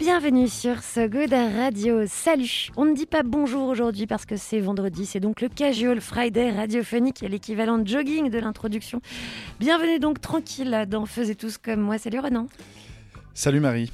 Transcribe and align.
Bienvenue 0.00 0.48
sur 0.48 0.82
So 0.82 1.02
Radio. 1.02 2.06
Salut 2.06 2.70
On 2.78 2.86
ne 2.86 2.94
dit 2.94 3.04
pas 3.04 3.22
bonjour 3.22 3.68
aujourd'hui 3.68 4.06
parce 4.06 4.24
que 4.24 4.34
c'est 4.38 4.58
vendredi, 4.58 5.04
c'est 5.04 5.20
donc 5.20 5.42
le 5.42 5.50
Casual 5.50 6.00
Friday 6.00 6.52
radiophonique, 6.52 7.20
l'équivalent 7.20 7.76
de 7.76 7.86
jogging 7.86 8.30
de 8.30 8.38
l'introduction. 8.38 9.02
Bienvenue 9.58 9.98
donc 9.98 10.18
tranquille 10.22 10.86
dans 10.88 11.04
Faisez 11.04 11.34
tous 11.34 11.58
comme 11.58 11.82
moi. 11.82 11.98
Salut 11.98 12.18
Renan. 12.18 12.46
Salut 13.34 13.60
Marie. 13.60 13.92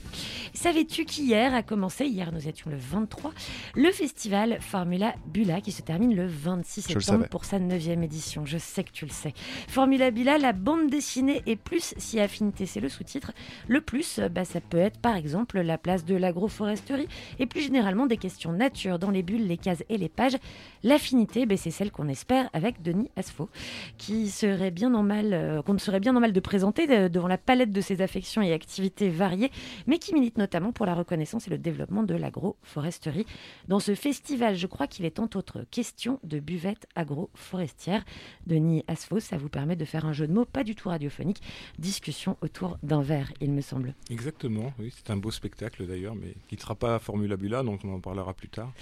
Savais-tu 0.56 1.04
qu'hier 1.04 1.54
a 1.54 1.62
commencé, 1.62 2.06
hier 2.06 2.32
nous 2.32 2.48
étions 2.48 2.70
le 2.70 2.78
23, 2.78 3.30
le 3.74 3.92
festival 3.92 4.56
Formula 4.62 5.14
Bula 5.26 5.60
qui 5.60 5.70
se 5.70 5.82
termine 5.82 6.16
le 6.16 6.26
26 6.26 6.86
Je 6.88 6.94
le 6.94 7.00
septembre 7.00 7.28
pour 7.28 7.44
sa 7.44 7.58
neuvième 7.58 8.02
édition. 8.02 8.46
Je 8.46 8.56
sais 8.56 8.82
que 8.82 8.90
tu 8.90 9.04
le 9.04 9.10
sais. 9.10 9.34
Formula 9.68 10.10
Bula, 10.10 10.38
la 10.38 10.54
bande 10.54 10.88
dessinée 10.88 11.42
et 11.44 11.56
plus 11.56 11.92
si 11.98 12.18
affinité, 12.20 12.64
c'est 12.64 12.80
le 12.80 12.88
sous-titre. 12.88 13.32
Le 13.68 13.82
plus, 13.82 14.18
bah, 14.30 14.46
ça 14.46 14.62
peut 14.62 14.78
être 14.78 14.98
par 14.98 15.14
exemple 15.14 15.60
la 15.60 15.76
place 15.76 16.06
de 16.06 16.14
l'agroforesterie 16.14 17.06
et 17.38 17.44
plus 17.44 17.60
généralement 17.60 18.06
des 18.06 18.16
questions 18.16 18.52
nature 18.52 18.98
dans 18.98 19.10
les 19.10 19.22
bulles, 19.22 19.46
les 19.46 19.58
cases 19.58 19.84
et 19.90 19.98
les 19.98 20.08
pages. 20.08 20.38
L'affinité, 20.82 21.44
bah, 21.44 21.58
c'est 21.58 21.70
celle 21.70 21.90
qu'on 21.90 22.08
espère 22.08 22.48
avec 22.54 22.80
Denis 22.80 23.10
Asfo, 23.16 23.50
qui 23.98 24.30
serait 24.30 24.70
bien 24.70 24.94
en 24.94 25.02
mal, 25.02 25.34
euh, 25.34 25.60
qu'on 25.60 25.76
serait 25.76 26.00
bien 26.00 26.16
en 26.16 26.20
mal 26.20 26.32
de 26.32 26.40
présenter 26.40 26.86
euh, 26.90 27.10
devant 27.10 27.28
la 27.28 27.36
palette 27.38 27.72
de 27.72 27.80
ses 27.82 28.00
affections 28.00 28.40
et 28.40 28.54
activités 28.54 29.10
variées, 29.10 29.50
mais 29.86 29.98
qui 29.98 30.14
milite 30.14 30.38
notamment 30.38 30.45
pour 30.74 30.86
la 30.86 30.94
reconnaissance 30.94 31.46
et 31.46 31.50
le 31.50 31.58
développement 31.58 32.02
de 32.02 32.14
l'agroforesterie. 32.14 33.26
Dans 33.68 33.80
ce 33.80 33.94
festival, 33.94 34.56
je 34.56 34.66
crois 34.66 34.86
qu'il 34.86 35.04
est 35.04 35.18
entre 35.18 35.38
autres 35.38 35.64
question 35.70 36.18
de 36.24 36.40
buvette 36.40 36.86
agroforestière. 36.94 38.04
Denis 38.46 38.84
Asfo, 38.88 39.20
ça 39.20 39.36
vous 39.36 39.48
permet 39.48 39.76
de 39.76 39.84
faire 39.84 40.06
un 40.06 40.12
jeu 40.12 40.26
de 40.26 40.32
mots 40.32 40.44
pas 40.44 40.64
du 40.64 40.74
tout 40.74 40.88
radiophonique, 40.88 41.42
discussion 41.78 42.36
autour 42.40 42.78
d'un 42.82 43.02
verre, 43.02 43.32
il 43.40 43.52
me 43.52 43.60
semble. 43.60 43.94
Exactement, 44.10 44.72
oui, 44.78 44.92
c'est 44.94 45.10
un 45.10 45.16
beau 45.16 45.30
spectacle 45.30 45.86
d'ailleurs, 45.86 46.14
mais 46.14 46.34
qui 46.48 46.56
ne 46.56 46.60
sera 46.60 46.74
pas 46.74 46.96
à 46.96 46.98
Formula 46.98 47.36
Bula, 47.36 47.62
donc 47.62 47.80
on 47.84 47.94
en 47.94 48.00
parlera 48.00 48.34
plus 48.34 48.48
tard. 48.48 48.72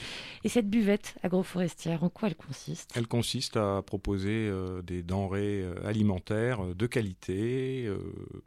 Et 0.44 0.48
cette 0.48 0.68
buvette 0.68 1.16
agroforestière, 1.22 2.04
en 2.04 2.08
quoi 2.08 2.28
elle 2.28 2.36
consiste? 2.36 2.92
Elle 2.94 3.06
consiste 3.06 3.56
à 3.56 3.82
proposer 3.82 4.48
euh, 4.48 4.82
des 4.82 5.02
denrées 5.02 5.62
euh, 5.62 5.86
alimentaires 5.86 6.64
euh, 6.64 6.74
de 6.74 6.86
qualité, 6.86 7.86
euh, 7.86 7.98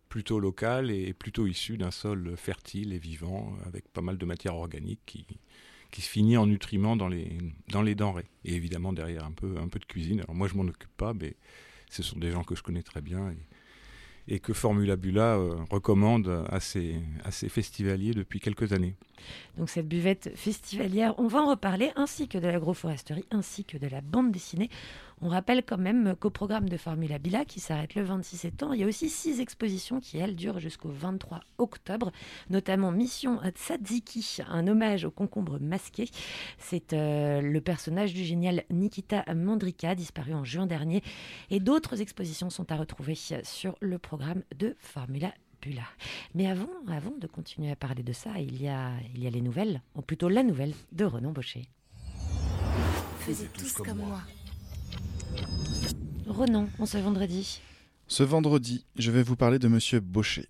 plutôt 0.09 0.39
locales 0.39 0.91
et 0.91 1.13
plutôt 1.13 1.47
issues 1.47 1.77
d'un 1.77 1.91
sol 1.91 2.35
fertile 2.37 2.93
et 2.93 2.97
vivant, 2.97 3.06
avec 3.65 3.87
pas 3.89 4.01
mal 4.01 4.17
de 4.17 4.25
matière 4.25 4.55
organique 4.55 4.99
qui, 5.05 5.25
qui 5.91 6.01
se 6.01 6.09
finit 6.09 6.37
en 6.37 6.47
nutriments 6.47 6.95
dans 6.95 7.07
les, 7.07 7.37
dans 7.69 7.81
les 7.81 7.95
denrées. 7.95 8.27
Et 8.45 8.55
évidemment 8.55 8.93
derrière 8.93 9.25
un 9.25 9.31
peu, 9.31 9.57
un 9.57 9.67
peu 9.67 9.79
de 9.79 9.85
cuisine. 9.85 10.21
Alors 10.21 10.35
moi 10.35 10.47
je 10.47 10.55
m'en 10.55 10.63
occupe 10.63 10.95
pas, 10.97 11.13
mais 11.13 11.35
ce 11.89 12.03
sont 12.03 12.19
des 12.19 12.31
gens 12.31 12.43
que 12.43 12.55
je 12.55 12.63
connais 12.63 12.83
très 12.83 13.01
bien 13.01 13.33
et, 14.27 14.39
que 14.39 14.51
Formula 14.51 14.97
Bula 14.97 15.37
euh, 15.37 15.55
recommande 15.69 16.45
à 16.49 16.59
ses 16.59 16.99
festivaliers 17.47 18.13
depuis 18.13 18.41
quelques 18.41 18.73
années. 18.73 18.97
Donc 19.57 19.69
cette 19.69 19.87
buvette 19.87 20.31
festivalière, 20.35 21.17
on 21.17 21.27
va 21.27 21.41
en 21.41 21.49
reparler, 21.49 21.91
ainsi 21.95 22.27
que 22.27 22.37
de 22.37 22.47
l'agroforesterie, 22.47 23.23
ainsi 23.31 23.63
que 23.63 23.77
de 23.77 23.87
la 23.87 24.01
bande 24.01 24.31
dessinée. 24.31 24.69
On 25.21 25.29
rappelle 25.29 25.63
quand 25.63 25.79
même 25.79 26.15
qu'au 26.15 26.29
programme 26.29 26.69
de 26.69 26.77
Formula 26.77 27.17
Bila, 27.17 27.43
qui 27.43 27.59
s'arrête 27.59 27.95
le 27.95 28.03
26 28.03 28.37
septembre, 28.37 28.75
il 28.75 28.81
y 28.81 28.83
a 28.83 28.87
aussi 28.87 29.09
six 29.09 29.39
expositions 29.39 29.99
qui, 29.99 30.17
elles, 30.17 30.35
durent 30.35 30.59
jusqu'au 30.59 30.89
23 30.89 31.39
octobre, 31.57 32.11
notamment 32.51 32.91
Mission 32.91 33.39
Tzatziki, 33.41 34.39
un 34.47 34.67
hommage 34.67 35.05
au 35.05 35.11
concombre 35.11 35.57
masqué. 35.59 36.07
C'est 36.59 36.93
euh, 36.93 37.41
le 37.41 37.61
personnage 37.61 38.13
du 38.13 38.23
génial 38.23 38.63
Nikita 38.69 39.25
Mandrika, 39.33 39.95
disparu 39.95 40.35
en 40.35 40.43
juin 40.43 40.67
dernier. 40.67 41.01
Et 41.49 41.59
d'autres 41.59 41.99
expositions 42.01 42.51
sont 42.51 42.71
à 42.71 42.75
retrouver 42.75 43.15
sur 43.15 43.75
le 43.79 43.97
programme 43.97 44.43
de 44.55 44.75
Formula 44.79 45.33
Bula. 45.61 45.81
Mais 46.35 46.47
avant, 46.47 46.67
de 47.19 47.27
continuer 47.27 47.71
à 47.71 47.75
parler 47.75 48.03
de 48.03 48.13
ça, 48.13 48.39
il 48.39 48.61
y 48.61 48.67
a, 48.67 48.91
les 49.15 49.41
nouvelles, 49.41 49.81
ou 49.95 50.01
plutôt 50.03 50.29
la 50.29 50.43
nouvelle 50.43 50.73
de 50.91 51.05
Renan 51.05 51.31
Baucher. 51.31 51.63
Faisiez 53.19 53.47
tous 53.47 53.73
comme 53.73 53.97
moi. 53.97 54.21
Renan, 56.27 56.67
on 56.79 56.85
ce 56.85 56.97
vendredi. 56.97 57.61
Ce 58.07 58.23
vendredi, 58.23 58.85
je 58.97 59.11
vais 59.11 59.23
vous 59.23 59.35
parler 59.35 59.59
de 59.59 59.67
Monsieur 59.67 59.99
Baucher. 59.99 60.45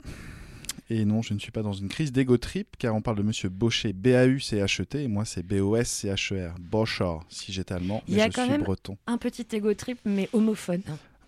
Et 0.90 1.04
non, 1.06 1.22
je 1.22 1.34
ne 1.34 1.40
suis 1.40 1.52
pas 1.52 1.64
dans 1.64 1.74
une 1.74 1.90
crise 1.90 2.12
d'égo 2.12 2.38
trip, 2.38 2.76
car 2.78 2.96
on 2.96 3.02
parle 3.02 3.18
de 3.18 3.24
Monsieur 3.24 3.50
Baucher, 3.50 3.92
B-A-U-C-H-E-T, 3.94 5.04
et 5.04 5.08
moi 5.08 5.26
c'est 5.26 5.44
B-O-S-C-H-E-R, 5.46 6.56
Baucher, 6.60 7.18
si 7.30 7.52
j'étais 7.52 7.74
allemand, 7.74 8.04
Il 8.08 8.16
y 8.16 8.22
a 8.22 8.28
je 8.28 8.32
quand 8.34 8.44
suis 8.44 8.52
même- 8.52 8.64
breton. 8.64 8.98
Un 9.06 9.18
petit 9.18 9.46
égo 9.52 9.74
trip, 9.74 10.00
mais 10.06 10.30
homophone. 10.34 10.82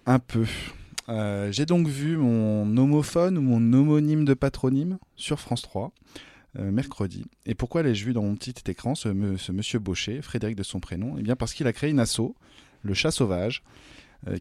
Un 0.06 0.20
peu. 0.20 0.46
Euh, 1.10 1.52
J'ai 1.52 1.66
donc 1.66 1.88
vu 1.88 2.16
mon 2.18 2.78
homophone 2.78 3.38
ou 3.38 3.42
mon 3.42 3.74
homonyme 3.74 4.24
de 4.26 4.34
patronyme 4.34 4.98
sur 5.16 5.40
France 5.40 5.64
3 5.64 5.92
euh, 6.58 6.72
mercredi. 6.72 7.26
Et 7.46 7.54
pourquoi 7.56 7.84
l'ai-je 7.84 8.06
vu 8.06 8.14
dans 8.14 8.24
mon 8.24 8.36
petit 8.36 8.54
écran, 8.72 8.96
ce, 8.96 9.10
me- 9.10 9.38
ce 9.38 9.52
monsieur 9.52 9.80
Baucher, 9.80 10.22
Frédéric 10.22 10.56
de 10.56 10.64
son 10.64 10.80
prénom? 10.80 11.16
Eh 11.20 11.22
bien 11.22 11.36
parce 11.36 11.54
qu'il 11.54 11.68
a 11.68 11.74
créé 11.74 11.90
une 11.90 12.00
asso, 12.00 12.34
le 12.84 12.94
chat 12.94 13.12
sauvage, 13.12 13.62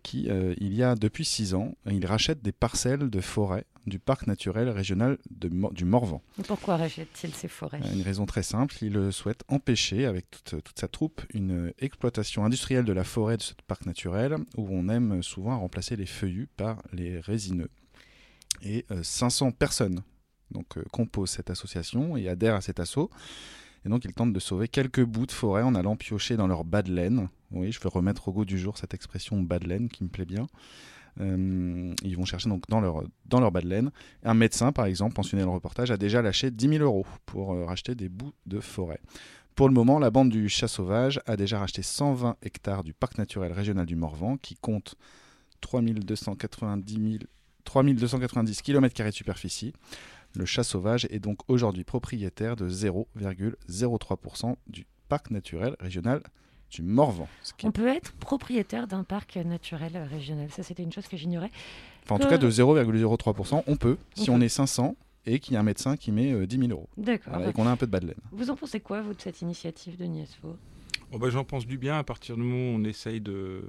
qui, 0.03 0.29
euh, 0.29 0.55
il 0.59 0.75
y 0.75 0.83
a 0.83 0.95
depuis 0.95 1.25
six 1.25 1.55
ans, 1.55 1.75
il 1.91 2.05
rachète 2.07 2.43
des 2.43 2.53
parcelles 2.53 3.11
de 3.11 3.21
forêt 3.21 3.65
du 3.87 3.99
parc 3.99 4.27
naturel 4.27 4.69
régional 4.69 5.19
de 5.31 5.51
du 5.73 5.85
Morvan. 5.85 6.23
Et 6.39 6.43
pourquoi 6.43 6.77
rachète-t-il 6.77 7.35
ces 7.35 7.49
forêts? 7.49 7.81
Euh, 7.83 7.95
Une 7.95 8.03
raison 8.03 8.27
très 8.27 8.43
simple, 8.43 8.77
il 8.83 8.97
euh, 8.97 9.11
souhaite 9.11 9.45
empêcher, 9.49 10.05
avec 10.05 10.31
toute, 10.31 10.63
toute 10.63 10.79
sa 10.79 10.89
troupe, 10.89 11.23
une 11.33 11.69
euh, 11.69 11.75
exploitation 11.79 12.45
industrielle 12.45 12.85
de 12.85 12.93
la 12.93 13.05
forêt 13.05 13.37
de 13.37 13.43
ce 13.43 13.55
parc 13.67 13.87
naturel, 13.87 14.37
où 14.57 14.69
on 14.71 14.89
aime 14.89 15.23
souvent 15.23 15.59
remplacer 15.59 15.97
les 15.97 16.07
feuillus 16.07 16.49
par 16.57 16.83
les 16.93 17.19
résineux. 17.21 17.71
Et 18.63 18.85
euh, 18.91 19.03
500 19.03 19.53
personnes 19.53 20.03
donc, 20.51 20.79
euh, 20.79 20.83
composent 20.93 21.31
cette 21.31 21.51
association 21.51 22.17
et 22.17 22.29
adhèrent 22.29 22.57
à 22.57 22.61
cet 22.61 22.81
assaut. 22.81 23.11
Et 23.85 23.89
donc 23.89 24.05
ils 24.05 24.13
tentent 24.13 24.33
de 24.33 24.41
sauver 24.41 24.69
quelques 24.69 25.05
bouts 25.05 25.27
de 25.27 25.33
forêt 25.33 25.63
en 25.63 25.75
allant 25.75 25.97
piocher 25.97 26.37
dans 26.37 26.47
leur 26.47 26.65
bas 26.65 26.83
de 26.83 26.93
laine. 26.93 27.29
Oui, 27.51 27.73
je 27.73 27.81
vais 27.81 27.89
remettre 27.89 28.29
au 28.29 28.33
goût 28.33 28.45
du 28.45 28.59
jour 28.59 28.77
cette 28.77 28.95
expression 28.95 29.41
bas 29.41 29.59
de 29.59 29.69
laine 29.69 29.89
qui 29.89 30.05
me 30.05 30.09
plaît 30.09 30.27
bien. 30.27 30.47
Euh, 31.21 31.95
ils 32.03 32.17
vont 32.17 32.25
chercher 32.25 32.49
donc 32.49 32.63
dans 32.69 32.81
leur, 32.81 33.03
dans 33.27 33.41
leur 33.41 33.51
bas 33.51 33.61
de 33.61 33.69
laine. 33.69 33.91
Un 34.23 34.35
médecin, 34.35 34.73
par 34.73 34.87
exemple, 34.87 35.15
mentionné 35.17 35.43
dans 35.43 35.51
le 35.51 35.55
reportage, 35.55 35.91
a 35.91 35.97
déjà 35.97 36.23
lâché 36.23 36.51
10 36.51 36.69
000 36.69 36.85
euros 36.85 37.07
pour 37.27 37.55
euh, 37.55 37.65
racheter 37.65 37.95
des 37.95 38.09
bouts 38.09 38.33
de 38.47 38.61
forêt. 38.61 39.01
Pour 39.55 39.69
le 39.69 39.75
moment, 39.75 39.99
la 39.99 40.11
bande 40.11 40.29
du 40.29 40.49
chat 40.49 40.69
sauvage 40.69 41.21
a 41.27 41.37
déjà 41.37 41.59
racheté 41.59 41.83
120 41.83 42.37
hectares 42.43 42.85
du 42.85 42.95
parc 42.95 43.19
naturel 43.19 43.53
régional 43.53 43.87
du 43.87 43.97
Morvan, 43.97 44.37
qui 44.37 44.55
compte 44.55 44.95
3290, 45.61 46.95
000 46.95 47.25
3290 47.65 48.63
km 48.63 49.05
de 49.05 49.11
superficie. 49.11 49.73
Le 50.37 50.45
chat 50.45 50.63
sauvage 50.65 51.07
est 51.11 51.19
donc 51.19 51.39
aujourd'hui 51.49 51.85
propriétaire 51.85 52.55
de 52.57 52.69
0,03% 52.69 54.57
du 54.67 54.87
parc 55.09 55.31
naturel 55.31 55.75
régional 55.81 56.23
du 56.71 56.83
Morvan. 56.83 57.27
Qui 57.57 57.67
On 57.67 57.73
peut 57.73 57.89
être 57.89 58.13
propriétaire 58.13 58.87
d'un 58.87 59.03
parc 59.05 59.37
naturel 59.37 59.97
régional. 60.11 60.51
Ça, 60.51 60.63
c'était 60.63 60.83
une 60.83 60.93
chose 60.93 61.09
que 61.09 61.17
j'ignorais. 61.17 61.51
Enfin, 62.05 62.17
en 62.17 62.19
tout 62.19 62.27
Euh, 62.27 62.31
cas, 62.31 62.39
de 62.39 62.51
0,03%, 62.51 63.63
on 63.67 63.77
peut, 63.77 63.97
si 64.15 64.29
On 64.31 64.41
est 64.41 64.49
500 64.51 64.95
et 65.27 65.41
qu'il 65.41 65.55
y 65.55 65.57
a 65.57 65.61
un 65.61 65.65
médecin 65.65 65.97
qui 65.97 66.13
met 66.13 66.33
euh, 66.33 66.47
10 66.47 66.59
000 66.59 66.71
euros. 66.71 66.89
D'accord. 66.99 67.33
Voilà, 67.35 67.51
et 67.51 67.53
qu'on 67.53 67.67
a 67.67 67.71
un 67.71 67.77
peu 67.77 67.87
de 67.87 67.91
bas 67.91 68.01
de 68.01 68.07
laine. 68.09 68.17
Vous 68.33 68.51
en 68.51 68.57
pensez 68.57 68.81
quoi, 68.81 69.01
vous, 69.01 69.15
de 69.15 69.21
cette 69.21 69.41
initiative 69.41 69.97
de 69.97 70.05
Niesfo 70.05 70.57
Oh 71.11 71.19
bah, 71.19 71.31
J'en 71.31 71.45
pense 71.45 71.67
du 71.67 71.79
bien 71.79 71.99
à 71.99 72.05
partir 72.05 72.37
du 72.37 72.43
moment 72.43 72.75
où 72.75 72.81
on 72.81 72.85
essaye 72.85 73.21
de, 73.21 73.63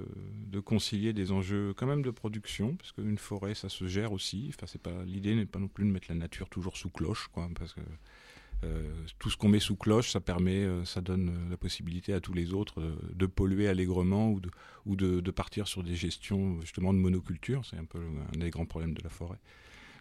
concilier 0.64 1.12
des 1.12 1.32
enjeux 1.32 1.72
quand 1.74 1.86
même 1.86 2.02
de 2.02 2.10
production, 2.10 2.76
parce 2.76 2.92
qu'une 2.92 3.18
forêt, 3.18 3.54
ça 3.54 3.68
se 3.68 3.86
gère 3.86 4.12
aussi. 4.12 4.52
Enfin, 4.54 4.66
L'idée 5.06 5.34
n'est 5.34 5.46
pas 5.46 5.58
non 5.58 5.68
plus 5.68 5.86
de 5.86 5.90
mettre 5.90 6.08
la 6.10 6.16
nature 6.16 6.50
toujours 6.50 6.76
sous 6.76 6.90
cloche, 6.90 7.28
quoi, 7.32 7.48
parce 7.58 7.72
que 7.72 7.80
euh, 8.64 8.92
tout 9.18 9.30
ce 9.30 9.38
qu'on 9.38 9.48
met 9.48 9.58
sous 9.58 9.76
cloche, 9.76 10.10
ça 10.10 10.20
permet, 10.20 10.64
euh, 10.64 10.84
ça 10.84 11.00
donne 11.00 11.30
euh, 11.30 11.50
la 11.50 11.56
possibilité 11.56 12.12
à 12.12 12.20
tous 12.20 12.34
les 12.34 12.52
autres 12.52 12.94
de 13.14 13.24
polluer 13.24 13.68
allègrement 13.68 14.30
ou, 14.30 14.40
de, 14.40 14.50
ou 14.84 14.96
de 14.96 15.30
partir 15.30 15.66
sur 15.66 15.82
des 15.82 15.94
gestions 15.94 16.60
justement 16.60 16.92
de 16.92 16.98
monoculture. 16.98 17.64
C'est 17.64 17.78
un 17.78 17.86
peu 17.86 18.00
un 18.34 18.38
des 18.38 18.50
grands 18.50 18.66
problèmes 18.66 18.92
de 18.92 19.02
la 19.02 19.08
forêt. 19.08 19.38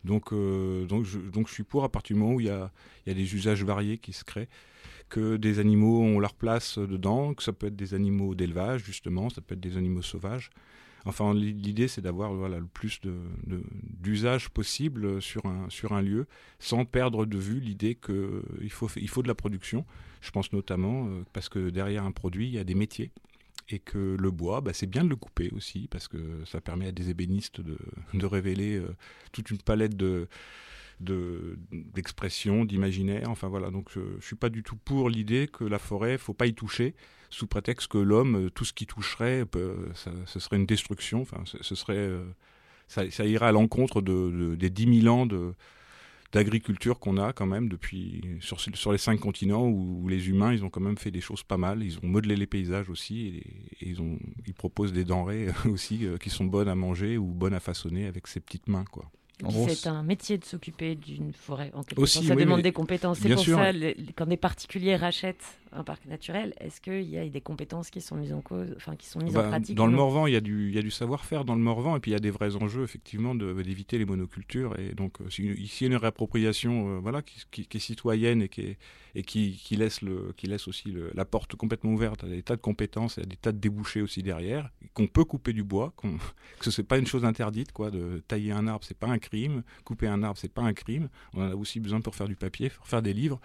Donc, 0.06 0.34
euh, 0.34 0.86
donc, 0.86 1.06
je, 1.06 1.20
donc 1.20 1.48
je 1.48 1.54
suis 1.54 1.64
pour 1.64 1.84
à 1.84 1.90
partir 1.90 2.16
du 2.16 2.22
moment 2.22 2.36
où 2.36 2.40
il 2.40 2.48
y 2.48 2.52
a, 2.52 2.72
il 3.06 3.10
y 3.10 3.12
a 3.12 3.16
des 3.16 3.36
usages 3.36 3.64
variés 3.64 3.98
qui 3.98 4.14
se 4.14 4.24
créent, 4.24 4.50
que 5.10 5.38
des 5.38 5.60
animaux 5.60 6.02
ont 6.02 6.20
leur 6.20 6.34
place 6.34 6.78
dedans, 6.78 7.34
que 7.34 7.44
ça 7.44 7.54
peut 7.54 7.68
être 7.68 7.76
des 7.76 7.94
animaux 7.94 8.36
d'élevage 8.36 8.84
justement, 8.84 9.30
ça 9.30 9.42
peut 9.42 9.56
être 9.56 9.62
des 9.62 9.78
animaux 9.78 10.02
sauvages. 10.02 10.50
Enfin, 11.06 11.34
l'idée, 11.34 11.88
c'est 11.88 12.02
d'avoir 12.02 12.34
voilà, 12.34 12.60
le 12.60 12.66
plus 12.66 13.00
d'usage 14.02 14.46
de, 14.46 14.50
possible 14.50 15.22
sur 15.22 15.46
un, 15.46 15.70
sur 15.70 15.94
un 15.94 16.02
lieu, 16.02 16.28
sans 16.60 16.86
perdre 16.86 17.26
de 17.26 17.38
vue 17.38 17.60
l'idée 17.60 17.96
qu'il 17.96 18.72
faut, 18.72 18.90
il 18.96 19.08
faut 19.10 19.24
de 19.24 19.28
la 19.28 19.36
production. 19.36 19.86
Je 20.22 20.32
pense 20.32 20.52
notamment 20.52 21.08
euh, 21.08 21.24
parce 21.32 21.48
que 21.48 21.70
derrière 21.70 22.04
un 22.04 22.12
produit, 22.12 22.48
il 22.48 22.54
y 22.54 22.60
a 22.60 22.66
des 22.66 22.76
métiers. 22.76 23.12
Et 23.72 23.80
que 23.80 24.18
le 24.20 24.32
bois, 24.32 24.62
bah, 24.62 24.72
c'est 24.74 24.88
bien 24.88 25.04
de 25.04 25.10
le 25.10 25.16
couper 25.16 25.52
aussi, 25.56 25.88
parce 25.92 26.08
que 26.08 26.18
ça 26.46 26.60
permet 26.60 26.88
à 26.88 26.92
des 26.92 27.10
ébénistes 27.10 27.62
de, 27.62 28.26
révéler 28.26 28.78
euh, 28.78 28.96
toute 29.32 29.52
une 29.52 29.60
palette 29.60 29.96
de, 29.96 30.28
d'expression, 31.00 32.66
d'imaginaire. 32.66 33.30
Enfin 33.30 33.48
voilà, 33.48 33.70
donc 33.70 33.90
je, 33.94 34.00
ne 34.00 34.22
suis 34.22 34.36
pas 34.36 34.50
du 34.50 34.64
tout 34.64 34.76
pour 34.76 35.10
l'idée 35.10 35.48
que 35.48 35.64
la 35.64 35.78
forêt, 35.78 36.18
faut 36.18 36.34
pas 36.34 36.48
y 36.48 36.54
toucher, 36.54 36.96
sous 37.30 37.46
prétexte 37.46 37.88
que 37.88 38.00
l'homme, 38.00 38.48
euh, 38.48 38.50
tout 38.50 38.66
ce 38.66 38.74
qui 38.74 38.88
toucherait, 38.88 39.46
ce 40.26 40.40
serait 40.40 40.58
une 40.58 40.66
destruction. 40.66 41.22
Enfin, 41.22 41.44
ce, 41.46 41.76
serait, 41.76 41.96
euh, 41.96 42.26
ça, 42.88 43.10
ça, 43.12 43.26
irait 43.26 43.48
à 43.48 43.52
l'encontre 43.52 44.02
de, 44.02 44.56
des 44.56 44.70
10 44.72 45.02
000 45.02 45.16
ans 45.16 45.26
de 45.28 45.54
d'agriculture 46.32 47.00
qu'on 47.00 47.18
a 47.18 47.34
quand 47.34 47.46
même 47.46 47.70
depuis 47.70 48.40
sur, 48.40 48.92
les 48.92 48.98
cinq 48.98 49.20
continents 49.20 49.68
où, 49.68 50.08
les 50.08 50.30
humains 50.30 50.54
ils 50.54 50.64
ont 50.64 50.70
quand 50.70 50.82
même 50.82 50.98
fait 50.98 51.12
des 51.12 51.22
choses 51.22 51.44
pas 51.44 51.58
mal. 51.58 51.84
Ils 51.84 51.98
ont 51.98 52.08
modelé 52.08 52.36
les 52.36 52.48
paysages 52.48 52.90
aussi 52.90 53.28
et, 53.28 53.44
ils 53.82 54.02
ont 54.02 54.20
ils 54.46 54.54
proposent 54.54 54.94
des 54.94 55.06
denrées 55.06 55.48
aussi 55.66 56.06
euh, 56.06 56.18
qui 56.18 56.30
sont 56.30 56.46
bonnes 56.46 56.70
à 56.70 56.76
manger 56.76 57.18
ou 57.18 57.26
bonnes 57.26 57.54
à 57.54 57.60
façonner 57.60 58.06
avec 58.06 58.28
ses 58.28 58.40
petites 58.40 58.68
mains 58.68 58.86
quoi 58.92 59.10
c'est 59.48 59.88
un 59.88 60.04
métier 60.04 60.38
de 60.38 60.46
s'occuper 60.46 60.96
d'une 60.96 61.34
forêt. 61.34 61.72
En 61.74 61.84
quelque 61.84 62.00
Aussi, 62.00 62.26
Ça 62.26 62.36
demande 62.36 62.62
des 62.62 62.72
compétences. 62.72 63.20
C'est 63.20 63.34
pour 63.34 63.44
ça, 63.44 63.72
quand 64.16 64.26
des 64.26 64.38
particuliers 64.38 64.96
rachètent 64.96 65.60
un 65.72 65.84
parc 65.84 66.06
naturel, 66.06 66.54
est-ce 66.60 66.82
qu'il 66.82 67.04
y 67.10 67.18
a 67.18 67.28
des 67.28 67.42
compétences 67.42 67.90
qui 67.90 68.02
sont 68.02 68.16
mises 68.16 68.34
en 68.34 68.42
cause, 68.42 68.74
enfin 68.76 68.96
qui 68.96 69.08
sont 69.08 69.20
mises 69.20 69.36
en 69.38 69.42
bah, 69.42 69.50
pratique 69.50 69.76
Dans 69.76 69.86
le 69.86 69.96
Morvan, 69.96 70.26
il 70.26 70.34
y 70.34 70.36
a 70.36 70.42
du, 70.42 70.72
du 70.72 70.92
savoir-faire 70.92 71.46
dans 71.46 71.56
le 71.56 71.62
Morvan, 71.62 71.96
et 71.96 72.00
puis 72.00 72.12
il 72.12 72.14
y 72.14 72.18
a 72.18 72.20
des 72.20 72.32
vrais 72.32 72.56
enjeux 72.56 72.84
effectivement 72.84 73.36
d'éviter 73.36 73.98
les 73.98 74.06
monocultures. 74.06 74.78
Et 74.80 74.96
donc, 74.96 75.22
euh, 75.22 75.28
ici, 75.28 75.86
il 75.86 75.88
y 75.90 75.92
a 75.92 75.96
une 75.96 76.02
réappropriation, 76.02 76.96
euh, 76.96 77.00
voilà, 77.00 77.22
qui, 77.22 77.68
est 77.72 77.80
citoyenne 77.80 78.42
et 78.42 78.50
qui, 78.50 78.62
est, 78.62 78.78
et 79.16 79.22
qui, 79.22 79.60
laisse 79.72 80.02
le, 80.02 80.34
qui 80.38 80.48
laisse 80.48 80.68
aussi 80.68 80.94
la 81.14 81.26
porte 81.26 81.56
complètement 81.56 81.92
ouverte 81.92 82.24
à 82.24 82.28
des 82.28 82.42
tas 82.42 82.56
de 82.56 82.62
compétences 82.62 83.18
et 83.18 83.22
à 83.22 83.26
des 83.26 83.36
tas 83.36 83.52
de 83.52 83.60
débouchés 83.60 84.02
aussi 84.02 84.24
derrière, 84.24 84.72
qu'on 84.94 85.08
peut 85.08 85.26
couper 85.26 85.54
du 85.54 85.64
bois, 85.64 85.94
que 86.60 86.72
ce 86.72 86.82
n'est 86.82 86.88
pas 86.88 86.98
une 86.98 87.08
chose 87.08 87.26
interdite, 87.26 87.72
quoi, 87.72 87.92
de 87.92 88.24
tailler 88.28 88.52
un 88.52 88.68
arbre, 88.68 88.86
c'est 88.86 88.98
pas 88.98 89.08
un 89.08 89.20
crime, 89.30 89.64
couper 89.84 90.08
un 90.08 90.24
arbre, 90.24 90.38
c'est 90.40 90.52
pas 90.52 90.62
un 90.62 90.74
crime. 90.74 91.10
On 91.34 91.42
en 91.42 91.52
a 91.52 91.56
aussi 91.56 91.80
besoin 91.80 92.02
pour 92.02 92.16
faire 92.16 92.28
du 92.28 92.36
papier, 92.36 92.70
pour 92.70 92.88
faire 92.88 93.02
des 93.02 93.14
livres. 93.14 93.40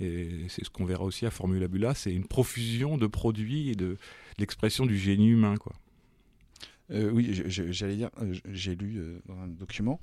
Et 0.00 0.46
c'est 0.48 0.64
ce 0.64 0.70
qu'on 0.70 0.84
verra 0.84 1.04
aussi 1.04 1.24
à 1.24 1.30
Formula 1.30 1.68
c'est 1.94 2.12
une 2.12 2.26
profusion 2.26 2.98
de 2.98 3.06
produits 3.06 3.70
et 3.70 3.74
de, 3.74 3.96
l'expression 4.38 4.86
du 4.86 4.98
génie 4.98 5.28
humain. 5.28 5.56
Quoi. 5.56 5.72
Euh, 6.90 7.10
oui, 7.10 7.42
j'allais 7.46 7.96
dire, 7.96 8.10
euh, 8.20 8.34
j'ai 8.50 8.76
lu 8.76 8.98
euh, 8.98 9.18
dans 9.26 9.38
un 9.38 9.48
document 9.48 10.00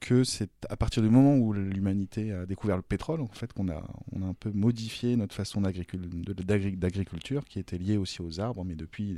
que 0.00 0.24
c'est 0.24 0.50
à 0.68 0.76
partir 0.76 1.02
du 1.02 1.08
moment 1.08 1.36
où 1.36 1.52
l'humanité 1.52 2.32
a 2.32 2.44
découvert 2.44 2.76
le 2.76 2.82
pétrole, 2.82 3.20
en 3.22 3.28
fait, 3.28 3.52
qu'on 3.52 3.68
a, 3.70 3.82
on 4.12 4.22
a 4.22 4.26
un 4.26 4.34
peu 4.34 4.50
modifié 4.50 5.16
notre 5.16 5.34
façon 5.34 5.62
d'agriculture, 5.62 7.44
qui 7.46 7.58
était 7.58 7.78
liée 7.78 7.96
aussi 7.96 8.20
aux 8.20 8.40
arbres, 8.40 8.62
mais 8.64 8.74
depuis 8.74 9.16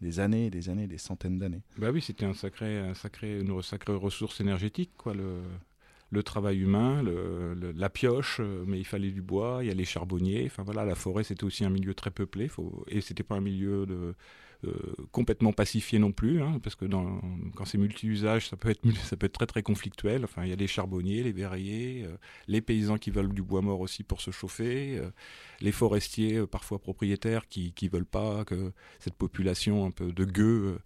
des, 0.00 0.20
années, 0.20 0.50
des 0.50 0.68
années, 0.68 0.86
des 0.86 0.98
centaines 0.98 1.38
d'années. 1.38 1.62
Bah 1.76 1.90
oui, 1.92 2.00
c'était 2.00 2.26
un 2.26 2.34
sacré, 2.34 2.78
un 2.78 2.94
sacré, 2.94 3.40
une 3.40 3.62
sacrée 3.62 3.94
ressource 3.94 4.40
énergétique, 4.40 4.92
quoi. 4.96 5.14
Le, 5.14 5.42
le 6.10 6.22
travail 6.22 6.58
humain, 6.60 7.02
la 7.76 7.90
pioche, 7.90 8.38
euh, 8.40 8.64
mais 8.66 8.78
il 8.78 8.84
fallait 8.84 9.10
du 9.10 9.22
bois, 9.22 9.58
il 9.62 9.68
y 9.68 9.70
a 9.70 9.74
les 9.74 9.84
charbonniers. 9.84 10.44
Enfin 10.46 10.62
voilà, 10.62 10.84
la 10.84 10.94
forêt 10.94 11.24
c'était 11.24 11.44
aussi 11.44 11.64
un 11.64 11.70
milieu 11.70 11.94
très 11.94 12.10
peuplé, 12.10 12.48
faut, 12.48 12.84
et 12.88 13.00
c'était 13.00 13.22
pas 13.22 13.36
un 13.36 13.40
milieu 13.40 13.86
de, 13.86 14.14
complètement 15.12 15.52
pacifié 15.52 15.98
non 15.98 16.12
plus, 16.12 16.42
hein, 16.42 16.58
parce 16.62 16.74
que 16.74 16.84
dans, 16.84 17.20
quand 17.54 17.64
c'est 17.64 17.78
multi-usage, 17.78 18.48
ça 18.48 18.56
peut 18.56 18.70
être 18.70 18.82
ça 19.04 19.16
peut 19.16 19.26
être 19.26 19.32
très 19.32 19.46
très 19.46 19.62
conflictuel. 19.62 20.24
Enfin, 20.24 20.44
il 20.44 20.50
y 20.50 20.52
a 20.52 20.56
les 20.56 20.66
charbonniers, 20.66 21.22
les 21.22 21.32
verriers, 21.32 22.04
euh, 22.04 22.16
les 22.48 22.60
paysans 22.60 22.98
qui 22.98 23.10
veulent 23.10 23.32
du 23.32 23.42
bois 23.42 23.62
mort 23.62 23.80
aussi 23.80 24.02
pour 24.02 24.20
se 24.20 24.30
chauffer, 24.30 25.00
les 25.60 25.72
forestiers 25.72 26.46
parfois 26.46 26.78
propriétaires 26.80 27.48
qui 27.48 27.72
qui 27.72 27.88
veulent 27.88 28.04
pas 28.04 28.44
que 28.44 28.72
cette 28.98 29.14
population 29.14 29.86
un 29.86 29.90
peu 29.90 30.12
de 30.12 30.24
gueux 30.24 30.78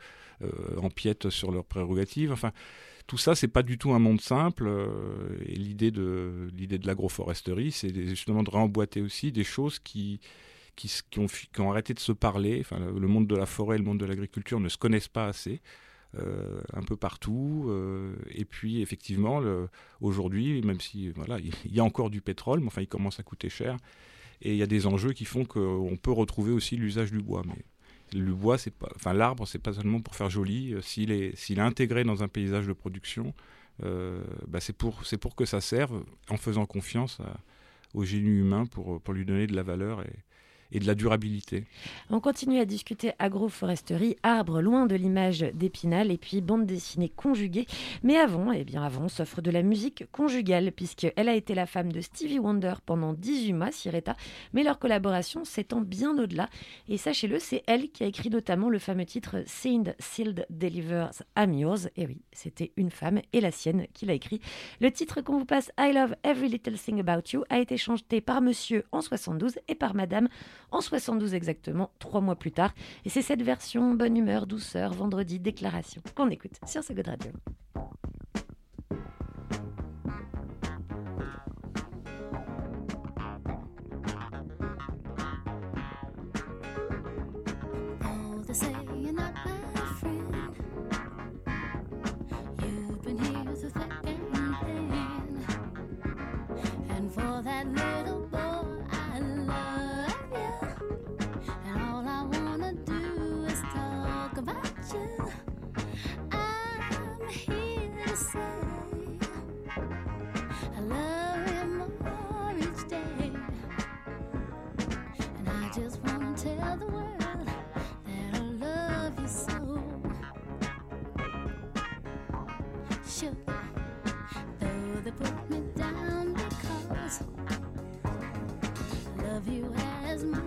empiète 0.77 1.31
sur 1.31 1.53
leurs 1.53 1.65
prérogatives. 1.65 2.33
Enfin 2.33 2.53
tout 3.07 3.19
ça, 3.19 3.35
c'est 3.35 3.49
pas 3.49 3.63
du 3.63 3.79
tout 3.79 3.93
un 3.93 3.99
monde 3.99 4.21
simple. 4.21 4.67
Euh, 4.67 5.37
et 5.45 5.57
l'idée 5.57 5.91
de 5.91 6.49
l'idée 6.55 6.79
de 6.79 6.87
l'agroforesterie, 6.87 7.73
c'est 7.73 7.93
justement 8.09 8.43
de 8.43 8.51
réemboîter 8.51 9.01
aussi 9.01 9.33
des 9.33 9.45
choses 9.45 9.79
qui 9.79 10.21
qui, 10.77 10.91
ont, 11.19 11.71
arrêté 11.71 11.95
de 11.95 12.01
se 12.01 12.13
parler. 12.13 12.59
Enfin, 12.61 12.79
le 12.79 13.09
monde 13.09 13.27
de 13.27 13.37
la 13.37 13.47
forêt, 13.47 13.79
le 13.79 13.85
monde 13.85 13.99
de 13.99 14.07
l'agriculture 14.07 14.61
ne 14.61 14.69
se 14.69 14.79
connaissent 14.79 15.09
pas 15.09 15.27
assez. 15.27 15.61
Euh, 16.19 16.61
un 16.75 16.83
peu 16.83 16.95
partout. 16.95 17.67
Euh, 17.69 18.15
et 18.31 18.45
puis 18.45 18.83
effectivement, 18.83 19.41
aujourd'hui, 20.03 20.61
même 20.63 20.81
si 20.81 21.09
voilà, 21.11 21.39
il 21.39 21.75
y 21.75 21.81
a 21.81 21.85
encore 21.85 22.11
du 22.11 22.21
pétrole, 22.21 22.61
mais 22.61 22.67
enfin, 22.67 22.83
il 22.83 22.89
commence 22.89 23.19
à 23.19 23.23
coûter 23.23 23.49
cher. 23.49 23.77
Et 24.43 24.51
il 24.51 24.57
y 24.57 24.63
a 24.63 24.67
des 24.67 24.87
enjeux 24.87 25.13
qui 25.13 25.25
font 25.25 25.45
qu'on 25.45 25.97
peut 26.01 26.13
retrouver 26.13 26.53
aussi 26.53 26.77
l'usage 26.77 27.13
du 27.13 27.23
bois. 27.23 27.43
Mais 27.47 27.65
le 28.13 28.35
bois, 28.35 28.59
c'est 28.59 28.73
pas, 28.73 28.91
enfin 28.95 29.15
l'arbre, 29.15 29.47
c'est 29.47 29.59
pas 29.59 29.73
seulement 29.73 30.01
pour 30.01 30.15
faire 30.15 30.29
joli. 30.29 30.75
Euh, 30.75 30.83
s'il 30.83 31.13
est, 31.13 31.35
s'il 31.37 31.59
est 31.59 31.63
intégré 31.63 32.05
dans 32.05 32.23
un 32.23 32.29
paysage 32.29 32.67
de 32.67 32.73
production, 32.73 33.35
bah, 33.81 34.61
c'est 34.61 34.77
pour, 34.77 35.05
c'est 35.05 35.17
pour 35.17 35.35
que 35.35 35.45
ça 35.45 35.61
serve, 35.61 36.05
en 36.29 36.37
faisant 36.37 36.67
confiance 36.67 37.21
au 37.95 38.05
génie 38.05 38.29
humain 38.29 38.65
pour, 38.67 39.01
pour 39.01 39.13
lui 39.13 39.25
donner 39.25 39.49
de 39.49 39.57
la 39.57 39.65
valeur 39.65 40.03
et, 40.03 40.13
et 40.73 40.81
de 40.81 40.87
la 40.87 40.95
durabilité. 40.95 41.65
On 42.11 42.21
continue 42.21 42.59
à 42.59 42.65
discuter 42.65 43.13
agroforesterie, 43.19 44.17
arbres 44.23 44.61
loin 44.61 44.87
de 44.87 44.97
l'image 44.97 45.41
d'Épinal 45.55 46.11
et 46.11 46.19
puis 46.19 46.41
bande 46.41 46.67
dessinée 46.67 47.09
conjuguée. 47.09 47.67
Mais 48.03 48.17
avant, 48.17 48.53
eh 48.53 48.65
bien 48.65 48.83
avant, 48.83 49.09
s'offre 49.09 49.41
de 49.41 49.51
la 49.51 49.63
musique 49.63 50.11
conjugale 50.11 50.73
puisqu'elle 50.73 51.29
a 51.29 51.35
été 51.35 51.55
la 51.55 51.67
femme 51.67 51.93
de 51.93 52.01
Stevie 52.01 52.39
Wonder 52.39 52.75
pendant 52.85 53.13
18 53.13 53.53
mois, 53.53 53.73
Sireta, 53.73 54.17
mais 54.53 54.63
leur 54.63 54.79
collaboration 54.79 55.45
s'étend 55.45 55.81
bien 55.81 56.19
au-delà. 56.19 56.49
Et 56.89 56.97
sachez-le, 56.97 57.39
c'est 57.39 57.63
elle 57.67 57.91
qui 57.91 58.05
a 58.05 58.07
écrit 58.07 58.31
notamment 58.31 58.69
le 58.69 58.79
fameux 58.79 59.05
titre 59.05 59.43
Signed, 59.47 59.95
Sealed, 59.99 60.47
Delivers, 60.51 61.23
I'm. 61.37 61.53
Et 61.97 62.07
oui, 62.07 62.23
c'était 62.33 62.73
une 62.77 62.91
femme 62.91 63.21
et 63.33 63.41
la 63.41 63.51
sienne 63.51 63.87
qui 63.93 64.07
l'a 64.07 64.15
écrit. 64.15 64.41
Le 64.81 64.91
titre 64.91 65.21
qu'on 65.21 65.39
vous 65.39 65.45
passe, 65.45 65.71
I 65.79 65.93
Love 65.93 66.17
Every 66.25 66.49
Little 66.49 66.79
Thing 66.79 66.99
About 67.01 67.29
You, 67.33 67.45
a 67.51 67.59
été 67.59 67.77
chanté 67.77 68.21
par 68.21 68.41
monsieur 68.41 68.85
en 68.91 69.01
72 69.01 69.59
et 69.69 69.75
par 69.75 69.95
madame 69.95 70.29
en 70.71 70.81
72 70.81 71.35
exactement, 71.35 71.91
trois 71.99 72.21
mois 72.21 72.37
plus 72.37 72.53
tard. 72.53 72.73
Et 73.05 73.09
c'est 73.11 73.23
cette 73.23 73.43
version 73.43 73.95
bonne 73.95 74.17
humeur, 74.17 74.47
douceur, 74.47 74.93
vendredi, 74.93 75.39
déclaration 75.39 76.03
qu'on 76.15 76.31
écoute 76.31 76.59
sur 76.67 76.83
ce 76.83 76.93
God 76.93 77.09
Radio. 77.09 77.33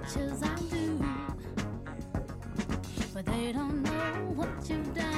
much 0.05 0.17
as 0.17 0.43
I 0.43 0.55
do, 0.69 0.99
but 3.13 3.25
they 3.25 3.51
don't 3.51 3.81
know 3.81 4.33
what 4.35 4.69
you've 4.69 4.93
done. 4.93 5.14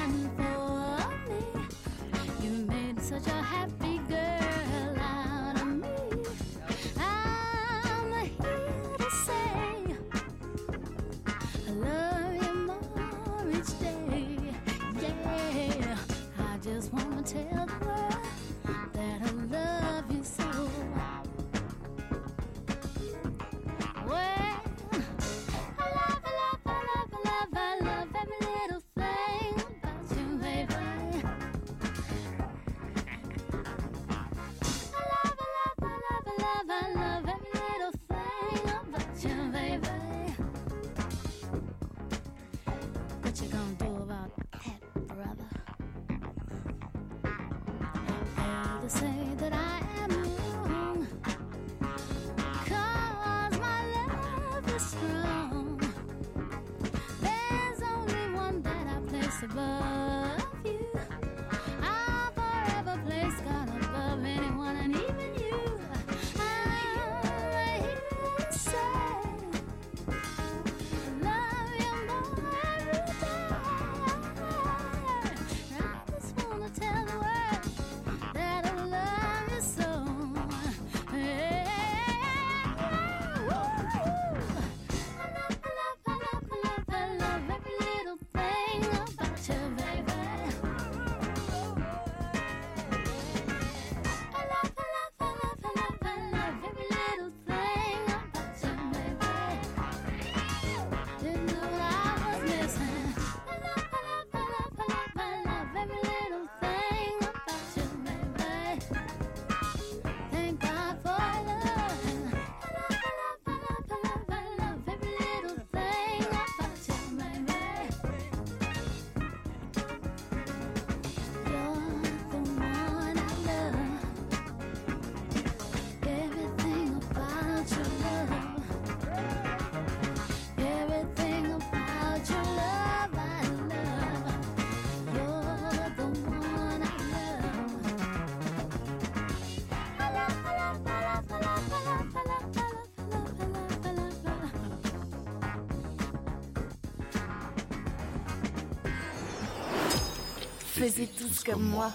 Faisiez 150.78 151.06
tous 151.08 151.42
comme 151.44 151.62
moi. 151.62 151.90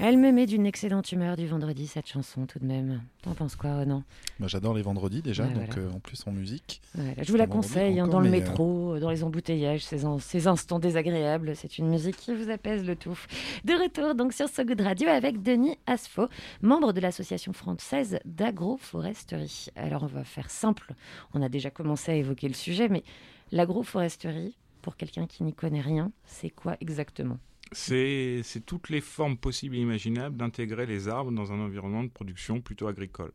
Elle 0.00 0.18
me 0.18 0.32
met 0.32 0.46
d'une 0.46 0.66
excellente 0.66 1.12
humeur 1.12 1.36
du 1.36 1.46
vendredi, 1.46 1.86
cette 1.86 2.08
chanson, 2.08 2.46
tout 2.46 2.58
de 2.58 2.64
même. 2.66 3.00
T'en 3.22 3.32
penses 3.34 3.54
quoi, 3.54 3.84
non 3.84 4.02
Moi, 4.40 4.48
j'adore 4.48 4.74
les 4.74 4.82
vendredis 4.82 5.22
déjà, 5.22 5.44
Ouais, 5.44 5.52
donc 5.54 5.66
voilà. 5.74 5.82
euh, 5.82 5.92
en 5.92 6.00
plus 6.00 6.20
en 6.26 6.32
musique. 6.32 6.82
Voilà, 6.96 7.22
Je 7.22 7.30
vous 7.30 7.36
la 7.38 7.46
conseille, 7.46 8.00
hein, 8.00 8.08
dans 8.08 8.18
le 8.18 8.26
euh, 8.26 8.30
métro, 8.32 8.98
dans 8.98 9.10
les 9.10 9.22
embouteillages, 9.22 9.84
ces, 9.84 10.04
en- 10.04 10.18
ces 10.18 10.48
instants 10.48 10.80
désagréables. 10.80 11.54
C'est 11.54 11.78
une 11.78 11.88
musique 11.88 12.16
qui 12.16 12.34
vous 12.34 12.50
apaise 12.50 12.84
le 12.84 12.96
tout. 12.96 13.16
De 13.64 13.72
retour 13.74 14.16
donc 14.16 14.32
sur 14.32 14.48
So 14.48 14.64
Good 14.64 14.80
Radio 14.80 15.08
avec 15.08 15.42
Denis 15.42 15.78
Asfo, 15.86 16.26
membre 16.60 16.92
de 16.92 17.00
l'association 17.00 17.52
française 17.52 18.18
d'agroforesterie. 18.24 19.68
Alors 19.76 20.02
on 20.02 20.06
va 20.06 20.24
faire 20.24 20.50
simple. 20.50 20.92
On 21.34 21.40
a 21.42 21.48
déjà 21.48 21.70
commencé 21.70 22.10
à 22.10 22.14
évoquer 22.16 22.48
le 22.48 22.54
sujet, 22.54 22.88
mais 22.88 23.04
l'agroforesterie, 23.52 24.56
pour 24.84 24.96
quelqu'un 24.98 25.26
qui 25.26 25.42
n'y 25.44 25.54
connaît 25.54 25.80
rien, 25.80 26.12
c'est 26.26 26.50
quoi 26.50 26.76
exactement? 26.78 27.38
C'est 27.72 28.42
toutes 28.66 28.90
les 28.90 29.00
formes 29.00 29.38
possibles 29.38 29.76
et 29.76 29.80
imaginables 29.80 30.36
d'intégrer 30.36 30.84
les 30.84 31.08
arbres 31.08 31.32
dans 31.32 31.52
un 31.52 31.60
environnement 31.60 32.04
de 32.04 32.10
production 32.10 32.60
plutôt 32.60 32.86
agricole. 32.86 33.32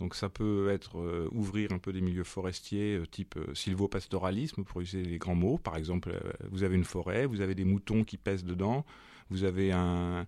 Donc 0.00 0.16
ça 0.16 0.28
peut 0.28 0.70
être 0.70 0.98
euh, 0.98 1.28
ouvrir 1.30 1.70
un 1.72 1.78
peu 1.78 1.92
des 1.92 2.00
milieux 2.00 2.24
forestiers 2.24 2.96
euh, 2.96 3.06
type 3.06 3.36
euh, 3.36 4.64
pour 4.64 4.80
utiliser 4.80 5.08
les 5.08 5.18
grands 5.18 5.36
mots. 5.36 5.58
Par 5.58 5.76
exemple, 5.76 6.10
euh, 6.10 6.32
vous 6.50 6.64
avez 6.64 6.74
une 6.74 6.84
forêt, 6.84 7.26
vous 7.26 7.40
avez 7.42 7.54
des 7.54 7.64
moutons 7.64 8.02
qui 8.02 8.16
pèsent 8.16 8.44
dedans, 8.44 8.84
vous 9.30 9.44
avez 9.44 9.70
un, 9.70 10.26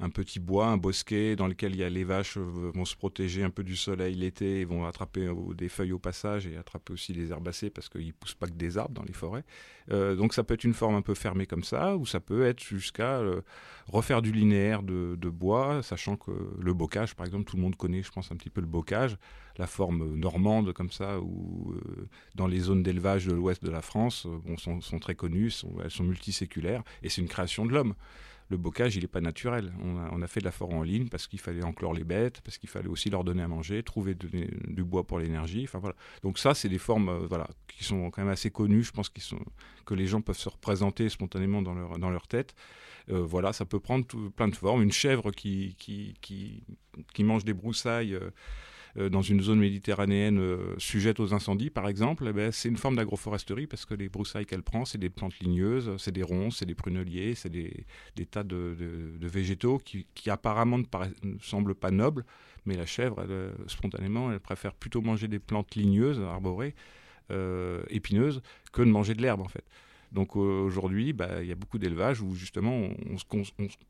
un 0.00 0.10
petit 0.10 0.38
bois, 0.38 0.66
un 0.66 0.76
bosquet 0.76 1.36
dans 1.36 1.46
lequel 1.46 1.74
il 1.74 1.78
y 1.78 1.84
a 1.84 1.88
les 1.88 2.04
vaches 2.04 2.36
euh, 2.36 2.70
vont 2.74 2.84
se 2.84 2.96
protéger 2.96 3.42
un 3.42 3.50
peu 3.50 3.64
du 3.64 3.76
soleil 3.76 4.14
l'été 4.14 4.60
et 4.60 4.64
vont 4.64 4.86
attraper 4.86 5.26
euh, 5.26 5.54
des 5.54 5.68
feuilles 5.68 5.92
au 5.92 5.98
passage 5.98 6.46
et 6.46 6.56
attraper 6.56 6.92
aussi 6.92 7.12
les 7.12 7.30
herbacées 7.30 7.70
parce 7.70 7.88
qu'ils 7.88 8.14
poussent 8.14 8.34
pas 8.34 8.46
que 8.46 8.52
des 8.52 8.78
arbres 8.78 8.94
dans 8.94 9.02
les 9.02 9.12
forêts. 9.12 9.44
Euh, 9.90 10.14
donc 10.14 10.34
ça 10.34 10.44
peut 10.44 10.54
être 10.54 10.64
une 10.64 10.74
forme 10.74 10.94
un 10.94 11.02
peu 11.02 11.14
fermée 11.14 11.46
comme 11.46 11.64
ça, 11.64 11.96
ou 11.96 12.06
ça 12.06 12.20
peut 12.20 12.44
être 12.44 12.62
jusqu'à 12.62 13.20
refaire 13.86 14.22
du 14.22 14.32
linéaire 14.32 14.82
de, 14.82 15.28
bois, 15.28 15.82
sachant 15.82 16.16
que 16.16 16.30
le 16.58 16.74
bocage, 16.74 17.14
par 17.14 17.26
exemple, 17.26 17.44
tout 17.44 17.56
le 17.56 17.62
monde 17.62 17.76
connaît, 17.76 18.02
je 18.02 18.10
pense, 18.10 18.30
un 18.30 18.36
petit 18.36 18.50
peu 18.50 18.60
le 18.60 18.66
bocage, 18.66 19.16
la 19.56 19.66
forme 19.66 20.14
normande 20.14 20.72
comme 20.72 20.90
ça, 20.90 21.20
ou 21.20 21.74
dans 22.34 22.46
les 22.46 22.60
zones 22.60 22.82
d'élevage 22.82 23.26
de 23.26 23.32
l'ouest 23.32 23.64
de 23.64 23.70
la 23.70 23.82
France, 23.82 24.26
bon, 24.26 24.56
sont, 24.56 24.98
très 24.98 25.14
connues, 25.14 25.52
elles 25.82 25.90
sont 25.90 26.04
multiséculaires, 26.04 26.82
et 27.02 27.08
c'est 27.08 27.20
une 27.20 27.28
création 27.28 27.64
de 27.64 27.72
l'homme. 27.72 27.94
Le 28.50 28.56
bocage, 28.56 28.96
il 28.96 29.02
n'est 29.02 29.08
pas 29.08 29.20
naturel. 29.20 29.72
On 29.82 30.20
a, 30.20 30.24
a 30.24 30.26
fait 30.26 30.40
de 30.40 30.46
la 30.46 30.50
forêt 30.52 30.74
en 30.74 30.82
ligne 30.82 31.08
parce 31.08 31.26
qu'il 31.26 31.38
fallait 31.38 31.62
enclore 31.62 31.92
les 31.92 32.04
bêtes, 32.04 32.40
parce 32.40 32.56
qu'il 32.56 32.68
fallait 32.68 32.88
aussi 32.88 33.10
leur 33.10 33.24
donner 33.24 33.42
à 33.42 33.48
manger, 33.48 33.82
trouver 33.82 34.14
du 34.14 34.84
bois 34.84 35.06
pour 35.06 35.18
l'énergie. 35.18 35.64
Enfin 35.64 35.78
voilà. 35.78 35.96
Donc 36.22 36.38
ça, 36.38 36.54
c'est 36.54 36.68
des 36.68 36.78
formes, 36.78 37.08
euh, 37.10 37.26
voilà, 37.26 37.48
qui 37.68 37.84
sont 37.84 38.10
quand 38.10 38.22
même 38.22 38.32
assez 38.32 38.50
connues. 38.50 38.82
Je 38.82 38.92
pense 38.92 39.10
que 39.10 39.94
les 39.94 40.06
gens 40.06 40.22
peuvent 40.22 40.38
se 40.38 40.48
représenter 40.48 41.08
spontanément 41.08 41.62
dans 41.62 41.74
leur, 41.74 41.98
dans 41.98 42.10
leur 42.10 42.26
tête. 42.26 42.54
Euh, 43.10 43.22
voilà, 43.22 43.52
ça 43.52 43.64
peut 43.64 43.80
prendre 43.80 44.06
plein 44.30 44.48
de 44.48 44.56
formes. 44.56 44.82
Une 44.82 44.92
chèvre 44.92 45.30
qui, 45.30 45.76
qui, 45.78 46.14
qui, 46.20 47.24
mange 47.24 47.44
des 47.44 47.54
broussailles 47.54 48.14
euh, 48.14 48.30
dans 48.98 49.22
une 49.22 49.40
zone 49.40 49.60
méditerranéenne 49.60 50.38
euh, 50.40 50.74
sujette 50.78 51.20
aux 51.20 51.32
incendies, 51.32 51.70
par 51.70 51.88
exemple, 51.88 52.24
eh 52.28 52.32
ben, 52.32 52.50
c'est 52.50 52.68
une 52.68 52.76
forme 52.76 52.96
d'agroforesterie 52.96 53.66
parce 53.66 53.84
que 53.84 53.94
les 53.94 54.08
broussailles 54.08 54.46
qu'elle 54.46 54.62
prend, 54.62 54.84
c'est 54.84 54.98
des 54.98 55.10
plantes 55.10 55.38
ligneuses, 55.38 55.92
c'est 55.98 56.10
des 56.10 56.22
ronces, 56.22 56.58
c'est 56.58 56.66
des 56.66 56.74
pruneliers, 56.74 57.34
c'est 57.34 57.48
des, 57.48 57.84
tas 58.30 58.42
de, 58.42 58.76
végétaux 59.20 59.78
qui, 59.78 60.06
apparemment 60.28 60.78
ne, 60.78 60.84
ne 61.22 61.38
semblent 61.40 61.74
pas 61.76 61.90
nobles, 61.90 62.24
mais 62.66 62.76
la 62.76 62.86
chèvre, 62.86 63.24
euh, 63.28 63.52
spontanément, 63.66 64.32
elle 64.32 64.40
préfère 64.40 64.74
plutôt 64.74 65.00
manger 65.00 65.28
des 65.28 65.38
plantes 65.38 65.74
ligneuses, 65.76 66.20
arborées, 66.20 66.74
euh, 67.30 67.82
épineuses, 67.90 68.42
que 68.72 68.82
de 68.82 68.90
manger 68.90 69.14
de 69.14 69.22
l'herbe 69.22 69.40
en 69.40 69.48
fait. 69.48 69.64
Donc 70.12 70.36
euh, 70.36 70.62
aujourd'hui, 70.62 71.12
bah, 71.12 71.42
il 71.42 71.48
y 71.48 71.52
a 71.52 71.54
beaucoup 71.54 71.78
d'élevages 71.78 72.20
où 72.20 72.34
justement 72.34 72.88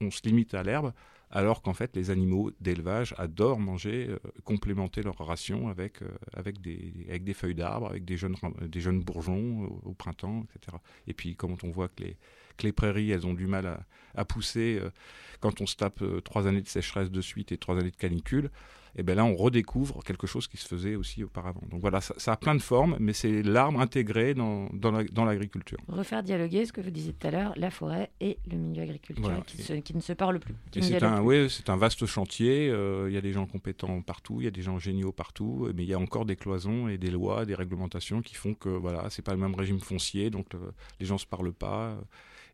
on 0.00 0.10
se 0.10 0.22
limite 0.24 0.54
à 0.54 0.62
l'herbe, 0.62 0.92
alors 1.30 1.62
qu'en 1.62 1.75
fait 1.75 1.94
les 1.97 2.11
animaux 2.11 2.50
d'élevage 2.61 3.14
adorent 3.18 3.61
manger, 3.61 4.08
euh, 4.08 4.18
complémenter 4.44 5.02
leur 5.02 5.16
ration 5.18 5.68
avec, 5.68 6.02
euh, 6.02 6.08
avec, 6.32 6.61
des, 6.61 7.35
feuilles 7.35 7.54
d'arbres, 7.54 7.88
avec 7.90 8.04
des 8.04 8.16
jeunes, 8.16 9.00
bourgeons 9.02 9.80
au, 9.85 9.92
printemps, 9.92 10.44
etc. 10.44 10.76
Et 11.06 11.12
puis 11.12 11.37
quand 11.37 11.64
on 11.64 11.70
voit 11.70 11.88
que 11.88 12.04
les, 12.04 12.16
que 12.56 12.70
prairies, 12.70 13.11
elles 13.11 13.26
ont 13.26 13.35
du 13.35 13.47
mal 13.47 13.85
à, 14.14 14.25
pousser 14.25 14.78
euh, 14.80 14.90
quand 15.40 15.61
on 15.61 15.66
se 15.66 15.76
tape 15.76 16.02
trois 16.25 16.47
années 16.47 16.62
de 16.62 16.68
sécheresse 16.68 17.11
de 17.11 17.20
suite 17.20 17.52
et 17.52 17.58
trois 17.58 17.78
années 17.78 17.90
de 17.90 17.97
canicule, 17.97 18.50
et 18.97 19.02
bien 19.02 19.14
là 19.14 19.25
on 19.25 19.35
redécouvre 19.35 20.02
quelque 20.04 20.26
chose 20.26 20.47
qui 20.49 20.57
se 20.57 20.66
faisait 20.66 20.95
aussi 20.97 21.23
auparavant. 21.25 21.62
Donc 21.71 21.80
voilà, 21.80 22.00
ça, 22.00 22.14
ça 22.16 22.33
a 22.33 22.37
plein 22.37 22.54
de 22.54 22.62
formes, 22.62 22.97
mais 23.00 23.12
c'est 23.12 23.42
l'arbre 23.42 23.80
intégré 23.80 24.35
dans, 24.35 24.68
dans 24.73 24.90
la- 24.90 25.04
dans 25.04 25.25
l'agriculture. 25.25 25.78
Refaire 25.88 26.23
dialoguer 26.23 26.64
ce 26.66 26.73
que 26.73 26.80
vous 26.80 26.90
disiez 26.90 27.12
tout 27.12 27.26
à 27.26 27.30
l'heure, 27.30 27.52
la 27.57 27.71
forêt 27.71 28.11
et 28.21 28.38
le 28.50 28.57
milieu 28.57 28.85
Voilà. 29.18 29.40
qui, 29.83 29.95
ne 29.95 30.00
se 30.00 30.12
parlent 30.12 30.38
plus. 30.40 30.54
ne 30.76 30.80
c'est 30.83 31.02
un, 31.02 31.16
plus. 31.18 31.25
oui, 31.45 31.50
c'est 31.50 31.68
un 31.71 31.76
vaste 31.76 32.07
chantier. 32.07 32.68
euh, 32.71 33.07
Il 33.09 33.14
y 33.14 33.18
a 33.18 33.21
des 33.21 33.33
gens 33.33 33.47
compétents 33.47 34.00
partout, 34.02 34.40
il 34.40 34.45
y 34.45 34.49
a 34.49 34.50
des 34.50 34.62
gens 34.62 34.78
géniaux 34.78 35.12
partout, 35.12 35.68
mais 35.75 35.83
il 35.83 35.88
y 35.88 35.95
a 35.95 35.99
encore 35.99 36.25
des 36.25 36.37
cloisons 36.37 36.88
et 36.88 36.99
des 36.99 37.11
lois, 37.11 37.45
des 37.45 37.54
réglementations 37.54 38.23
qui 38.23 38.35
font 38.35 38.54
que 38.54 38.68
voilà, 38.68 39.11
c'est 39.11 39.23
pas 39.23 39.33
le 39.33 39.38
même 39.38 39.54
régime 39.54 39.80
foncier, 39.80 40.30
donc 40.30 40.54
euh, 40.54 40.71
les 41.00 41.07
gens 41.07 41.18
se 41.18 41.26
parlent 41.26 41.52
pas. 41.52 41.88
euh, 41.90 42.00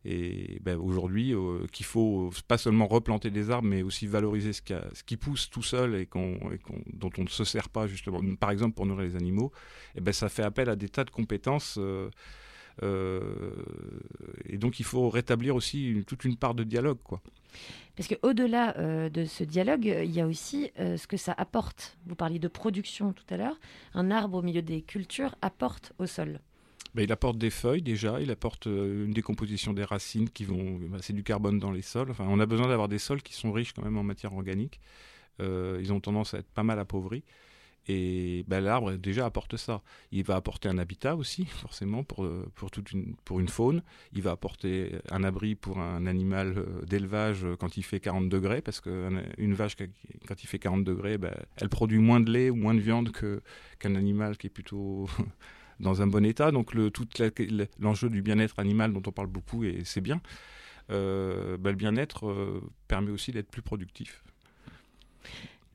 Et 0.07 0.59
ben, 0.61 0.77
aujourd'hui, 0.77 1.33
euh, 1.33 1.65
qu'il 1.71 1.85
faut 1.85 2.29
pas 2.47 2.59
seulement 2.59 2.85
replanter 2.85 3.31
des 3.31 3.49
arbres, 3.49 3.67
mais 3.67 3.81
aussi 3.81 4.05
valoriser 4.05 4.53
ce 4.53 4.61
qui, 5.03 5.17
pousse 5.17 5.49
tout 5.49 5.63
seul 5.63 5.95
et, 5.95 6.07
dont 6.93 7.09
on 7.17 7.23
ne 7.23 7.27
se 7.27 7.43
sert 7.43 7.69
pas 7.69 7.87
justement. 7.87 8.21
Par 8.39 8.51
exemple, 8.51 8.75
pour 8.75 8.85
nourrir 8.85 9.07
les 9.09 9.15
animaux, 9.15 9.51
et 9.95 10.01
ben, 10.01 10.13
ça 10.13 10.29
fait 10.29 10.43
appel 10.43 10.69
à 10.69 10.75
des 10.75 10.89
tas 10.89 11.05
de 11.05 11.09
compétences. 11.09 11.77
euh, 11.79 12.09
euh, 12.83 13.19
et 14.45 14.57
donc, 14.57 14.79
il 14.79 14.85
faut 14.85 15.09
rétablir 15.09 15.55
aussi 15.55 16.03
toute 16.05 16.23
une 16.23 16.35
part 16.35 16.53
de 16.53 16.63
dialogue, 16.63 16.99
quoi. 17.03 17.21
Parce 17.95 18.09
qu'au-delà 18.09 18.77
euh, 18.77 19.09
de 19.09 19.23
ce 19.23 19.43
dialogue, 19.45 19.85
il 19.85 20.11
y 20.11 20.19
a 20.19 20.27
aussi 20.27 20.71
ce 20.77 21.07
que 21.07 21.17
ça 21.17 21.33
apporte. 21.35 21.97
Vous 22.05 22.15
parliez 22.15 22.37
de 22.37 22.49
production 22.49 23.13
tout 23.13 23.23
à 23.29 23.37
l'heure. 23.37 23.57
Un 23.93 24.11
arbre 24.11 24.37
au 24.37 24.41
milieu 24.41 24.61
des 24.61 24.81
cultures 24.81 25.35
apporte 25.41 25.93
au 25.97 26.05
sol. 26.05 26.41
Ben, 26.95 27.03
il 27.03 27.11
apporte 27.11 27.37
des 27.37 27.49
feuilles 27.49 27.81
déjà, 27.81 28.21
il 28.21 28.31
apporte 28.31 28.67
euh, 28.67 29.03
une 29.05 29.11
décomposition 29.11 29.73
des 29.73 29.83
racines 29.83 30.29
qui 30.29 30.45
vont. 30.45 30.79
ben, 30.79 30.99
c'est 31.01 31.11
du 31.11 31.23
carbone 31.23 31.59
dans 31.59 31.71
les 31.71 31.81
sols. 31.81 32.09
Enfin, 32.09 32.25
on 32.29 32.39
a 32.39 32.45
besoin 32.45 32.69
d'avoir 32.69 32.87
des 32.87 32.99
sols 32.99 33.21
qui 33.21 33.33
sont 33.33 33.51
riches 33.51 33.73
quand 33.73 33.83
même 33.83 33.97
en 33.97 34.03
matière 34.03 34.33
organique. 34.33 34.79
Euh, 35.41 35.77
ils 35.81 35.91
ont 35.91 35.99
tendance 35.99 36.33
à 36.33 36.37
être 36.37 36.49
pas 36.49 36.63
mal 36.63 36.79
appauvris. 36.79 37.25
Et 37.89 38.45
ben, 38.47 38.61
l'arbre 38.61 38.93
déjà 38.93 39.25
apporte 39.25 39.57
ça. 39.57 39.81
Il 40.13 40.23
va 40.23 40.37
apporter 40.37 40.69
un 40.69 40.77
habitat 40.77 41.17
aussi, 41.17 41.43
forcément, 41.45 42.05
pour, 42.05 42.23
euh, 42.23 42.49
pour, 42.55 42.71
toute 42.71 42.93
une, 42.93 43.15
pour 43.25 43.41
une 43.41 43.49
faune. 43.49 43.83
Il 44.13 44.21
va 44.21 44.31
apporter 44.31 44.95
un 45.11 45.25
abri 45.25 45.55
pour 45.55 45.79
un 45.79 46.05
animal 46.05 46.65
d'élevage 46.87 47.45
quand 47.59 47.75
il 47.75 47.83
fait 47.83 47.99
40 47.99 48.29
degrés, 48.29 48.61
parce 48.61 48.79
qu'une 48.79 49.53
vache, 49.53 49.75
quand 49.75 50.43
il 50.43 50.47
fait 50.47 50.59
40 50.59 50.85
degrés, 50.85 51.17
elle 51.57 51.69
produit 51.69 51.99
moins 51.99 52.21
de 52.21 52.31
lait 52.31 52.49
ou 52.49 52.55
moins 52.55 52.73
de 52.73 52.79
viande 52.79 53.11
qu'un 53.11 53.95
animal 53.95 54.37
qui 54.37 54.47
est 54.47 54.49
plutôt 54.49 55.09
dans 55.79 56.01
un 56.01 56.07
bon 56.07 56.25
état. 56.25 56.51
Donc 56.51 56.73
le, 56.73 56.91
le- 57.39 57.67
l'enjeu 57.79 58.09
du 58.09 58.21
bien-être 58.21 58.59
animal 58.59 58.93
dont 58.93 59.03
on 59.07 59.11
parle 59.11 59.27
beaucoup, 59.27 59.63
et 59.63 59.81
c'est 59.85 60.01
bien, 60.01 60.21
euh, 60.91 61.57
bah, 61.57 61.71
le 61.71 61.77
bien-être 61.77 62.27
euh, 62.27 62.61
permet 62.87 63.11
aussi 63.11 63.31
d'être 63.31 63.49
plus 63.49 63.61
productif. 63.61 64.23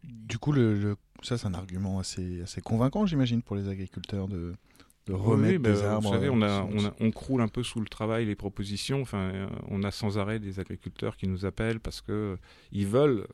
Du 0.05 0.39
coup, 0.39 0.53
le, 0.53 0.75
le- 0.79 0.97
ça, 1.23 1.37
c'est 1.37 1.47
un 1.47 1.55
argument 1.55 1.99
assez, 1.99 2.41
assez 2.43 2.61
convaincant, 2.61 3.05
j'imagine, 3.07 3.43
pour 3.43 3.57
les 3.57 3.69
agriculteurs 3.69 4.29
de, 4.29 4.55
remettre 5.09 5.53
oui, 5.55 5.59
bah, 5.59 5.73
des 5.73 5.83
arbres. 5.83 6.09
Vous 6.09 6.15
savez, 6.15 6.29
on, 6.31 6.41
a, 6.43 6.63
on, 6.63 6.85
a- 6.87 6.95
on 7.01 7.11
croule 7.11 7.43
un 7.43 7.49
peu 7.49 7.63
sous 7.63 7.81
le 7.81 7.87
travail, 7.89 8.25
les 8.27 8.37
propositions. 8.37 9.03
Enfin, 9.03 9.19
euh, 9.35 9.47
on 9.69 9.83
a 9.83 9.91
sans 9.91 10.19
arrêt 10.19 10.39
des 10.39 10.59
agriculteurs 10.61 11.17
qui 11.17 11.29
nous 11.29 11.45
appellent 11.45 11.81
parce 11.81 12.01
que 12.01 12.39
ils 12.73 12.87
veulent, 12.87 13.27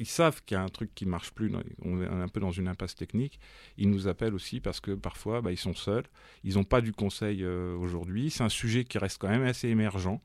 ils 0.00 0.06
savent 0.06 0.42
qu'il 0.44 0.56
y 0.56 0.58
a 0.58 0.62
un 0.62 0.68
truc 0.68 0.94
qui 0.94 1.04
marche 1.04 1.30
plus. 1.30 1.52
On 1.84 2.02
est 2.02 2.06
un 2.06 2.28
peu 2.28 2.40
dans 2.40 2.50
une 2.50 2.68
impasse 2.68 2.94
technique. 2.94 3.38
Ils 3.76 3.90
nous 3.90 4.08
appellent 4.08 4.34
aussi 4.34 4.58
parce 4.58 4.80
que 4.80 4.92
parfois, 4.92 5.42
bah, 5.42 5.52
ils 5.52 5.58
sont 5.58 5.74
seuls. 5.74 6.04
Ils 6.42 6.54
n'ont 6.54 6.64
pas 6.64 6.80
du 6.80 6.92
conseil 6.92 7.44
euh, 7.44 7.76
aujourd'hui. 7.76 8.30
C'est 8.30 8.42
un 8.42 8.48
sujet 8.48 8.84
qui 8.84 8.96
reste 8.96 9.18
quand 9.18 9.28
même 9.28 9.44
assez 9.44 9.68
émergent. 9.68 10.18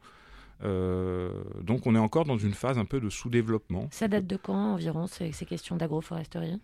Euh, 0.63 1.43
donc, 1.61 1.85
on 1.85 1.93
est 1.93 1.99
encore 1.99 2.23
dans 2.23 2.37
une 2.37 2.53
phase 2.53 2.77
un 2.77 2.85
peu 2.85 3.01
de 3.01 3.09
sous-développement. 3.09 3.89
Ça 3.91 4.07
date 4.07 4.25
de 4.25 4.37
quand 4.37 4.73
environ 4.73 5.07
ces 5.07 5.31
questions 5.45 5.75
d'agroforesterie? 5.75 6.61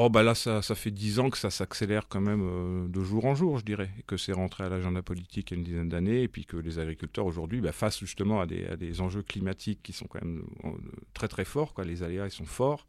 Oh 0.00 0.08
bah 0.08 0.22
là, 0.22 0.36
ça, 0.36 0.62
fait 0.76 0.92
dix 0.92 1.18
ans 1.18 1.28
que 1.28 1.36
ça 1.36 1.50
s'accélère 1.50 2.06
quand 2.06 2.20
même 2.20 2.42
euh, 2.44 2.86
de 2.86 3.02
jour 3.02 3.24
en 3.24 3.34
jour, 3.34 3.58
je 3.58 3.64
dirais, 3.64 3.90
que 4.06 4.16
c'est 4.16 4.32
rentré 4.32 4.62
à 4.62 4.68
l'agenda 4.68 5.02
politique 5.02 5.50
il 5.50 5.54
y 5.54 5.56
a 5.56 5.58
une 5.58 5.64
dizaine 5.64 5.88
d'années, 5.88 6.22
et 6.22 6.28
puis 6.28 6.44
que 6.44 6.56
les 6.56 6.78
agriculteurs 6.78 7.26
aujourd'hui, 7.26 7.60
bah, 7.60 7.72
face 7.72 7.98
justement 7.98 8.40
à 8.40 8.46
des, 8.46 9.00
enjeux 9.00 9.24
climatiques 9.24 9.82
qui 9.82 9.92
sont 9.92 10.06
quand 10.06 10.22
même 10.22 10.44
euh, 10.64 10.68
très 11.14 11.26
très 11.26 11.44
forts, 11.44 11.74
quoi. 11.74 11.84
les 11.84 12.04
aléas 12.04 12.30
sont 12.30 12.44
forts, 12.44 12.86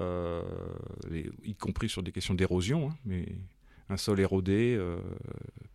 euh, 0.00 0.42
y 1.44 1.54
compris 1.54 1.88
sur 1.88 2.02
des 2.02 2.10
questions 2.10 2.34
d'érosion, 2.34 2.90
hein, 2.90 2.96
mais 3.04 3.26
un 3.88 3.96
sol 3.96 4.18
érodé, 4.18 4.76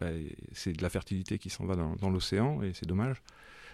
bah, 0.02 0.08
c'est 0.52 0.74
de 0.74 0.82
la 0.82 0.90
fertilité 0.90 1.40
qui 1.40 1.50
s'en 1.50 1.66
va 1.66 1.78
dans, 1.78 2.10
l'océan, 2.10 2.62
et 2.64 2.74
c'est 2.74 2.86
dommage. 2.86 3.22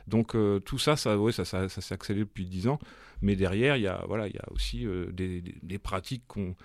Donc 0.07 0.35
tout 0.65 0.77
ça, 0.77 0.95
ça, 0.95 1.17
ouais, 1.17 1.31
ça, 1.31 1.45
ça, 1.45 1.67
s'est 1.67 1.93
accéléré 1.95 2.25
depuis 2.25 2.45
dix 2.45 2.67
ans, 2.67 2.77
mais 3.23 3.35
derrière, 3.35 3.75
il 3.75 3.81
y 3.81 3.87
a, 3.87 4.03
voilà, 4.07 4.27
il 4.27 4.35
y 4.35 4.39
a 4.39 4.51
aussi 4.51 4.85
des- 5.13 5.41
des 5.41 5.79
pratiques 5.79 6.25
qu'on 6.27 6.55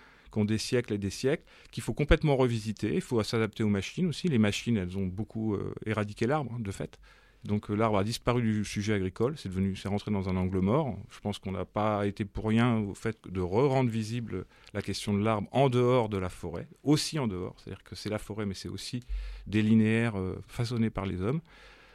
des 0.45 0.59
siècles 0.59 0.95
et 0.95 0.99
des 0.99 1.11
siècles, 1.11 1.45
qu'il 1.71 1.83
faut 1.83 1.95
complètement 1.95 2.37
revisiter. 2.37 2.95
Il 2.95 3.01
faut 3.01 3.23
s'adapter 3.23 3.63
aux 3.63 3.69
machines 3.69 4.07
aussi. 4.07 4.29
Les 4.29 4.39
machines, 4.39 4.77
elles 4.77 4.97
ont 4.97 5.07
beaucoup 5.07 5.55
euh, 5.55 5.75
éradiqué 5.85 6.27
l'arbre, 6.27 6.53
hein, 6.55 6.61
de 6.61 6.71
fait. 6.71 6.99
Donc 7.45 7.71
euh, 7.71 7.75
l'arbre 7.75 7.99
a 7.99 8.05
disparu 8.05 8.43
du 8.43 8.65
sujet 8.65 8.95
agricole, 8.95 9.35
c'est 9.37 9.49
devenu, 9.49 9.77
c'est 9.77 9.89
rentré 9.89 10.11
dans 10.11 10.29
un 10.29 10.37
angle 10.37 10.59
mort. 10.59 10.97
Je 11.11 11.21
pense 11.21 11.39
qu'on 11.39 11.53
n'a 11.53 11.65
pas 11.65 12.07
été 12.07 12.25
pour 12.25 12.47
rien 12.49 12.79
au 12.79 12.95
fait 12.95 13.17
de 13.29 13.41
re-rendre 13.41 13.91
visible 13.91 14.47
la 14.75 14.83
question 14.83 15.15
de 15.15 15.23
l'arbre 15.23 15.49
en 15.53 15.69
dehors 15.69 16.09
de 16.09 16.19
la 16.19 16.29
forêt, 16.29 16.67
aussi 16.83 17.19
en 17.19 17.29
dehors. 17.29 17.55
C'est-à-dire 17.59 17.85
que 17.85 17.95
c'est 17.95 18.11
la 18.11 18.19
forêt, 18.19 18.47
mais 18.47 18.55
c'est 18.55 18.69
aussi 18.69 19.01
des 19.47 19.63
linéaires 19.63 20.19
euh, 20.19 20.43
façonnés 20.49 20.91
par 20.91 21.07
les 21.07 21.21
hommes 21.21 21.41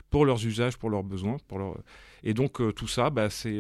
pour 0.10 0.26
leurs 0.26 0.46
usages, 0.46 0.78
pour 0.78 0.90
leurs 0.90 1.04
besoins, 1.04 1.38
pour 1.48 1.58
leur... 1.58 1.78
et 2.24 2.34
donc 2.34 2.62
tout 2.76 2.88
ça, 2.88 3.10
bah, 3.10 3.30
c'est 3.30 3.58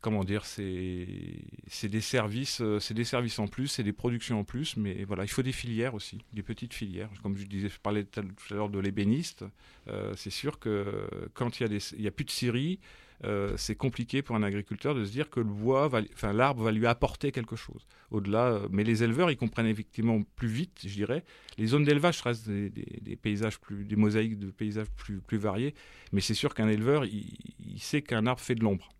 comment 0.00 0.24
dire, 0.24 0.44
c'est 0.44 1.88
des 1.88 2.00
services, 2.00 2.60
euh, 2.60 2.78
c'est 2.78 2.94
des 2.94 3.04
services 3.04 3.38
en 3.38 3.48
plus, 3.48 3.68
c'est 3.68 3.82
des 3.82 3.92
productions 3.92 4.40
en 4.40 4.44
plus, 4.44 4.76
mais 4.76 5.04
voilà, 5.04 5.24
il 5.24 5.28
faut 5.28 5.42
des 5.42 5.52
filières 5.52 5.94
aussi, 5.94 6.18
des 6.32 6.42
petites 6.42 6.74
filières. 6.74 7.10
Comme 7.22 7.36
je 7.36 7.44
disais, 7.44 7.68
je 7.68 7.80
parlais 7.80 8.04
tout 8.04 8.20
à 8.20 8.54
l'heure 8.54 8.70
de 8.70 8.78
l'ébéniste. 8.78 9.44
Euh, 9.88 10.12
c'est 10.16 10.30
sûr 10.30 10.58
que 10.58 11.08
quand 11.34 11.60
il 11.60 11.80
y 11.98 12.06
a, 12.06 12.08
a 12.08 12.10
plus 12.10 12.24
de 12.24 12.30
scierie, 12.30 12.78
euh, 13.24 13.54
c'est 13.56 13.76
compliqué 13.76 14.20
pour 14.20 14.36
un 14.36 14.42
agriculteur 14.42 14.94
de 14.94 15.04
se 15.04 15.10
dire 15.10 15.30
que 15.30 15.40
le 15.40 15.46
bois, 15.46 15.90
enfin 16.12 16.34
l'arbre 16.34 16.62
va 16.62 16.70
lui 16.70 16.86
apporter 16.86 17.32
quelque 17.32 17.56
chose. 17.56 17.86
Au-delà, 18.10 18.60
mais 18.70 18.84
les 18.84 19.02
éleveurs, 19.02 19.30
ils 19.30 19.36
comprennent 19.36 19.66
effectivement 19.66 20.22
plus 20.36 20.48
vite, 20.48 20.80
je 20.84 20.92
dirais. 20.92 21.24
Les 21.56 21.66
zones 21.66 21.84
d'élevage 21.84 22.20
restent 22.20 22.48
des, 22.48 22.68
des, 22.68 23.16
paysages 23.16 23.58
plus, 23.58 23.84
des 23.84 23.96
mosaïques 23.96 24.38
de 24.38 24.50
paysages 24.50 24.90
plus, 24.96 25.20
plus 25.20 25.38
variés, 25.38 25.74
mais 26.12 26.20
c'est 26.20 26.34
sûr 26.34 26.54
qu'un 26.54 26.68
éleveur, 26.68 27.06
il 27.06 27.80
sait 27.80 28.02
qu'un 28.02 28.26
arbre 28.26 28.40
fait 28.40 28.54
de 28.54 28.62
l'ombre 28.62 28.90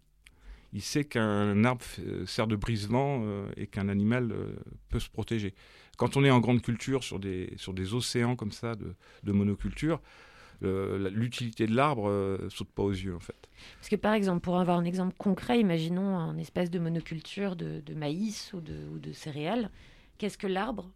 il 0.72 0.82
sait 0.82 1.04
qu'un 1.04 1.64
arbre 1.64 1.84
sert 2.26 2.46
de 2.46 2.56
brise-vent 2.56 3.22
euh, 3.22 3.48
et 3.56 3.66
qu'un 3.66 3.88
animal 3.88 4.32
euh, 4.32 4.56
peut 4.88 5.00
se 5.00 5.08
protéger. 5.08 5.54
Quand 5.96 6.16
on 6.16 6.24
est 6.24 6.30
en 6.30 6.40
grande 6.40 6.60
culture 6.60 7.02
sur 7.02 7.18
des, 7.18 7.54
sur 7.56 7.72
des 7.72 7.94
océans 7.94 8.36
comme 8.36 8.52
ça 8.52 8.74
de, 8.74 9.32
monoculture, 9.32 10.00
l'utilité 10.60 11.66
de 11.66 11.74
l'arbre 11.74 12.08
euh, 12.08 12.48
saute 12.50 12.68
pas 12.68 12.82
aux 12.82 12.90
yeux 12.92 13.14
en 13.14 13.20
fait. 13.20 13.48
Parce 13.78 13.88
que 13.88 13.96
par 13.96 14.12
exemple, 14.14 14.40
pour 14.40 14.58
avoir 14.58 14.78
un 14.78 14.84
exemple 14.84 15.14
concret, 15.16 15.60
imaginons 15.60 16.18
un 16.18 16.36
espèce 16.36 16.70
de 16.70 16.78
monoculture 16.78 17.56
de, 17.56 17.82
maïs 17.94 18.52
ou 18.52 18.60
de, 18.60 18.86
ou 18.92 18.98
de 18.98 19.12
céréales. 19.12 19.70
Qu'est-ce 20.18 20.38
que 20.38 20.46
l'arbre? 20.46 20.90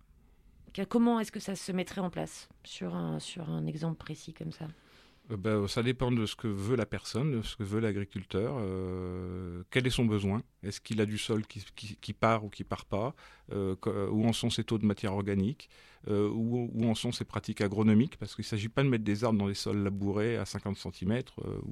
Comment 0.88 1.20
est-ce 1.20 1.33
que 1.33 1.40
ça 1.40 1.56
se 1.56 1.72
mettrait 1.72 2.00
en 2.00 2.11
place? 2.11 2.48
Sur 2.64 2.94
un, 2.94 3.18
sur 3.18 3.50
un 3.50 3.66
exemple 3.66 3.96
précis 3.96 4.33
comme 4.33 4.52
ça 4.52 4.66
euh, 4.66 4.89
ben, 5.36 5.66
ça 5.68 5.82
dépend 5.82 6.10
de 6.10 6.26
ce 6.26 6.34
que 6.34 6.48
veut 6.48 6.76
la 6.76 6.86
personne, 6.86 7.32
de 7.32 7.42
ce 7.42 7.56
que 7.56 7.62
veut 7.62 7.80
l'agriculteur. 7.80 8.56
Euh, 8.58 9.62
quel 9.70 9.86
est 9.86 9.90
son 9.90 10.04
besoin? 10.04 10.42
Est-ce 10.62 10.80
qu'il 10.80 11.00
a 11.00 11.06
du 11.06 11.18
sol 11.18 11.44
qui, 11.46 12.12
part 12.12 12.44
ou 12.44 12.48
qui 12.48 12.64
part 12.64 12.84
pas? 12.84 13.14
Euh, 13.52 13.76
Où 14.10 14.26
en 14.26 14.32
sont 14.32 14.50
ses 14.50 14.64
taux 14.64 14.78
de 14.78 14.86
matière 14.86 15.14
organique? 15.14 15.70
Où, 16.08 16.70
en 16.84 16.94
sont 16.94 17.12
ses 17.12 17.24
pratiques 17.24 17.60
agronomiques? 17.60 18.16
Parce 18.16 18.34
qu'il 18.34 18.42
ne 18.42 18.48
s'agit 18.48 18.68
pas 18.68 18.82
de 18.82 18.88
mettre 18.88 19.04
des 19.04 19.24
arbres 19.24 19.38
dans 19.38 19.48
des 19.48 19.54
sols 19.54 19.82
labourés 19.82 20.36
à 20.36 20.46
50 20.46 20.76
cm. 20.76 21.22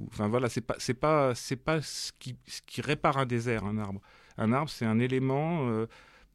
enfin 0.07 0.27
voilà, 0.27 0.47
pas 0.65 0.75
c'est 0.77 0.93
pas 0.93 1.33
c'est 1.35 1.55
pas 1.55 1.81
ce 1.81 2.11
qui, 2.19 2.37
ce 2.47 2.61
qui 2.65 2.81
répare 2.81 3.17
un 3.17 3.25
désert, 3.25 3.65
un 3.65 3.77
arbre. 3.77 4.01
Un 4.37 4.53
arbre, 4.53 4.69
c'est 4.69 4.85
un 4.85 4.99
élément 4.99 5.85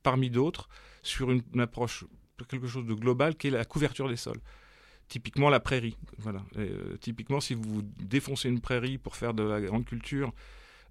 parmi 0.03 0.29
d'autres 0.29 0.69
sur 1.03 1.31
une 1.31 1.43
approche 1.59 2.05
quelque 2.49 2.67
chose 2.67 2.85
de 2.85 2.95
global 2.95 3.37
qui 3.37 3.47
est 3.47 3.51
la 3.51 3.65
couverture 3.65 4.09
des 4.09 4.17
sols 4.17 4.41
typiquement 5.15 5.49
la 5.49 5.61
prairie. 5.61 5.97
Voilà. 6.19 6.43
Euh, 6.59 6.97
typiquement, 6.97 7.41
si 7.41 7.55
vous 7.55 7.83
défoncez 7.83 8.49
une 8.49 8.61
prairie 8.61 8.99
pour 8.99 9.15
faire 9.15 9.33
de 9.33 9.45
la 9.45 9.61
grande 9.61 9.85
culture, 9.85 10.33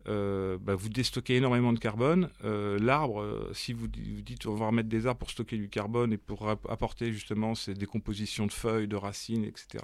euh, 0.07 0.57
bah, 0.61 0.75
vous 0.75 0.87
déstockez 0.87 1.35
énormément 1.35 1.73
de 1.73 1.79
carbone. 1.79 2.29
Euh, 2.45 2.79
l'arbre, 2.79 3.49
si 3.51 3.73
vous, 3.73 3.87
dites 3.89 4.45
on 4.47 4.55
va 4.55 4.67
remettre 4.67 4.87
des 4.87 5.07
arbres 5.07 5.19
pour 5.19 5.29
stocker 5.29 5.57
du 5.57 5.67
carbone 5.67 6.13
et 6.13 6.17
pour 6.17 6.49
apporter 6.49 7.11
justement 7.11 7.53
ces 7.53 7.73
décompositions 7.73 8.45
de 8.45 8.53
feuilles, 8.53 8.87
de 8.87 8.95
racines, 8.95 9.43
etc., 9.43 9.83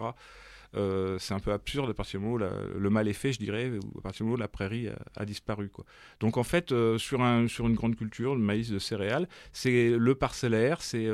c'est 1.18 1.34
un 1.34 1.40
peu 1.40 1.52
absurde 1.52 1.90
à 1.90 1.94
partir 1.94 2.22
du 2.22 2.26
moment 2.26 2.36
où 2.36 2.78
le 2.80 2.90
mal 2.90 3.10
est 3.10 3.14
fait, 3.14 3.34
je 3.34 3.40
dirais, 3.40 3.74
à 3.98 4.02
partir 4.02 4.20
du 4.20 4.24
moment 4.24 4.36
où 4.36 4.40
la 4.40 4.48
prairie 4.48 4.88
a, 5.18 5.26
disparu. 5.26 5.68
Quoi. 5.68 5.84
Donc 6.22 6.38
en 6.38 6.44
fait, 6.44 6.74
sur, 6.98 7.22
un, 7.24 7.48
sur 7.50 7.68
une 7.68 7.76
grande 7.76 7.98
culture, 7.98 8.36
le 8.36 8.42
maïs 8.42 8.70
de 8.70 8.80
céréales, 8.80 9.28
c'est 9.52 9.90
le 9.90 10.16
parcellaire, 10.16 10.82
c'est 10.82 11.10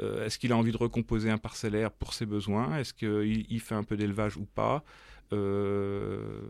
est-ce 0.00 0.38
qu'il 0.38 0.52
a 0.52 0.56
envie 0.56 0.72
de 0.72 0.76
recomposer 0.76 1.30
un 1.30 1.38
parcellaire 1.38 1.90
pour 1.90 2.14
ses 2.14 2.26
besoins? 2.26 2.78
Est-ce 2.78 2.92
qu'il 2.92 3.46
il 3.48 3.60
fait 3.60 3.74
un 3.74 3.84
peu 3.84 3.96
d'élevage 3.96 4.36
ou 4.36 4.44
pas? 4.44 4.84
Euh, 5.32 6.40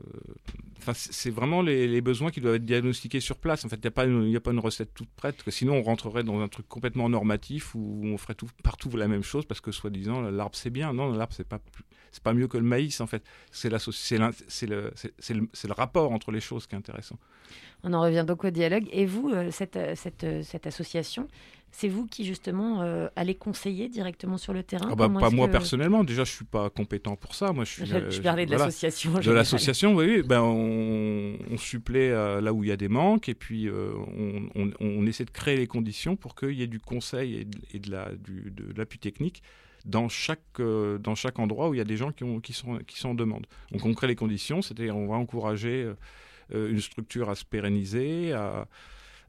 c'est 0.93 1.31
vraiment 1.31 1.63
les, 1.63 2.01
besoins 2.03 2.31
qui 2.31 2.41
doivent 2.41 2.57
être 2.57 2.65
diagnostiqués 2.65 3.21
sur 3.21 3.37
place. 3.37 3.65
En 3.65 3.69
fait, 3.69 3.77
il 3.77 3.83
n'y 3.83 3.89
a, 3.89 3.91
pas 3.91 4.05
une, 4.05 4.37
a 4.37 4.41
pas 4.41 4.53
une 4.53 4.59
recette 4.59 4.93
toute 4.95 5.09
prête, 5.09 5.43
que 5.43 5.51
sinon 5.51 5.77
on 5.77 5.83
rentrerait 5.83 6.25
dans 6.25 6.41
un 6.41 6.49
truc 6.49 6.69
complètement 6.69 7.09
normatif 7.09 7.75
où 7.75 8.03
on 8.05 8.19
ferait 8.19 8.35
tout, 8.35 8.49
partout 8.63 8.91
la 8.97 9.09
même 9.09 9.23
chose 9.23 9.47
parce 9.47 9.61
que 9.61 9.73
soi-disant 9.73 10.23
l'arbre 10.23 10.55
c'est 10.55 10.71
bien. 10.71 10.93
Non, 10.93 11.11
l'arbre 11.13 11.33
c'est 11.35 11.49
pas 11.49 11.59
c'est 12.13 12.23
pas 12.23 12.35
mieux 12.35 12.49
que 12.49 12.59
le 12.59 12.65
maïs 12.65 13.01
en 13.01 13.07
fait. 13.07 13.23
C'est 13.51 13.71
le, 13.71 13.79
le, 13.79 14.93
le, 15.29 15.73
rapport 15.73 16.13
entre 16.13 16.31
les 16.31 16.41
choses 16.41 16.67
qui 16.67 16.75
est 16.75 16.79
intéressant. 16.79 17.19
On 17.83 17.93
en 17.93 18.03
revient 18.03 18.25
donc 18.27 18.45
au 18.45 18.51
dialogue. 18.51 18.87
Et 18.93 19.07
vous, 19.07 19.31
euh, 19.31 19.51
cette 19.51 20.67
association, 20.67 21.29
c'est 21.79 21.89
vous 21.89 22.07
qui 22.07 22.25
justement 22.25 22.81
euh, 22.81 23.09
allez 23.17 23.35
conseiller 23.35 23.91
directement 23.91 24.39
sur 24.39 24.55
le 24.55 24.63
terrain 24.63 24.89
ah 24.91 24.95
bah, 24.95 25.11
Pas 25.11 25.29
moi 25.29 25.47
personnellement, 25.47 26.05
déjà 26.05 26.25
je 26.25 26.33
suis 26.33 26.47
pas 26.47 26.71
compétent 26.71 27.17
pour 27.17 27.35
ça. 27.35 27.53
Moi, 27.53 27.65
je, 27.65 27.71
suis, 27.71 27.87
je, 28.11 28.23
parlais 28.23 28.47
de 28.47 28.53
l'association. 28.53 29.13
De 29.13 29.31
l'association, 29.31 29.95
oui, 29.95 30.23
Ben, 30.23 30.41
on, 30.41 31.37
on 31.51 31.57
supplée 31.59 32.09
euh, 32.09 32.41
là 32.41 32.55
où 32.55 32.65
il 32.65 32.69
y 32.69 32.73
a 32.73 32.79
des 32.79 32.89
manques 32.89 33.29
et 33.29 33.35
puis 33.35 33.69
euh, 33.69 33.93
on, 34.81 35.07
essaie 35.07 35.27
de 35.27 35.31
créer 35.31 35.59
les 35.59 35.67
conditions 35.67 36.17
pour 36.17 36.35
qu'il 36.35 36.53
y 36.53 36.63
ait 36.63 36.67
du 36.67 36.81
conseil 36.81 37.47
et 37.75 37.79
de, 37.79 37.91
la, 37.91 38.11
du, 38.15 38.51
de 38.51 38.73
l'appui 38.75 38.99
technique 38.99 39.43
dans 39.85 40.09
chaque, 40.09 40.59
dans 40.59 41.15
chaque 41.15 41.39
endroit 41.39 41.69
où 41.69 41.75
il 41.75 41.79
y 41.79 41.83
a 41.83 41.85
des 41.85 41.99
gens 41.99 42.11
qui, 42.11 42.25
ont, 42.25 42.41
qui, 42.41 42.55
sont, 42.55 42.79
qui 42.87 42.99
sont 42.99 43.11
en 43.11 43.15
demande. 43.15 43.47
Donc 43.71 43.85
on 43.85 43.93
crée 43.93 44.07
les 44.07 44.17
conditions, 44.17 44.63
c'est-à-dire 44.63 44.97
on 44.97 45.09
va 45.09 45.17
encourager 45.17 45.93
une 46.55 46.81
structure 46.81 47.29
à 47.29 47.35
se 47.35 47.45
pérenniser, 47.45 48.33
à 48.33 48.67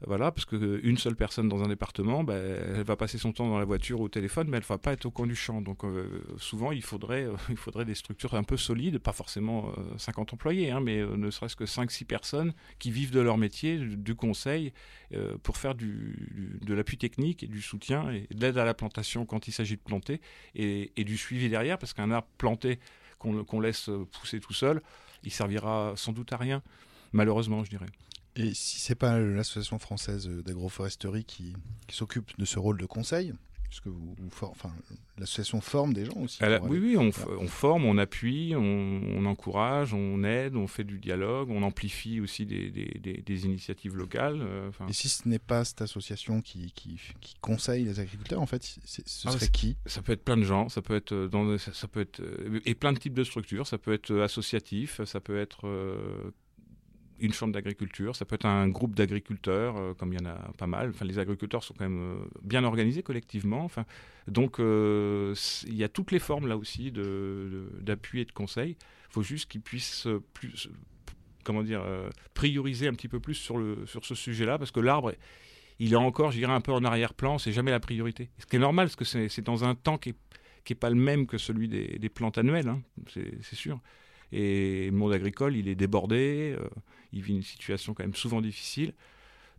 voilà, 0.06 0.30
parce 0.30 0.44
qu'une 0.44 0.96
seule 0.96 1.16
personne 1.16 1.48
dans 1.48 1.64
un 1.64 1.68
département, 1.68 2.22
ben, 2.22 2.36
elle 2.76 2.84
va 2.84 2.94
passer 2.94 3.18
son 3.18 3.32
temps 3.32 3.48
dans 3.48 3.58
la 3.58 3.64
voiture 3.64 4.00
ou 4.00 4.04
au 4.04 4.08
téléphone, 4.08 4.46
mais 4.48 4.58
elle 4.58 4.62
ne 4.62 4.68
va 4.68 4.78
pas 4.78 4.92
être 4.92 5.06
au 5.06 5.10
coin 5.10 5.26
du 5.26 5.34
champ. 5.34 5.60
Donc 5.60 5.84
euh, 5.84 6.22
souvent, 6.36 6.70
il 6.70 6.82
faudrait, 6.82 7.24
euh, 7.24 7.34
il 7.48 7.56
faudrait 7.56 7.84
des 7.84 7.96
structures 7.96 8.34
un 8.34 8.44
peu 8.44 8.56
solides, 8.56 8.98
pas 8.98 9.12
forcément 9.12 9.72
50 9.96 10.28
euh, 10.28 10.34
employés, 10.34 10.70
hein, 10.70 10.80
mais 10.80 11.04
ne 11.04 11.30
serait-ce 11.30 11.56
que 11.56 11.64
5-6 11.64 12.04
personnes 12.04 12.52
qui 12.78 12.92
vivent 12.92 13.10
de 13.10 13.18
leur 13.18 13.38
métier, 13.38 13.78
du, 13.78 14.14
conseil, 14.14 14.72
pour 15.42 15.56
faire 15.56 15.74
du, 15.74 16.60
de 16.62 16.74
l'appui 16.74 16.96
technique 16.96 17.42
et 17.42 17.46
du 17.46 17.60
soutien 17.60 18.10
et 18.10 18.26
de 18.32 18.40
l'aide 18.40 18.58
à 18.58 18.64
la 18.64 18.74
plantation 18.74 19.26
quand 19.26 19.48
il 19.48 19.52
s'agit 19.52 19.76
de 19.76 19.80
planter 19.80 20.20
et, 20.54 20.92
du 20.96 21.16
suivi 21.16 21.48
derrière, 21.48 21.78
parce 21.78 21.92
qu'un 21.92 22.10
arbre 22.10 22.28
planté 22.38 22.78
qu'on 23.18 23.60
laisse 23.60 23.90
pousser 24.12 24.38
tout 24.38 24.52
seul, 24.52 24.80
il 25.24 25.32
servira 25.32 25.94
sans 25.96 26.12
doute 26.12 26.32
à 26.32 26.36
rien, 26.36 26.62
malheureusement, 27.12 27.64
je 27.64 27.70
dirais. 27.70 27.86
Et 28.38 28.54
si 28.54 28.78
c'est 28.78 28.94
pas 28.94 29.18
l'association 29.18 29.78
française 29.78 30.28
d'agroforesterie 30.28 31.24
qui, 31.24 31.54
qui 31.86 31.96
s'occupe 31.96 32.30
de 32.38 32.44
ce 32.44 32.58
rôle 32.58 32.78
de 32.78 32.86
conseil, 32.86 33.34
puisque 33.68 33.88
vous, 33.88 34.16
enfin, 34.42 34.72
l'association 35.18 35.60
forme 35.60 35.92
des 35.92 36.06
gens 36.06 36.16
aussi. 36.16 36.38
oui, 36.62 36.78
oui, 36.78 36.96
on, 36.96 37.10
on, 37.38 37.48
forme, 37.48 37.84
on 37.84 37.98
appuie, 37.98 38.54
on, 38.56 39.24
encourage, 39.26 39.92
on 39.92 40.24
aide, 40.24 40.56
on 40.56 40.66
fait 40.66 40.84
du 40.84 40.98
dialogue, 40.98 41.50
on 41.50 41.62
amplifie 41.62 42.20
aussi 42.20 42.46
des, 42.46 42.70
des, 42.70 43.22
des, 43.24 43.44
initiatives 43.44 43.94
locales. 43.94 44.40
Euh, 44.40 44.70
Et 44.88 44.92
si 44.92 45.08
ce 45.08 45.28
n'est 45.28 45.38
pas 45.38 45.64
cette 45.64 45.82
association 45.82 46.40
qui, 46.40 46.72
qui, 46.72 46.98
qui, 47.20 47.34
conseille 47.40 47.84
les 47.84 48.00
agriculteurs, 48.00 48.40
en 48.40 48.46
fait, 48.46 48.62
ce 48.62 49.28
ah, 49.28 49.32
serait 49.32 49.48
qui? 49.48 49.76
Ça 49.84 50.00
peut 50.00 50.12
être 50.12 50.24
plein 50.24 50.36
de 50.36 50.44
gens, 50.44 50.68
ça 50.68 50.80
peut 50.80 50.96
être 50.96 51.12
euh, 51.12 51.28
dans, 51.28 51.58
ça, 51.58 51.88
peut 51.88 52.00
être 52.00 52.20
euh, 52.20 52.60
et 52.64 52.74
plein 52.74 52.92
de 52.92 52.98
types 52.98 53.14
de 53.14 53.24
structures. 53.24 53.66
Ça 53.66 53.76
peut 53.76 53.92
être 53.92 54.18
associatif, 54.20 55.02
ça 55.04 55.20
peut 55.20 55.38
être 55.38 55.68
une 57.20 57.32
chambre 57.32 57.52
d'agriculture, 57.52 58.14
ça 58.14 58.24
peut 58.24 58.34
être 58.34 58.46
un 58.46 58.68
groupe 58.68 58.94
d'agriculteurs, 58.94 59.76
euh, 59.76 59.94
comme 59.94 60.12
il 60.12 60.20
y 60.20 60.22
en 60.22 60.28
a 60.28 60.36
pas 60.56 60.66
mal. 60.66 60.90
Enfin, 60.90 61.04
les 61.04 61.18
agriculteurs 61.18 61.62
sont 61.62 61.74
quand 61.74 61.88
même 61.88 62.00
euh, 62.00 62.24
bien 62.42 62.64
organisés 62.64 63.02
collectivement. 63.02 63.64
Enfin, 63.64 63.84
donc, 64.26 64.60
euh, 64.60 65.34
il 65.66 65.74
y 65.74 65.84
a 65.84 65.88
toutes 65.88 66.12
les 66.12 66.18
formes 66.18 66.46
là 66.46 66.56
aussi 66.56 66.92
d'appui 66.92 68.18
de, 68.18 68.22
et 68.22 68.24
de 68.24 68.32
conseil. 68.32 68.76
Il 69.10 69.12
faut 69.12 69.22
juste 69.22 69.50
qu'ils 69.50 69.62
puissent 69.62 70.06
plus, 70.34 70.68
comment 71.42 71.62
dire, 71.62 71.82
prioriser 72.34 72.88
un 72.88 72.92
petit 72.92 73.08
peu 73.08 73.20
plus 73.20 73.34
sur, 73.34 73.56
le, 73.56 73.86
sur 73.86 74.04
ce 74.04 74.14
sujet-là, 74.14 74.58
parce 74.58 74.70
que 74.70 74.80
l'arbre, 74.80 75.14
il 75.78 75.92
est 75.92 75.96
encore, 75.96 76.30
je 76.30 76.38
dirais, 76.38 76.52
un 76.52 76.60
peu 76.60 76.72
en 76.72 76.84
arrière-plan, 76.84 77.38
c'est 77.38 77.52
jamais 77.52 77.70
la 77.70 77.80
priorité. 77.80 78.28
Ce 78.38 78.44
qui 78.44 78.56
est 78.56 78.58
normal, 78.58 78.88
parce 78.88 78.96
que 78.96 79.28
c'est 79.28 79.40
dans 79.40 79.64
un 79.64 79.74
temps 79.74 79.96
qui 79.96 80.14
n'est 80.68 80.74
pas 80.74 80.90
le 80.90 80.96
même 80.96 81.26
que 81.26 81.38
celui 81.38 81.68
des, 81.68 81.98
des 81.98 82.08
plantes 82.10 82.36
annuelles, 82.36 82.68
hein, 82.68 82.82
c'est 83.06 83.56
sûr. 83.56 83.80
Et 84.32 84.86
le 84.86 84.96
monde 84.96 85.12
agricole, 85.12 85.56
il 85.56 85.68
est 85.68 85.74
débordé, 85.74 86.56
euh, 86.58 86.68
il 87.12 87.22
vit 87.22 87.34
une 87.34 87.42
situation 87.42 87.94
quand 87.94 88.04
même 88.04 88.14
souvent 88.14 88.40
difficile. 88.40 88.92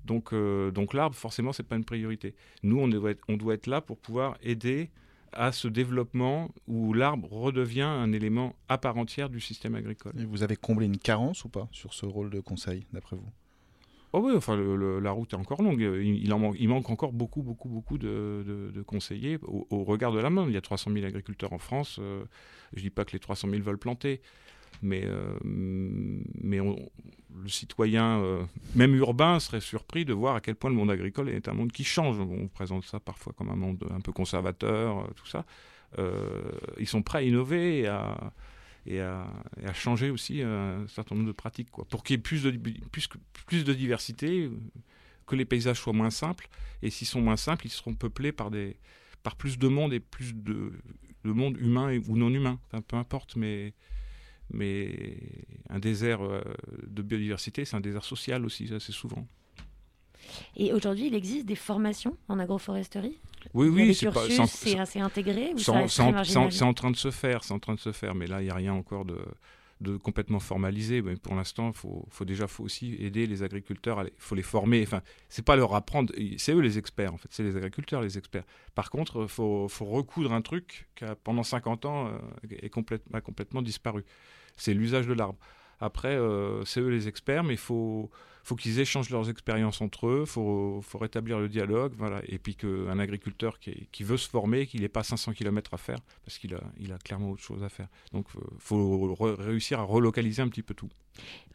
Donc, 0.06 0.34
euh, 0.34 0.72
donc 0.72 0.94
l'arbre, 0.94 1.16
forcément, 1.16 1.52
c'est 1.54 1.64
pas 1.64 1.76
une 1.76 1.86
priorité. 1.86 2.36
Nous, 2.64 2.80
on 2.80 2.88
doit, 2.88 3.12
être, 3.12 3.24
on 3.28 3.38
doit 3.38 3.54
être 3.56 3.68
là 3.68 3.82
pour 3.82 3.98
pouvoir 3.98 4.38
aider 4.42 4.90
à 5.32 5.52
ce 5.52 5.68
développement 5.68 6.50
où 6.68 6.94
l'arbre 6.94 7.32
redevient 7.32 7.82
un 7.82 8.12
élément 8.14 8.56
à 8.68 8.78
part 8.78 8.98
entière 8.98 9.30
du 9.30 9.40
système 9.40 9.76
agricole. 9.76 10.14
Et 10.20 10.26
vous 10.26 10.44
avez 10.44 10.56
comblé 10.56 10.86
une 10.86 10.98
carence 10.98 11.44
ou 11.44 11.50
pas 11.50 11.68
sur 11.72 11.94
ce 11.94 12.06
rôle 12.06 12.30
de 12.30 12.40
conseil, 12.40 12.88
d'après 12.94 13.16
vous? 13.16 13.30
Oh 14.12 14.22
oui, 14.24 14.34
enfin, 14.36 14.58
la 14.58 15.12
route 15.12 15.34
est 15.34 15.38
encore 15.38 15.62
longue. 15.62 15.82
Il, 15.82 16.68
manque, 16.68 16.90
encore 16.90 17.14
beaucoup, 17.14 17.44
beaucoup, 17.44 17.70
beaucoup 17.70 18.00
de, 18.00 18.84
conseillers 18.88 19.38
au, 19.44 19.84
regard 19.84 20.12
de 20.12 20.20
la 20.20 20.32
main. 20.32 20.46
Il 20.48 20.54
y 20.54 20.58
a 20.58 20.62
300 20.62 20.92
000 20.92 21.06
agriculteurs 21.06 21.54
en 21.54 21.60
France. 21.60 22.00
euh, 22.02 22.24
je 22.74 22.82
dis 22.82 22.90
pas 22.90 23.06
que 23.06 23.12
les 23.12 23.20
300 23.20 23.50
000 23.50 23.62
veulent 23.62 23.78
planter, 23.78 24.22
mais, 24.82 25.04
euh, 25.06 25.38
le 25.44 27.48
citoyen, 27.48 28.20
euh, 28.20 28.44
même 28.76 28.96
urbain, 28.96 29.40
serait 29.40 29.62
surpris 29.62 30.06
de 30.06 30.14
voir 30.14 30.36
à 30.36 30.42
quel 30.42 30.56
point 30.56 30.72
le 30.72 30.76
monde 30.76 30.90
agricole 30.90 31.30
est 31.30 31.48
un 31.48 31.54
monde 31.54 31.72
qui 31.72 31.84
change. 31.84 32.20
On 32.20 32.48
présente 32.48 32.86
ça 32.86 33.00
parfois 33.00 33.34
comme 33.34 33.50
un 33.50 33.56
monde 33.56 33.88
un 33.92 34.02
peu 34.02 34.12
conservateur, 34.12 35.08
tout 35.16 35.28
ça. 35.28 35.46
Ils 36.80 36.88
sont 36.88 37.04
prêts 37.04 37.20
à 37.20 37.22
innover 37.22 37.88
à, 37.88 38.34
et 38.90 39.02
à, 39.02 39.28
changer 39.74 40.10
aussi 40.10 40.42
un 40.42 40.88
certain 40.88 41.16
nombre 41.16 41.28
de 41.28 41.32
pratiques, 41.32 41.70
quoi, 41.70 41.86
pour 41.86 42.04
qu'il 42.04 42.16
y 42.16 42.20
ait 42.20 42.22
plus 42.22 42.44
de, 42.44 42.52
plus, 42.92 43.08
plus 43.46 43.64
de 43.64 43.74
diversité, 43.74 44.46
euh, 44.46 44.52
que 45.28 45.36
les 45.36 45.46
paysages 45.46 45.80
soient 45.80 45.94
moins 45.94 46.10
simples. 46.10 46.50
Et 46.82 46.90
s'ils 46.90 47.08
sont 47.08 47.22
moins 47.22 47.38
simples, 47.38 47.68
ils 47.68 47.72
seront 47.72 47.94
peuplés 47.94 48.32
par, 48.32 48.50
des, 48.50 48.78
par 49.22 49.36
plus 49.36 49.60
de 49.60 49.68
monde 49.68 49.94
et 49.94 50.00
plus 50.00 50.34
de, 50.34 50.74
de 51.24 51.32
monde 51.32 51.56
humain 51.60 52.00
ou 52.08 52.18
non 52.18 52.30
humain, 52.30 52.60
peu 52.88 52.98
importe, 52.98 53.36
mais, 53.36 53.76
mais 54.52 55.18
un 55.70 55.78
désert 55.78 56.24
euh, 56.24 56.42
de 56.88 57.04
biodiversité, 57.04 57.66
c'est 57.66 57.76
un 57.76 57.82
désert 57.82 58.04
social 58.04 58.44
aussi, 58.44 58.74
assez 58.74 58.92
souvent. 58.92 59.28
Et 60.56 60.74
aujourd'hui, 60.74 61.08
il 61.08 61.16
existe 61.16 61.46
des 61.46 61.56
formations 61.56 62.18
en 62.28 62.40
agroforesterie 62.40 63.18
Oui, 63.54 63.68
oui, 63.70 63.96
c'est 63.96 64.12
pas. 64.12 64.26
c'est 64.86 65.00
intégré 65.00 65.54
C'est 65.58 65.72
en, 65.72 66.74
train 66.74 66.92
de 66.92 66.96
se 66.98 67.12
faire, 67.12 67.44
c'est 67.44 67.54
en 67.54 67.60
train 67.60 67.76
de 67.76 67.80
se 67.80 67.92
faire, 67.92 68.16
mais 68.16 68.28
là, 68.28 68.42
il 68.42 68.46
n'y 68.46 68.52
a 68.52 68.56
rien 68.56 68.74
encore 68.74 69.06
de, 69.06 69.18
de 69.82 69.98
complètement 69.98 70.40
formalisé. 70.40 71.02
Mais 71.02 71.16
pour 71.16 71.36
l'instant, 71.36 71.68
il 71.70 71.74
faut, 71.74 72.06
faut 72.10 72.26
déjà 72.26 72.48
faut 72.48 72.64
aussi 72.64 72.96
aider 73.00 73.26
les 73.26 73.44
agriculteurs, 73.44 74.04
il 74.04 74.12
faut 74.18 74.36
les 74.36 74.44
former. 74.44 74.82
Enfin, 74.84 75.02
c'est 75.30 75.46
pas 75.46 75.56
leur 75.56 75.74
apprendre, 75.76 76.14
c'est 76.38 76.54
eux 76.54 76.60
les 76.60 76.78
experts, 76.78 77.14
en 77.14 77.18
fait, 77.18 77.30
c'est 77.32 77.44
les 77.44 77.56
agriculteurs 77.56 78.02
les 78.02 78.18
experts. 78.18 78.44
Par 78.76 78.90
contre, 78.90 79.24
il 79.24 79.30
faut, 79.30 79.68
faut 79.68 79.86
recoudre 79.86 80.34
un 80.34 80.42
truc 80.42 80.88
qui, 80.96 81.06
a, 81.06 81.16
pendant 81.16 81.44
50 81.44 81.86
ans, 81.86 82.08
euh, 82.08 82.18
est 82.52 82.72
a 83.14 83.22
complètement 83.22 83.62
disparu. 83.62 84.04
C'est 84.58 84.74
l'usage 84.74 85.08
de 85.08 85.14
l'arbre. 85.14 85.40
Après, 85.80 86.16
euh, 86.16 86.64
c'est 86.66 86.82
eux 86.82 86.90
les 86.90 87.08
experts, 87.08 87.44
mais 87.44 87.54
il 87.54 87.58
faut, 87.60 88.10
faut 88.44 88.56
qu'ils 88.56 88.80
échangent 88.80 89.10
leurs 89.10 89.30
expériences 89.30 89.80
entre 89.82 90.08
eux, 90.08 90.22
il 90.26 90.30
faut, 90.30 90.82
faut 90.82 90.98
rétablir 90.98 91.40
le 91.40 91.48
dialogue, 91.50 91.94
voilà. 91.98 92.22
et 92.28 92.38
puis 92.40 92.56
qu'un 92.56 93.00
agriculteur 93.00 93.60
qui, 93.60 94.04
veut 94.04 94.18
se 94.18 94.28
former, 94.30 94.66
qu'il 94.68 94.82
n'ait 94.82 94.90
pas 94.90 95.04
500 95.04 95.34
km 95.34 95.74
à 95.74 95.78
faire, 95.78 96.00
parce 96.26 96.38
qu'il 96.38 96.54
a, 96.56 96.62
il 96.80 96.92
a 96.92 96.98
clairement 96.98 97.32
autre 97.32 97.44
chose 97.44 97.64
à 97.64 97.70
faire. 97.70 97.88
Donc 98.12 98.26
il 98.36 98.42
faut 98.60 99.16
re- 99.16 99.40
réussir 99.42 99.80
à 99.80 99.84
relocaliser 99.84 100.42
un 100.42 100.48
petit 100.50 100.64
peu 100.64 100.74
tout. 100.74 100.90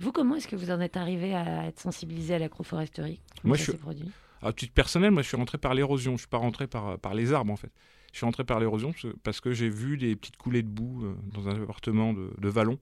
Vous, 0.01 0.13
comment 0.13 0.37
est-ce 0.37 0.49
que 0.49 0.57
vous 0.57 0.71
en 0.71 0.81
êtes 0.81 0.97
arrivé 0.97 1.35
à 1.35 1.67
être 1.67 1.81
sensibilisé 1.81 2.35
à 2.35 2.39
l'agroforesterie? 2.39 3.21
Moi, 3.45 3.57
je 3.57 3.73
produit? 3.73 4.11
À 4.43 4.53
titre 4.53 4.75
personnel, 4.75 5.11
moi 5.11 5.23
je 5.23 5.29
suis 5.29 5.37
rentré 5.39 5.57
par 5.57 5.73
l'érosion, 5.75 6.13
je 6.13 6.19
suis 6.19 6.29
pas 6.29 6.37
rentré 6.39 6.67
par, 6.67 6.99
par 6.99 7.15
les 7.15 7.33
arbres 7.33 7.53
en 7.53 7.57
fait. 7.57 7.71
Je 8.13 8.19
suis 8.19 8.27
rentré 8.27 8.45
par 8.45 8.61
l'érosion 8.61 8.93
parce 9.23 9.41
que- 9.41 9.53
j'ai 9.53 9.69
vu 9.71 9.97
des 9.97 10.15
petites 10.17 10.37
coulées 10.37 10.63
de 10.63 10.69
boue 10.69 11.05
euh, 11.05 11.15
dans 11.33 11.49
un 11.49 11.63
appartement 11.63 12.13
de, 12.13 12.31
de 12.39 12.49
Vallon. 12.49 12.79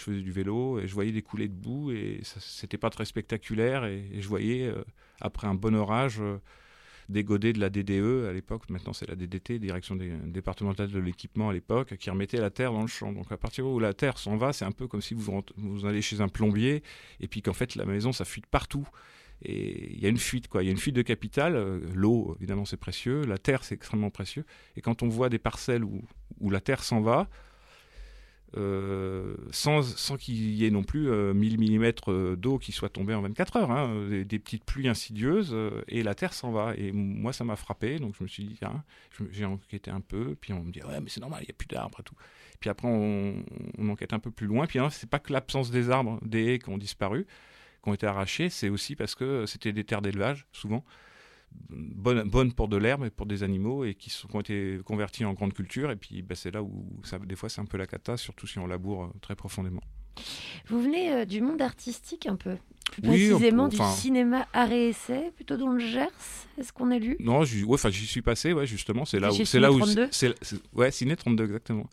Je 0.00 0.04
faisais 0.04 0.22
du 0.22 0.32
vélo 0.32 0.78
et 0.78 0.88
je 0.88 0.94
voyais 0.94 1.12
des 1.12 1.20
coulées 1.20 1.48
de 1.48 1.54
boue 1.54 1.92
et 1.92 2.20
c'était 2.24 2.78
pas 2.78 2.88
très 2.88 3.04
spectaculaire 3.04 3.84
et, 3.84 4.02
je 4.18 4.26
voyais 4.26 4.66
euh, 4.66 4.82
après 5.20 5.46
un 5.46 5.54
bon 5.54 5.74
orage 5.74 6.20
euh, 6.20 6.38
des 7.10 7.22
godets 7.22 7.52
de 7.52 7.60
la 7.60 7.68
DDE 7.68 8.26
à 8.26 8.32
l'époque, 8.32 8.70
maintenant 8.70 8.94
c'est 8.94 9.06
la 9.06 9.14
DDT, 9.14 9.58
Direction 9.58 9.96
départementale 9.96 10.90
de 10.90 10.98
l'équipement 10.98 11.50
à 11.50 11.52
l'époque, 11.52 11.96
qui 11.96 12.08
remettait 12.08 12.38
la 12.38 12.48
terre 12.48 12.72
dans 12.72 12.80
le 12.80 12.86
champ. 12.86 13.12
Donc 13.12 13.30
à 13.30 13.36
partir 13.36 13.66
où 13.66 13.78
la 13.78 13.92
terre 13.92 14.16
s'en 14.16 14.38
va, 14.38 14.54
c'est 14.54 14.64
un 14.64 14.72
peu 14.72 14.86
comme 14.86 15.02
si 15.02 15.12
vous, 15.12 15.42
vous 15.56 15.84
allez 15.84 16.00
chez 16.00 16.22
un 16.22 16.28
plombier 16.28 16.82
et 17.20 17.28
puis 17.28 17.42
qu'en 17.42 17.52
fait 17.52 17.74
la 17.74 17.84
maison 17.84 18.12
ça 18.12 18.24
fuite 18.24 18.46
partout. 18.46 18.88
Et 19.42 19.92
il 19.92 20.00
y 20.00 20.06
a 20.06 20.08
une 20.08 20.18
fuite, 20.18 20.48
quoi. 20.48 20.62
Il 20.62 20.66
y 20.66 20.68
a 20.68 20.72
une 20.72 20.78
fuite 20.78 20.96
de 20.96 21.02
capital. 21.02 21.56
Euh, 21.56 21.80
L'eau, 21.94 22.36
évidemment, 22.38 22.66
c'est 22.66 22.76
précieux. 22.76 23.24
La 23.24 23.38
terre, 23.38 23.64
c'est 23.64 23.74
extrêmement 23.74 24.10
précieux. 24.10 24.44
Et 24.76 24.82
quand 24.82 25.02
on 25.02 25.08
voit 25.08 25.30
des 25.30 25.38
parcelles 25.38 25.82
où 25.82 26.50
la 26.50 26.60
terre 26.60 26.84
s'en 26.84 27.00
va, 27.00 27.26
euh, 28.56 29.36
sans, 29.52 29.82
sans 29.82 30.16
qu'il 30.16 30.34
y 30.34 30.66
ait 30.66 30.70
non 30.70 30.82
plus 30.82 31.08
euh, 31.08 31.32
1000 31.32 31.58
mm 31.58 32.34
d'eau 32.36 32.58
qui 32.58 32.72
soit 32.72 32.88
tombée 32.88 33.14
en 33.14 33.22
24 33.22 33.56
heures, 33.56 33.70
hein, 33.70 34.08
des, 34.10 34.38
petites 34.40 34.64
pluies 34.64 34.88
insidieuses, 34.88 35.50
euh, 35.52 35.82
et 35.86 36.02
la 36.02 36.14
terre 36.14 36.32
s'en 36.32 36.50
va. 36.50 36.74
Et 36.76 36.90
moi, 36.92 37.32
ça 37.32 37.44
m'a 37.44 37.56
frappé, 37.56 37.98
donc 37.98 38.14
je 38.18 38.24
me 38.24 38.28
suis 38.28 38.44
dit, 38.44 38.58
j'ai 39.30 39.44
enquêté 39.44 39.90
un 39.90 40.00
peu, 40.00 40.36
puis 40.40 40.52
on 40.52 40.62
me 40.62 40.72
dit, 40.72 40.82
ouais, 40.82 41.00
mais 41.00 41.08
c'est 41.08 41.20
normal, 41.20 41.40
il 41.42 41.46
n'y 41.46 41.52
a 41.52 41.56
plus 41.56 41.68
d'arbres 41.68 42.00
et 42.00 42.02
tout. 42.02 42.16
Puis 42.58 42.68
après, 42.68 42.88
on, 42.88 43.44
enquête 43.88 44.12
un 44.12 44.18
peu 44.18 44.30
plus 44.30 44.46
loin, 44.46 44.66
puis 44.66 44.78
hein, 44.78 44.90
c'est 44.90 45.08
pas 45.08 45.18
que 45.18 45.32
l'absence 45.32 45.70
des 45.70 45.90
arbres, 45.90 46.18
des 46.22 46.54
haies 46.54 46.58
qui 46.58 46.70
ont 46.70 46.78
disparu, 46.78 47.26
qui 47.82 47.88
ont 47.88 47.94
été 47.94 48.06
arrachés, 48.06 48.50
c'est 48.50 48.68
aussi 48.68 48.96
parce 48.96 49.14
que 49.14 49.46
c'était 49.46 49.72
des 49.72 49.84
terres 49.84 50.02
d'élevage, 50.02 50.46
souvent, 50.52 50.84
bonnes, 51.70 52.22
bonnes 52.28 52.52
pour 52.52 52.68
de 52.68 52.76
l'herbe 52.76 53.04
et 53.04 53.10
pour 53.10 53.26
des 53.26 53.42
animaux, 53.42 53.84
et 53.84 53.94
qui, 53.94 54.10
sont, 54.10 54.28
qui 54.28 54.36
ont 54.36 54.40
été 54.40 54.80
converties 54.84 55.24
en 55.24 55.32
grande 55.34 55.52
culture, 55.52 55.90
et 55.90 55.96
puis 55.96 56.22
ben, 56.22 56.34
c'est 56.34 56.50
là 56.50 56.62
où, 56.62 56.84
ça, 57.04 57.18
des 57.18 57.36
fois, 57.36 57.48
c'est 57.48 57.60
un 57.60 57.64
peu 57.66 57.78
la 57.78 57.86
cata, 57.86 58.16
surtout 58.16 58.46
si 58.46 58.58
on 58.58 58.66
laboure 58.66 59.04
euh, 59.04 59.08
très 59.20 59.34
profondément. 59.36 59.82
Vous 60.68 60.82
venez 60.82 61.12
euh, 61.12 61.24
du 61.24 61.40
monde 61.40 61.62
artistique 61.62 62.26
un 62.26 62.36
peu 62.36 62.56
plus 62.92 63.08
Oui, 63.08 63.28
précisément 63.30 63.66
enfin- 63.66 63.88
du 63.90 63.96
cinéma 64.00 64.46
art 64.52 64.72
et 64.72 64.88
essai, 64.88 65.30
plutôt 65.36 65.56
dans 65.56 65.70
le 65.70 65.78
Gers, 65.78 66.08
est-ce 66.58 66.72
qu'on 66.72 66.90
a 66.90 66.98
lu? 66.98 67.16
Non, 67.20 67.44
j'y 67.44 67.62
ouais, 67.64 67.78
suis 67.92 68.20
passé, 68.22 68.52
ouais, 68.52 68.66
justement, 68.66 69.04
c'est 69.04 69.20
là 69.20 69.30
où... 69.32 69.44
C'est 69.44 69.60
là 69.60 69.70
où 69.72 69.78
32? 69.78 70.08
c'est, 70.10 70.34
ouais, 70.74 70.90
Ciné 70.90 71.14
32, 71.16 71.44
exactement. 71.44 71.88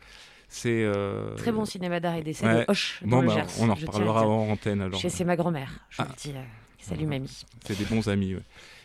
C'est... 0.50 0.84
euh, 0.84 1.36
Très 1.36 1.52
bon 1.52 1.66
cinéma 1.66 2.00
d'art 2.00 2.16
et 2.16 2.24
d'essai 2.24 2.46
ouais. 2.46 2.66
de 2.66 2.72
Hoche, 2.72 3.00
dans 3.04 3.10
Bon, 3.18 3.22
le 3.22 3.28
bah, 3.28 3.34
Gers. 3.36 3.48
on 3.62 3.70
en 3.70 3.76
reparlera 3.76 4.28
en 4.28 4.50
antenne, 4.50 4.82
alors. 4.82 5.00
Chez 5.00 5.10
c'est 5.10 5.26
ma 5.26 5.36
grand-mère, 5.36 5.86
je 5.90 6.02
Ah. 6.02 6.06
vous 6.06 6.12
le 6.12 6.32
dis. 6.32 6.38
euh, 6.38 6.42
salut 6.80 7.04
Voilà. 7.06 7.20
mamie. 7.20 7.42
C'est 7.66 7.78
des 7.78 7.86
bons 7.86 8.08
amis. 8.10 8.34
ouais. 8.36 8.42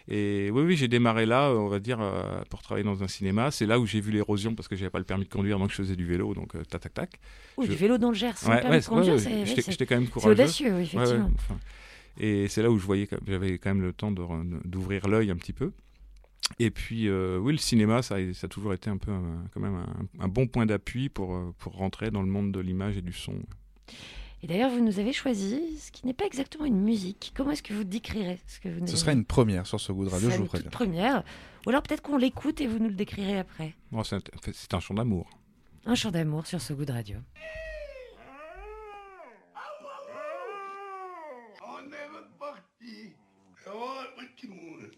Et 0.08 0.50
oui, 0.52 0.62
oui, 0.62 0.76
j'ai 0.76 0.88
démarré 0.88 1.26
là, 1.26 1.50
on 1.52 1.68
va 1.68 1.78
dire, 1.78 2.00
euh, 2.00 2.42
pour 2.50 2.60
travailler 2.62 2.84
dans 2.84 3.02
un 3.02 3.08
cinéma. 3.08 3.50
C'est 3.50 3.66
là 3.66 3.78
où 3.78 3.86
j'ai 3.86 4.00
vu 4.00 4.10
l'érosion 4.10 4.54
parce 4.54 4.66
que 4.68 4.74
j'avais 4.76 4.90
pas 4.90 4.98
le 4.98 5.04
permis 5.04 5.24
de 5.24 5.28
conduire, 5.30 5.58
donc 5.58 5.70
je 5.70 5.76
faisais 5.76 5.94
du 5.96 6.04
vélo, 6.04 6.34
donc 6.34 6.54
euh, 6.56 6.64
tac 6.64 6.80
tac 6.82 6.94
tac. 6.94 7.20
Je- 7.60 7.66
du 7.68 7.74
vélo 7.76 7.98
dans 7.98 8.08
le 8.08 8.14
Gers, 8.14 8.36
sans 8.36 8.50
Ouais, 8.50 8.60
permis 8.60 8.76
ouais, 8.76 8.80
de 8.80 8.86
conduire, 8.86 9.12
ouais, 9.14 9.18
c'est 9.20 9.30
ouais, 9.30 9.46
j'étais 9.46 9.62
c'est- 9.62 9.86
quand 9.86 9.94
même 9.94 10.04
c'est 10.06 10.10
courageux. 10.10 10.32
audacieux, 10.32 10.68
oui, 10.74 10.90
Ouais, 10.92 10.98
ouais, 10.98 11.02
effectivement. 11.04 11.30
enfin. 11.36 11.58
Et 12.18 12.48
c'est 12.48 12.62
là 12.62 12.70
où 12.70 12.78
je 12.78 12.84
voyais, 12.84 13.06
que 13.06 13.16
j'avais 13.26 13.58
quand 13.58 13.70
même 13.70 13.82
le 13.82 13.92
temps 13.92 14.10
d'ouvrir 14.12 15.08
l'œil 15.08 15.30
un 15.30 15.36
petit 15.36 15.52
peu. 15.54 15.72
Et 16.58 16.70
puis, 16.70 17.08
euh, 17.08 17.38
oui, 17.38 17.52
le 17.52 17.58
cinéma, 17.58 18.02
ça, 18.02 18.16
a- 18.16 18.34
ça 18.34 18.46
a 18.46 18.48
toujours 18.48 18.74
été 18.74 18.90
un 18.90 18.96
peu 18.98 19.12
un- 19.12 19.44
quand 19.54 19.60
même 19.60 19.76
un, 19.76 20.24
un 20.24 20.28
bon 20.28 20.46
point 20.48 20.66
d'appui 20.66 21.08
pour, 21.08 21.54
pour 21.58 21.74
rentrer 21.74 22.10
dans 22.10 22.20
le 22.22 22.28
monde 22.28 22.50
de 22.52 22.58
l'image 22.60 22.96
et 22.98 23.02
du 23.02 23.12
son. 23.12 23.34
Et 24.42 24.48
d'ailleurs, 24.48 24.70
vous 24.70 24.80
nous 24.80 24.98
avez 24.98 25.12
choisi 25.12 25.78
ce 25.78 25.92
qui 25.92 26.04
n'est 26.04 26.12
pas 26.12 26.24
exactement 26.26 26.64
une 26.64 26.80
musique. 26.82 27.32
Comment 27.36 27.52
est-ce 27.52 27.62
que 27.62 27.72
vous 27.74 27.84
décrirez 27.84 28.40
ce 28.48 28.58
que 28.58 28.68
vous 28.68 28.80
nous 28.80 28.86
Ce 28.86 28.92
avez- 28.92 29.00
sera 29.00 29.12
une 29.12 29.24
première 29.24 29.66
sur 29.68 29.80
ce 29.80 29.92
goût 29.92 30.04
de 30.04 30.10
radio, 30.10 30.30
je 30.30 30.36
vous 30.36 30.42
une 30.42 30.48
préviens. 30.48 30.70
première. 30.70 31.24
Ou 31.64 31.70
alors 31.70 31.82
peut-être 31.82 32.02
qu'on 32.02 32.16
l'écoute 32.16 32.60
et 32.60 32.66
vous 32.66 32.80
nous 32.80 32.88
le 32.88 32.94
décrirez 32.94 33.38
après. 33.38 33.74
Bon, 33.92 34.02
c'est 34.02 34.16
un- 34.16 34.52
c'est 34.52 34.74
un 34.74 34.80
chant 34.80 34.94
d'amour. 34.94 35.30
Un 35.86 35.94
chant 35.94 36.10
d'amour 36.10 36.46
sur 36.46 36.60
ce 36.60 36.72
goût 36.72 36.84
de 36.84 36.92
radio. 36.92 37.18
On 41.62 41.92
est 41.92 42.06
reparti. 42.08 43.14
Oh, 43.68 44.00
petit 44.18 44.48
monde. 44.48 44.90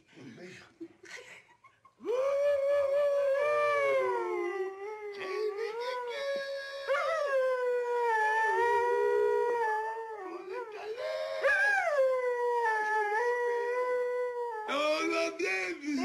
On 14.68 14.72
a 14.72 15.30
bien 15.38 15.64
vu. 15.82 15.98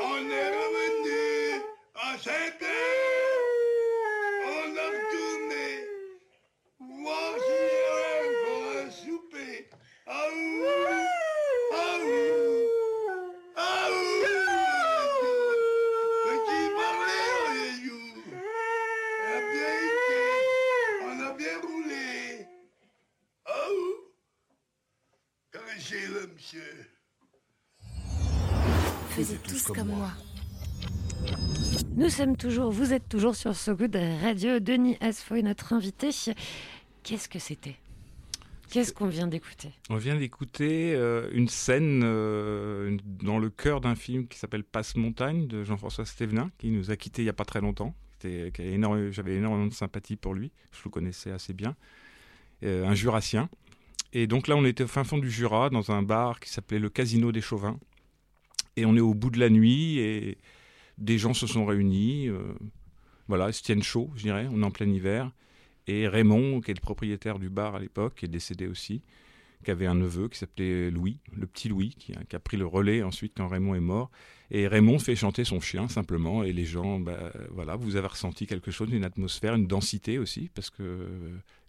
On 0.00 0.30
est 0.30 0.50
revenu 0.58 1.62
saint 2.22 2.30
On 4.46 4.76
a 4.76 4.86
retourné. 4.94 5.68
Voir 6.78 7.34
encore 8.14 8.70
un 8.84 8.90
souper. 8.90 9.68
Ah 10.06 10.28
ouh, 10.30 10.64
ah 11.74 11.98
ouh, 12.00 12.68
ah 13.56 13.88
ouh. 13.90 14.22
Petit 16.28 16.64
parler, 16.78 17.24
on 17.42 17.52
est 17.66 17.76
jour. 17.82 18.16
On 19.18 19.30
a 19.32 19.40
bien 19.52 19.72
été, 19.88 20.20
on 21.02 21.16
a 21.20 21.30
bien 21.32 21.56
roulé. 21.60 22.46
Ah 23.46 23.68
ouh. 23.72 23.98
Caressez-le, 25.50 26.22
monsieur. 26.34 26.74
Faisez 29.10 29.38
tous 29.38 29.62
comme 29.72 29.88
moi. 29.88 30.12
Nous 31.94 32.08
sommes 32.08 32.36
toujours, 32.36 32.70
vous 32.70 32.92
êtes 32.92 33.08
toujours 33.08 33.34
sur 33.36 33.54
ce 33.54 33.70
goût 33.70 33.86
de 33.88 34.22
radio. 34.22 34.58
Denis 34.60 34.96
Asfoy, 35.00 35.42
notre 35.42 35.72
invité. 35.72 36.10
Qu'est-ce 37.02 37.28
que 37.28 37.38
c'était? 37.38 37.76
Qu'est-ce 38.70 38.92
qu'on 38.94 39.08
vient 39.08 39.26
d'écouter? 39.26 39.68
On 39.90 39.96
vient 39.96 40.16
d'écouter 40.16 40.94
euh, 40.94 41.28
une 41.32 41.48
scène 41.48 42.00
euh, 42.04 42.96
dans 43.04 43.38
le 43.38 43.50
cœur 43.50 43.82
d'un 43.82 43.94
film 43.94 44.26
qui 44.26 44.38
s'appelle 44.38 44.64
Passe-Montagne 44.64 45.46
de 45.46 45.62
Jean-François 45.64 46.06
Stévenin, 46.06 46.50
qui 46.58 46.70
nous 46.70 46.90
a 46.90 46.96
quittés 46.96 47.22
il 47.22 47.26
n'y 47.26 47.30
a 47.30 47.34
pas 47.34 47.44
très 47.44 47.60
longtemps. 47.60 47.94
Énorme- 48.24 49.10
J'avais 49.10 49.34
énormément 49.34 49.66
de 49.66 49.72
sympathie 49.74 50.16
pour 50.16 50.32
lui, 50.32 50.52
je 50.70 50.78
le 50.84 50.90
connaissais 50.90 51.32
assez 51.32 51.52
bien. 51.52 51.74
Euh, 52.62 52.86
un 52.86 52.94
jurassien. 52.94 53.50
Et 54.14 54.26
donc 54.26 54.46
là, 54.48 54.56
on 54.56 54.64
était 54.64 54.84
au 54.84 54.88
fin 54.88 55.04
fond 55.04 55.18
du 55.18 55.30
Jura, 55.30 55.68
dans 55.70 55.90
un 55.90 56.02
bar 56.02 56.38
qui 56.40 56.48
s'appelait 56.48 56.78
le 56.78 56.88
Casino 56.88 57.32
des 57.32 57.40
Chauvins. 57.40 57.78
Et 58.76 58.86
on 58.86 58.96
est 58.96 59.00
au 59.00 59.12
bout 59.12 59.30
de 59.30 59.40
la 59.40 59.50
nuit 59.50 59.98
et 59.98 60.38
des 60.98 61.18
gens 61.18 61.34
se 61.34 61.46
sont 61.46 61.64
réunis. 61.64 62.28
euh, 62.28 62.54
voilà, 63.28 63.48
ils 63.48 63.54
se 63.54 63.62
tiennent 63.62 63.82
chaud, 63.82 64.10
je 64.16 64.22
dirais. 64.22 64.48
On 64.50 64.62
est 64.62 64.64
en 64.64 64.70
plein 64.70 64.88
hiver. 64.88 65.30
Et 65.86 66.06
Raymond, 66.06 66.60
qui 66.60 66.70
est 66.70 66.74
le 66.74 66.80
propriétaire 66.80 67.38
du 67.38 67.48
bar 67.48 67.74
à 67.74 67.80
l'époque, 67.80 68.22
est 68.22 68.28
décédé 68.28 68.66
aussi, 68.66 69.02
qui 69.64 69.70
avait 69.70 69.86
un 69.86 69.94
neveu 69.94 70.28
qui 70.28 70.38
s'appelait 70.38 70.90
Louis, 70.90 71.18
le 71.36 71.46
petit 71.46 71.68
Louis, 71.68 71.94
qui 71.98 72.12
a, 72.14 72.38
pris 72.38 72.56
le 72.56 72.66
relais 72.66 73.02
ensuite 73.02 73.32
quand 73.36 73.48
Raymond 73.48 73.74
est 73.74 73.80
mort. 73.80 74.10
Et 74.50 74.68
Raymond 74.68 74.98
fait 74.98 75.16
chanter 75.16 75.44
son 75.44 75.60
chien 75.60 75.88
simplement. 75.88 76.44
Et 76.44 76.52
les 76.52 76.64
gens, 76.64 77.00
bah, 77.00 77.32
voilà, 77.50 77.76
vous 77.76 77.96
avez 77.96 78.06
ressenti 78.06 78.46
quelque 78.46 78.70
chose, 78.70 78.90
une 78.92 79.04
atmosphère, 79.04 79.54
une 79.54 79.66
densité 79.66 80.18
aussi, 80.18 80.50
parce 80.54 80.70
que, 80.70 81.08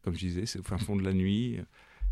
comme 0.03 0.13
je 0.13 0.19
disais, 0.19 0.45
c'est 0.45 0.59
au 0.59 0.63
fin 0.63 0.77
fond 0.77 0.95
de 0.95 1.03
la 1.03 1.13
nuit. 1.13 1.59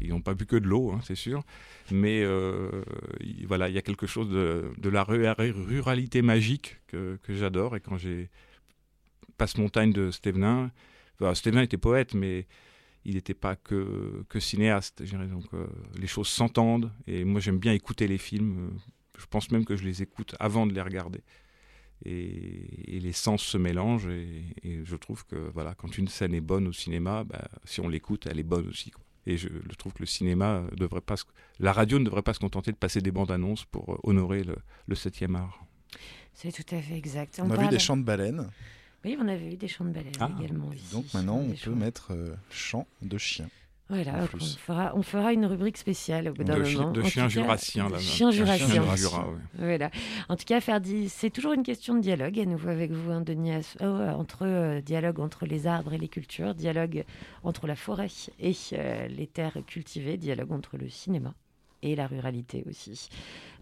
Ils 0.01 0.09
n'ont 0.09 0.21
pas 0.21 0.33
bu 0.33 0.45
que 0.45 0.55
de 0.55 0.67
l'eau, 0.67 0.91
hein, 0.91 0.99
c'est 1.03 1.15
sûr. 1.15 1.43
Mais 1.91 2.21
euh, 2.23 2.83
il- 3.19 3.45
voilà, 3.47 3.69
il 3.69 3.75
y 3.75 3.77
a 3.77 3.81
quelque 3.81 4.07
chose 4.07 4.29
de, 4.29 4.89
la 4.89 5.03
ru- 5.03 5.27
ruralité 5.27 6.21
magique 6.21 6.77
que, 6.87 7.17
j'adore. 7.29 7.75
Et 7.75 7.79
quand 7.81 7.97
j'ai 7.97 8.29
Passe-Montagne 9.37 9.91
de 9.93 10.11
Stévenin, 10.11 10.71
enfin, 11.19 11.33
Stévenin 11.35 11.61
était 11.63 11.77
poète, 11.77 12.13
mais 12.13 12.47
il 13.05 13.15
n'était 13.15 13.33
pas 13.33 13.55
que, 13.55 14.23
cinéaste. 14.39 15.03
Donc 15.03 15.45
euh, 15.53 15.67
les 15.99 16.07
choses 16.07 16.27
s'entendent. 16.27 16.91
Et 17.07 17.23
moi, 17.23 17.39
j'aime 17.41 17.57
bien 17.59 17.73
écouter 17.73 18.07
les 18.07 18.17
films. 18.17 18.77
Je 19.17 19.25
pense 19.25 19.51
même 19.51 19.65
que 19.65 19.75
je 19.75 19.83
les 19.83 20.01
écoute 20.01 20.35
avant 20.39 20.65
de 20.67 20.73
les 20.73 20.81
regarder. 20.81 21.21
Et, 22.05 22.99
les 22.99 23.13
sens 23.13 23.43
se 23.43 23.57
mélangent. 23.57 24.07
Et, 24.07 24.81
je 24.83 24.95
trouve 24.95 25.25
que 25.25 25.35
voilà, 25.53 25.75
quand 25.75 25.97
une 25.97 26.07
scène 26.07 26.33
est 26.33 26.41
bonne 26.41 26.67
au 26.67 26.73
cinéma, 26.73 27.23
bah, 27.23 27.47
si 27.65 27.79
on 27.81 27.87
l'écoute, 27.87 28.27
elle 28.27 28.39
est 28.39 28.43
bonne 28.43 28.67
aussi. 28.67 28.91
Et 29.27 29.37
je, 29.37 29.47
je 29.69 29.75
trouve 29.75 29.93
que 29.93 29.99
le 29.99 30.05
cinéma 30.07 30.63
devrait 30.75 31.01
pas, 31.01 31.15
se- 31.17 31.25
la 31.59 31.71
radio 31.73 31.99
ne 31.99 32.05
devrait 32.05 32.23
pas 32.23 32.33
se 32.33 32.39
contenter 32.39 32.71
de 32.71 32.77
passer 32.77 33.01
des 33.01 33.11
bandes 33.11 33.31
annonces 33.31 33.65
pour 33.65 33.93
euh, 33.93 33.97
honorer 34.03 34.43
le, 34.43 34.55
le 34.87 34.95
7e 34.95 35.35
art. 35.35 35.63
C'est 36.33 36.51
tout 36.51 36.75
à 36.75 36.81
fait 36.81 36.95
exact. 36.97 37.39
On, 37.43 37.49
a 37.51 37.57
vu 37.57 37.67
des 37.67 37.79
chants 37.79 37.97
de 37.97 38.03
baleines. 38.03 38.49
Oui, 39.03 39.17
on 39.19 39.27
avait 39.27 39.53
eu 39.53 39.57
des 39.57 39.67
chants 39.67 39.83
de 39.85 39.91
baleines 39.91 40.13
Ah. 40.19 40.29
également. 40.39 40.69
Donc 40.91 41.05
maintenant, 41.13 41.37
on 41.37 41.49
peut 41.49 41.55
chants. 41.55 41.71
mettre 41.75 42.11
euh, 42.11 42.35
chant 42.49 42.87
de 43.01 43.17
chien. 43.17 43.49
Voilà, 43.91 44.13
on 44.33 44.39
fera, 44.39 44.91
on 44.95 45.01
fera 45.01 45.33
une 45.33 45.45
rubrique 45.45 45.77
spéciale 45.77 46.29
au 46.29 46.33
bout 46.33 46.43
d'un 46.45 46.57
moment. 46.79 46.91
de 46.91 47.01
En 47.01 47.03
tout 47.03 47.09
chiens 47.09 47.23
cas, 47.23 47.27
jurassiens. 47.29 47.87
de 47.87 47.91
là, 47.93 47.99
chien 47.99 48.31
Jurassien. 48.31 48.83
Voilà. 49.57 49.91
En 50.29 50.35
tout 50.37 50.45
cas, 50.45 50.61
faire 50.61 50.79
di- 50.79 51.09
c'est 51.09 51.29
toujours 51.29 51.51
une 51.53 51.63
question 51.63 51.93
de 51.95 51.99
dialogue 51.99 52.39
à 52.39 52.45
nouveau 52.45 52.69
avec 52.69 52.91
vous, 52.91 53.11
hein, 53.11 53.19
Denis, 53.21 53.51
oh, 53.81 53.83
euh, 53.83 54.11
entre 54.13 54.45
euh, 54.47 54.79
dialogue 54.81 55.19
entre 55.19 55.45
les 55.45 55.67
arbres 55.67 55.93
et 55.93 55.97
les 55.97 56.07
cultures, 56.07 56.55
dialogue 56.55 57.03
entre 57.43 57.67
la 57.67 57.75
forêt 57.75 58.07
et 58.39 58.53
euh, 58.73 59.07
les 59.07 59.27
terres 59.27 59.57
cultivées, 59.67 60.15
dialogue 60.17 60.51
entre 60.53 60.77
le 60.77 60.87
cinéma 60.89 61.33
et 61.83 61.95
la 61.95 62.07
ruralité 62.07 62.63
aussi. 62.69 63.09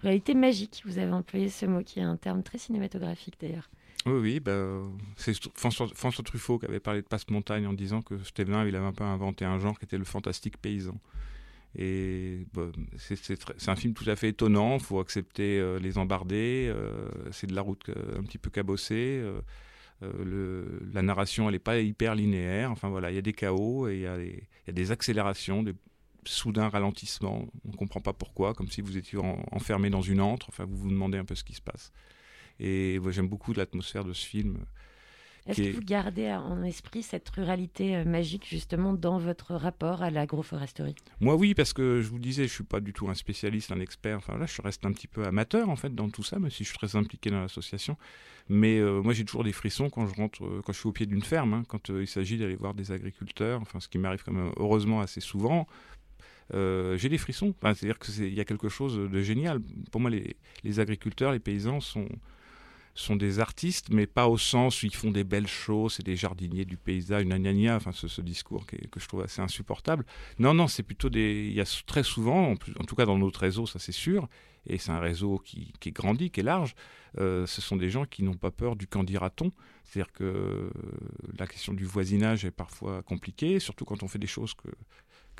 Ruralité 0.01 0.33
magique, 0.35 0.83
vous 0.85 0.99
avez 0.99 1.11
employé 1.11 1.49
ce 1.49 1.65
mot 1.65 1.81
qui 1.81 1.99
est 1.99 2.03
un 2.03 2.17
terme 2.17 2.43
très 2.43 2.57
cinématographique 2.57 3.35
d'ailleurs. 3.41 3.69
Oui, 4.05 4.13
oui, 4.13 4.39
bah, 4.39 4.81
c'est 5.17 5.33
François, 5.55 5.87
Truffaut 6.23 6.57
qui 6.57 6.65
avait 6.65 6.79
parlé 6.79 7.01
de 7.01 7.07
Passe-Montagne 7.07 7.67
en 7.67 7.73
disant 7.73 8.01
que 8.01 8.17
Stévenin, 8.23 8.65
il 8.65 8.75
avait 8.75 8.85
un 8.85 8.93
peu 8.93 9.03
inventé 9.03 9.43
un 9.45 9.59
genre 9.59 9.77
qui 9.77 9.85
était 9.85 9.97
le 9.97 10.05
fantastique 10.05 10.57
paysan. 10.57 10.97
Et 11.77 12.45
bah, 12.53 12.67
c'est 12.97 13.69
un 13.69 13.75
film 13.75 13.93
tout 13.93 14.09
à 14.09 14.15
fait 14.15 14.29
étonnant, 14.29 14.75
il 14.77 14.83
faut 14.83 14.99
accepter 14.99 15.59
euh, 15.59 15.77
les 15.79 15.97
embardés, 15.99 16.67
euh, 16.73 17.07
c'est 17.31 17.45
de 17.45 17.53
la 17.53 17.61
route 17.61 17.89
euh, 17.89 18.17
un 18.19 18.23
petit 18.23 18.39
peu 18.39 18.49
cabossée, 18.49 19.23
la 20.01 21.01
narration 21.01 21.47
elle 21.47 21.53
n'est 21.55 21.59
pas 21.59 21.77
hyper 21.79 22.15
linéaire, 22.15 22.71
enfin 22.71 22.89
voilà, 22.89 23.11
il 23.11 23.15
y 23.15 23.17
a 23.17 23.21
des 23.21 23.33
chaos 23.33 23.87
et 23.87 23.95
il 23.97 24.01
y, 24.01 24.07
a 24.07 24.17
des- 24.71 24.91
accélérations, 24.91 25.61
des 25.61 25.73
soudains 26.25 26.69
ralentissements, 26.69 27.47
on 27.65 27.71
ne 27.71 27.75
comprend 27.75 27.99
pas 27.99 28.13
pourquoi, 28.13 28.53
comme 28.53 28.69
si 28.69 28.81
vous 28.81 28.97
étiez 28.97 29.19
en- 29.19 29.43
enfermé 29.51 29.89
dans 29.89 30.01
une 30.01 30.21
antre, 30.21 30.47
enfin 30.49 30.65
vous 30.65 30.77
vous 30.77 30.89
demandez 30.89 31.17
un 31.17 31.25
peu 31.25 31.35
ce 31.35 31.43
qui 31.43 31.53
se 31.53 31.61
passe. 31.61 31.91
Et 32.59 32.99
moi, 32.99 33.11
j'aime 33.11 33.27
beaucoup 33.27 33.53
l'atmosphère 33.53 34.03
de 34.03 34.13
ce 34.13 34.25
film. 34.25 34.59
Est-ce 35.47 35.61
que 35.61 35.75
vous 35.75 35.81
gardez 35.81 36.31
en 36.31 36.61
esprit 36.63 37.01
cette 37.01 37.27
ruralité 37.29 37.95
euh, 37.95 38.05
magique 38.05 38.45
justement 38.47 38.93
dans 38.93 39.17
votre 39.17 39.55
rapport 39.55 40.03
à 40.03 40.11
l'agroforesterie? 40.11 40.95
Moi, 41.21 41.35
oui, 41.35 41.55
parce 41.55 41.73
que 41.73 42.01
je 42.01 42.09
vous 42.09 42.19
disais, 42.19 42.43
je 42.43 42.53
suis 42.53 42.63
pas 42.63 42.79
du 42.79 42.93
tout 42.93 43.09
un 43.09 43.15
spécialiste, 43.15 43.71
un 43.71 43.79
expert. 43.79 44.17
Enfin 44.17 44.37
là, 44.37 44.45
je 44.45 44.61
reste 44.61 44.85
un 44.85 44.91
petit 44.91 45.07
peu 45.07 45.25
amateur 45.25 45.69
en 45.69 45.75
fait 45.75 45.95
dans 45.95 46.09
tout 46.09 46.23
ça, 46.23 46.37
même 46.37 46.51
si 46.51 46.63
je 46.63 46.69
suis 46.69 46.77
très 46.77 46.95
impliqué 46.95 47.31
dans 47.31 47.41
l'association. 47.41 47.97
Mais 48.49 48.79
euh, 48.79 49.01
moi, 49.01 49.13
j'ai 49.13 49.25
toujours 49.25 49.43
des 49.43 49.51
frissons 49.51 49.89
quand 49.89 50.07
je 50.07 50.15
rentre, 50.15 50.43
euh, 50.43 50.61
quand 50.65 50.73
je 50.73 50.79
suis 50.79 50.87
au 50.89 50.91
pied 50.91 51.05
d'une 51.05 51.21
ferme, 51.21 51.53
hein, 51.53 51.63
quand 51.67 51.89
euh, 51.89 52.01
il 52.01 52.07
s'agit 52.07 52.37
d'aller 52.37 52.55
voir 52.55 52.73
des 52.73 52.91
agriculteurs. 52.91 53.61
Enfin, 53.61 53.79
ce 53.79 53.87
qui 53.87 53.97
m'arrive 53.97 54.23
quand 54.23 54.33
même 54.33 54.51
heureusement 54.57 55.01
assez 55.01 55.21
souvent. 55.21 55.67
J'ai 56.51 57.09
des 57.09 57.19
frissons. 57.19 57.53
Enfin, 57.61 57.75
C'est-à-dire 57.75 57.99
qu'il 57.99 58.33
y 58.33 58.39
a 58.39 58.45
quelque 58.45 58.69
chose 58.69 58.97
de 58.97 59.21
génial. 59.21 59.61
Pour 59.91 60.01
moi, 60.01 60.09
les, 60.09 60.35
les 60.63 60.79
agriculteurs, 60.79 61.31
les 61.31 61.39
paysans 61.39 61.79
sont 61.79 62.07
sont 62.95 63.15
des 63.15 63.39
artistes, 63.39 63.89
mais 63.91 64.07
pas 64.07 64.27
au 64.27 64.37
sens 64.37 64.83
où 64.83 64.85
ils 64.85 64.95
font 64.95 65.11
des 65.11 65.23
belles 65.23 65.47
choses, 65.47 65.93
c'est 65.93 66.05
des 66.05 66.15
jardiniers 66.17 66.65
du 66.65 66.75
paysage, 66.77 67.23
gna, 67.25 67.75
enfin 67.75 67.91
ce, 67.93 68.21
discours 68.21 68.65
qui 68.67 68.75
est- 68.75 68.89
que 68.89 68.99
je 68.99 69.07
trouve 69.07 69.21
assez 69.21 69.41
insupportable. 69.41 70.05
Non, 70.37 70.53
non, 70.53 70.67
c'est 70.67 70.83
plutôt 70.83 71.09
des. 71.09 71.47
Il 71.47 71.53
y 71.53 71.61
a 71.61 71.81
très 71.85 72.03
souvent, 72.03 72.51
en, 72.51 72.55
plus- 72.55 72.73
en 72.79 72.83
tout 72.83 72.95
cas 72.95 73.05
dans 73.05 73.17
notre 73.17 73.39
réseau, 73.39 73.65
ça 73.65 73.79
c'est 73.79 73.91
sûr, 73.93 74.27
et 74.67 74.77
c'est 74.77 74.91
un 74.91 74.99
réseau 74.99 75.39
qui, 75.39 75.71
qui 75.79 75.89
est 75.89 75.91
grandi, 75.93 76.29
qui 76.31 76.41
est 76.41 76.43
large. 76.43 76.75
euh, 77.19 77.47
ce 77.47 77.59
sont 77.61 77.75
des 77.77 77.89
gens 77.89 78.05
qui 78.05 78.21
n'ont 78.23 78.35
pas 78.37 78.51
peur 78.51 78.75
du 78.75 78.85
qu'en 78.85 79.03
dira-t-on. 79.03 79.51
C'est-à-dire 79.83 80.11
que 80.13 80.23
euh, 80.23 80.69
la 81.39 81.47
question 81.47 81.73
du 81.73 81.83
voisinage 81.85 82.45
est 82.45 82.51
parfois 82.51 83.01
compliquée, 83.01 83.59
surtout 83.59 83.83
quand 83.85 84.03
on 84.03 84.07
fait 84.07 84.19
des 84.19 84.27
choses 84.27 84.53
que 84.53 84.67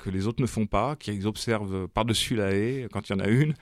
que 0.00 0.10
les 0.10 0.26
autres 0.26 0.40
ne 0.42 0.46
font 0.46 0.66
pas, 0.66 0.96
qu'ils 0.96 1.26
observent 1.26 1.86
par-dessus 1.88 2.34
la 2.34 2.52
haie 2.52 2.88
quand 2.92 3.08
il 3.08 3.12
y 3.12 3.16
en 3.16 3.20
a 3.20 3.28
une. 3.28 3.54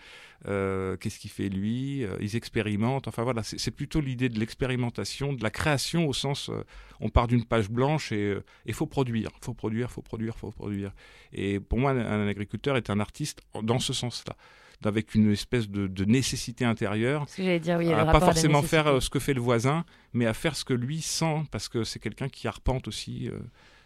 Euh, 0.46 0.96
Qu'est-ce 0.96 1.18
qu'il 1.18 1.30
fait 1.30 1.48
lui 1.48 2.04
Euh, 2.04 2.16
Ils 2.20 2.36
expérimentent. 2.36 3.08
Enfin 3.08 3.24
voilà, 3.24 3.42
c'est 3.42 3.70
plutôt 3.72 4.00
l'idée 4.00 4.28
de 4.28 4.38
l'expérimentation, 4.38 5.32
de 5.32 5.42
la 5.42 5.50
création 5.50 6.06
au 6.06 6.12
sens, 6.12 6.48
euh, 6.48 6.62
on 7.00 7.08
part 7.08 7.26
d'une 7.26 7.44
page 7.44 7.68
blanche 7.68 8.12
et 8.12 8.36
il 8.64 8.74
faut 8.74 8.86
produire, 8.86 9.30
faut 9.40 9.54
produire, 9.54 9.90
faut 9.90 10.02
produire, 10.02 10.36
faut 10.36 10.52
produire. 10.52 10.92
Et 11.32 11.58
pour 11.58 11.78
moi, 11.80 11.90
un, 11.90 11.98
un 11.98 12.28
agriculteur 12.28 12.76
est 12.76 12.88
un 12.88 13.00
artiste 13.00 13.40
dans 13.62 13.80
ce 13.80 13.92
sens-là, 13.92 14.36
avec 14.84 15.16
une 15.16 15.32
espèce 15.32 15.68
de, 15.68 15.88
de 15.88 16.04
nécessité 16.04 16.64
intérieure 16.64 17.24
Ce 17.28 17.36
que 17.38 17.58
dire, 17.58 17.78
oui, 17.78 17.92
à 17.92 18.04
pas 18.04 18.20
forcément 18.20 18.62
faire 18.62 19.02
ce 19.02 19.10
que 19.10 19.18
fait 19.18 19.34
le 19.34 19.40
voisin, 19.40 19.84
mais 20.12 20.26
à 20.26 20.34
faire 20.34 20.54
ce 20.54 20.64
que 20.64 20.74
lui 20.74 21.00
sent, 21.00 21.42
parce 21.50 21.68
que 21.68 21.82
c'est 21.82 21.98
quelqu'un 21.98 22.28
qui 22.28 22.46
arpente 22.46 22.86
aussi 22.86 23.28
euh, 23.28 23.38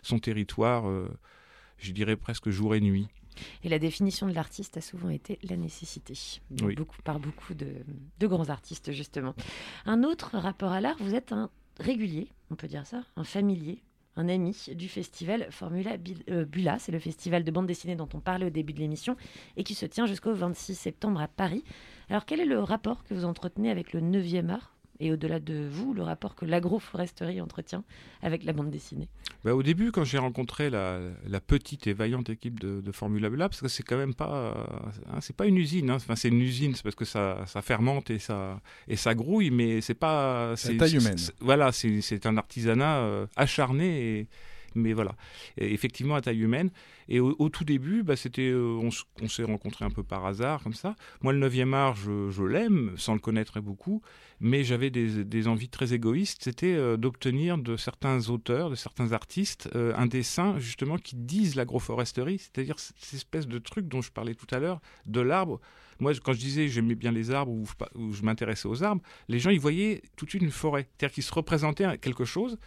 son 0.03 0.19
territoire, 0.19 0.87
euh, 0.87 1.09
je 1.83 1.93
dirais 1.93 2.17
presque 2.17 2.49
jour 2.51 2.75
et 2.75 2.81
nuit. 2.81 3.09
Et 3.65 3.69
la 3.69 3.79
définition 3.79 4.27
de 4.29 4.35
l'artiste 4.35 4.77
a 4.77 4.81
souvent 4.83 5.09
été 5.09 5.39
la 5.43 5.57
nécessité, 5.57 6.15
Donc 6.51 6.69
Oui. 6.69 6.75
beaucoup, 6.75 7.01
par 7.03 7.19
beaucoup 7.19 7.55
de, 7.55 7.67
de 8.21 8.27
grands 8.27 8.51
artistes, 8.51 8.93
justement. 8.93 9.35
Un 9.87 10.03
autre 10.05 10.37
rapport 10.37 10.71
à 10.73 10.81
l'art, 10.81 10.97
vous 11.01 11.15
êtes 11.15 11.33
un 11.33 11.49
régulier, 11.81 12.29
on 12.51 12.57
peut 12.57 12.69
dire 12.69 12.87
ça, 12.87 13.03
un 13.17 13.25
familier, 13.25 13.83
un 14.17 14.29
ami 14.29 14.55
du 14.75 14.87
festival 14.89 15.47
Formula 15.51 15.97
euh, 16.29 16.45
Bula. 16.45 16.79
C'est 16.79 16.93
le 16.93 16.99
festival 16.99 17.43
de 17.45 17.51
bande 17.51 17.67
dessinée 17.67 17.97
dont 17.97 18.09
on 18.13 18.21
parlait 18.21 18.45
au 18.47 18.51
début 18.51 18.75
de 18.75 18.81
l'émission 18.81 19.17
et 19.57 19.65
qui 19.65 19.75
se 19.75 19.87
tient 19.87 20.05
jusqu'au 20.05 20.35
26 20.35 20.75
septembre 20.75 21.21
à 21.23 21.29
Paris. 21.29 21.65
Alors, 22.11 22.27
quel 22.27 22.39
est 22.41 22.45
le 22.45 22.61
rapport 22.61 23.03
que 23.05 23.15
vous 23.15 23.25
entretenez 23.25 23.71
avec 23.71 23.95
le 23.95 24.01
9e 24.03 24.51
art? 24.51 24.77
Et 25.05 25.11
au-delà 25.13 25.41
de 25.41 25.67
vous, 25.69 25.93
le 25.95 26.03
rapport 26.03 26.35
que 26.37 26.45
l'agroforesterie 26.45 27.41
entretient 27.41 27.83
avec 28.23 28.45
la 28.45 28.53
bande 28.53 28.71
dessinée 28.71 29.09
Bah, 29.45 29.55
au 29.55 29.63
début, 29.63 29.91
quand 29.91 30.05
j'ai 30.05 30.19
rencontré 30.19 30.71
la, 30.71 31.01
la 31.27 31.41
petite 31.41 31.87
et 31.89 31.93
vaillante 31.93 32.31
équipe 32.31 32.61
de, 32.61 32.81
de 32.81 32.93
Formula 32.93 33.29
Bula, 33.29 33.49
parce 33.49 33.61
que 33.61 33.69
c'est 33.69 33.83
quand 33.83 33.97
même 33.97 34.15
pas, 34.15 34.55
hein, 35.13 35.19
c'est 35.21 35.35
pas 35.37 35.47
une 35.47 35.57
usine. 35.57 35.91
hein. 35.91 35.97
Enfin, 35.97 36.15
c'est 36.15 36.29
une 36.29 36.41
usine, 36.41 36.75
c'est 36.77 36.85
parce 36.85 36.95
que 36.95 37.05
ça, 37.05 37.45
ça 37.47 37.63
fermente 37.63 38.11
et 38.11 38.19
ça, 38.21 38.61
et 38.87 38.97
ça 38.97 39.15
grouille, 39.15 39.51
mais 39.51 39.81
c'est 39.81 39.95
pas. 39.95 40.55
C'est 40.57 40.77
taille 40.77 40.97
humaine. 40.97 41.17
Voilà, 41.41 41.73
c'est 41.73 42.01
c'est 42.01 42.25
un 42.27 42.37
artisanat 42.37 42.99
euh, 43.01 43.27
acharné 43.37 44.19
et. 44.21 44.29
Mais 44.75 44.93
voilà, 44.93 45.15
effectivement 45.57 46.15
à 46.15 46.21
taille 46.21 46.41
humaine. 46.41 46.71
Et 47.09 47.21
au, 47.21 47.49
tout 47.49 47.65
début, 47.65 48.03
bah, 48.03 48.17
c'était, 48.17 48.51
euh, 48.51 48.91
on, 49.21 49.29
s'est 49.29 49.43
rencontrés 49.43 49.85
un 49.85 49.91
peu 49.91 50.03
par 50.03 50.25
hasard, 50.25 50.63
comme 50.63 50.73
ça. 50.73 50.95
Moi, 51.21 51.33
le 51.33 51.49
9e 51.49 51.75
art, 51.75 51.97
je, 51.97 52.43
l'aime, 52.43 52.93
sans 52.97 53.15
le 53.15 53.21
connaître 53.21 53.61
beaucoup, 53.61 54.03
mais 54.41 54.65
j'avais 54.65 54.91
des, 54.91 55.49
envies 55.49 55.69
très 55.69 55.93
égoïstes. 55.93 56.45
C'était 56.45 56.75
euh, 56.75 56.97
d'obtenir 56.97 57.59
de 57.59 57.77
certains 57.77 58.29
auteurs, 58.31 58.71
de 58.71 58.75
certains 58.75 59.13
artistes, 59.13 59.69
euh, 59.75 59.93
un 59.97 60.07
dessin 60.07 60.59
justement 60.59 60.97
qui 60.97 61.17
dise 61.17 61.55
l'agroforesterie, 61.55 62.39
c'est-à-dire 62.39 62.79
cette 62.79 63.15
espèce 63.15 63.47
de 63.47 63.59
truc 63.59 63.89
dont 63.89 64.01
je 64.01 64.11
parlais 64.11 64.35
tout 64.35 64.53
à 64.55 64.59
l'heure, 64.59 64.81
de 65.07 65.21
l'arbre. 65.21 65.61
Moi, 66.01 66.13
quand 66.25 66.33
je 66.33 66.39
disais 66.39 66.69
j'aimais 66.69 66.95
bien 66.95 67.13
les 67.13 67.31
arbres 67.31 67.53
ou 67.53 68.13
je, 68.13 68.23
m'intéressais 68.23 68.67
aux 68.67 68.83
arbres, 68.83 69.03
les 69.29 69.39
gens 69.39 69.51
ils 69.51 69.61
voyaient 69.61 70.03
tout 70.17 70.25
de 70.25 70.31
suite 70.31 70.43
une 70.43 70.51
forêt, 70.51 70.89
c'est-à-dire 70.97 71.15
qu'ils 71.15 71.23
se 71.23 71.35
représentaient 71.35 71.99
quelque 71.99 72.25
chose. 72.25 72.59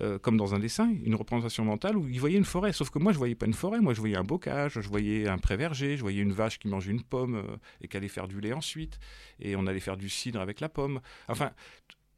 Euh, 0.00 0.18
comme 0.18 0.36
dans 0.36 0.54
un 0.54 0.58
dessin, 0.58 0.92
une 1.04 1.14
représentation 1.14 1.64
mentale 1.64 1.96
où 1.96 2.08
ils 2.08 2.20
voyaient 2.20 2.38
une 2.38 2.44
forêt. 2.44 2.72
Sauf 2.72 2.90
que 2.90 2.98
moi, 2.98 3.12
je 3.12 3.18
voyais 3.18 3.34
pas 3.34 3.46
une 3.46 3.54
forêt. 3.54 3.80
Moi, 3.80 3.94
je 3.94 4.00
voyais 4.00 4.16
un 4.16 4.24
bocage, 4.24 4.80
je 4.80 4.88
voyais 4.88 5.28
un 5.28 5.38
pré-verger, 5.38 5.96
je 5.96 6.02
voyais 6.02 6.22
une 6.22 6.32
vache 6.32 6.58
qui 6.58 6.68
mangeait 6.68 6.92
une 6.92 7.02
pomme 7.02 7.36
euh, 7.36 7.56
et 7.80 7.88
qui 7.88 7.96
allait 7.96 8.08
faire 8.08 8.28
du 8.28 8.40
lait 8.40 8.52
ensuite. 8.52 8.98
Et 9.40 9.56
on 9.56 9.66
allait 9.66 9.80
faire 9.80 9.96
du 9.96 10.08
cidre 10.08 10.40
avec 10.40 10.60
la 10.60 10.68
pomme. 10.68 11.00
Enfin, 11.28 11.50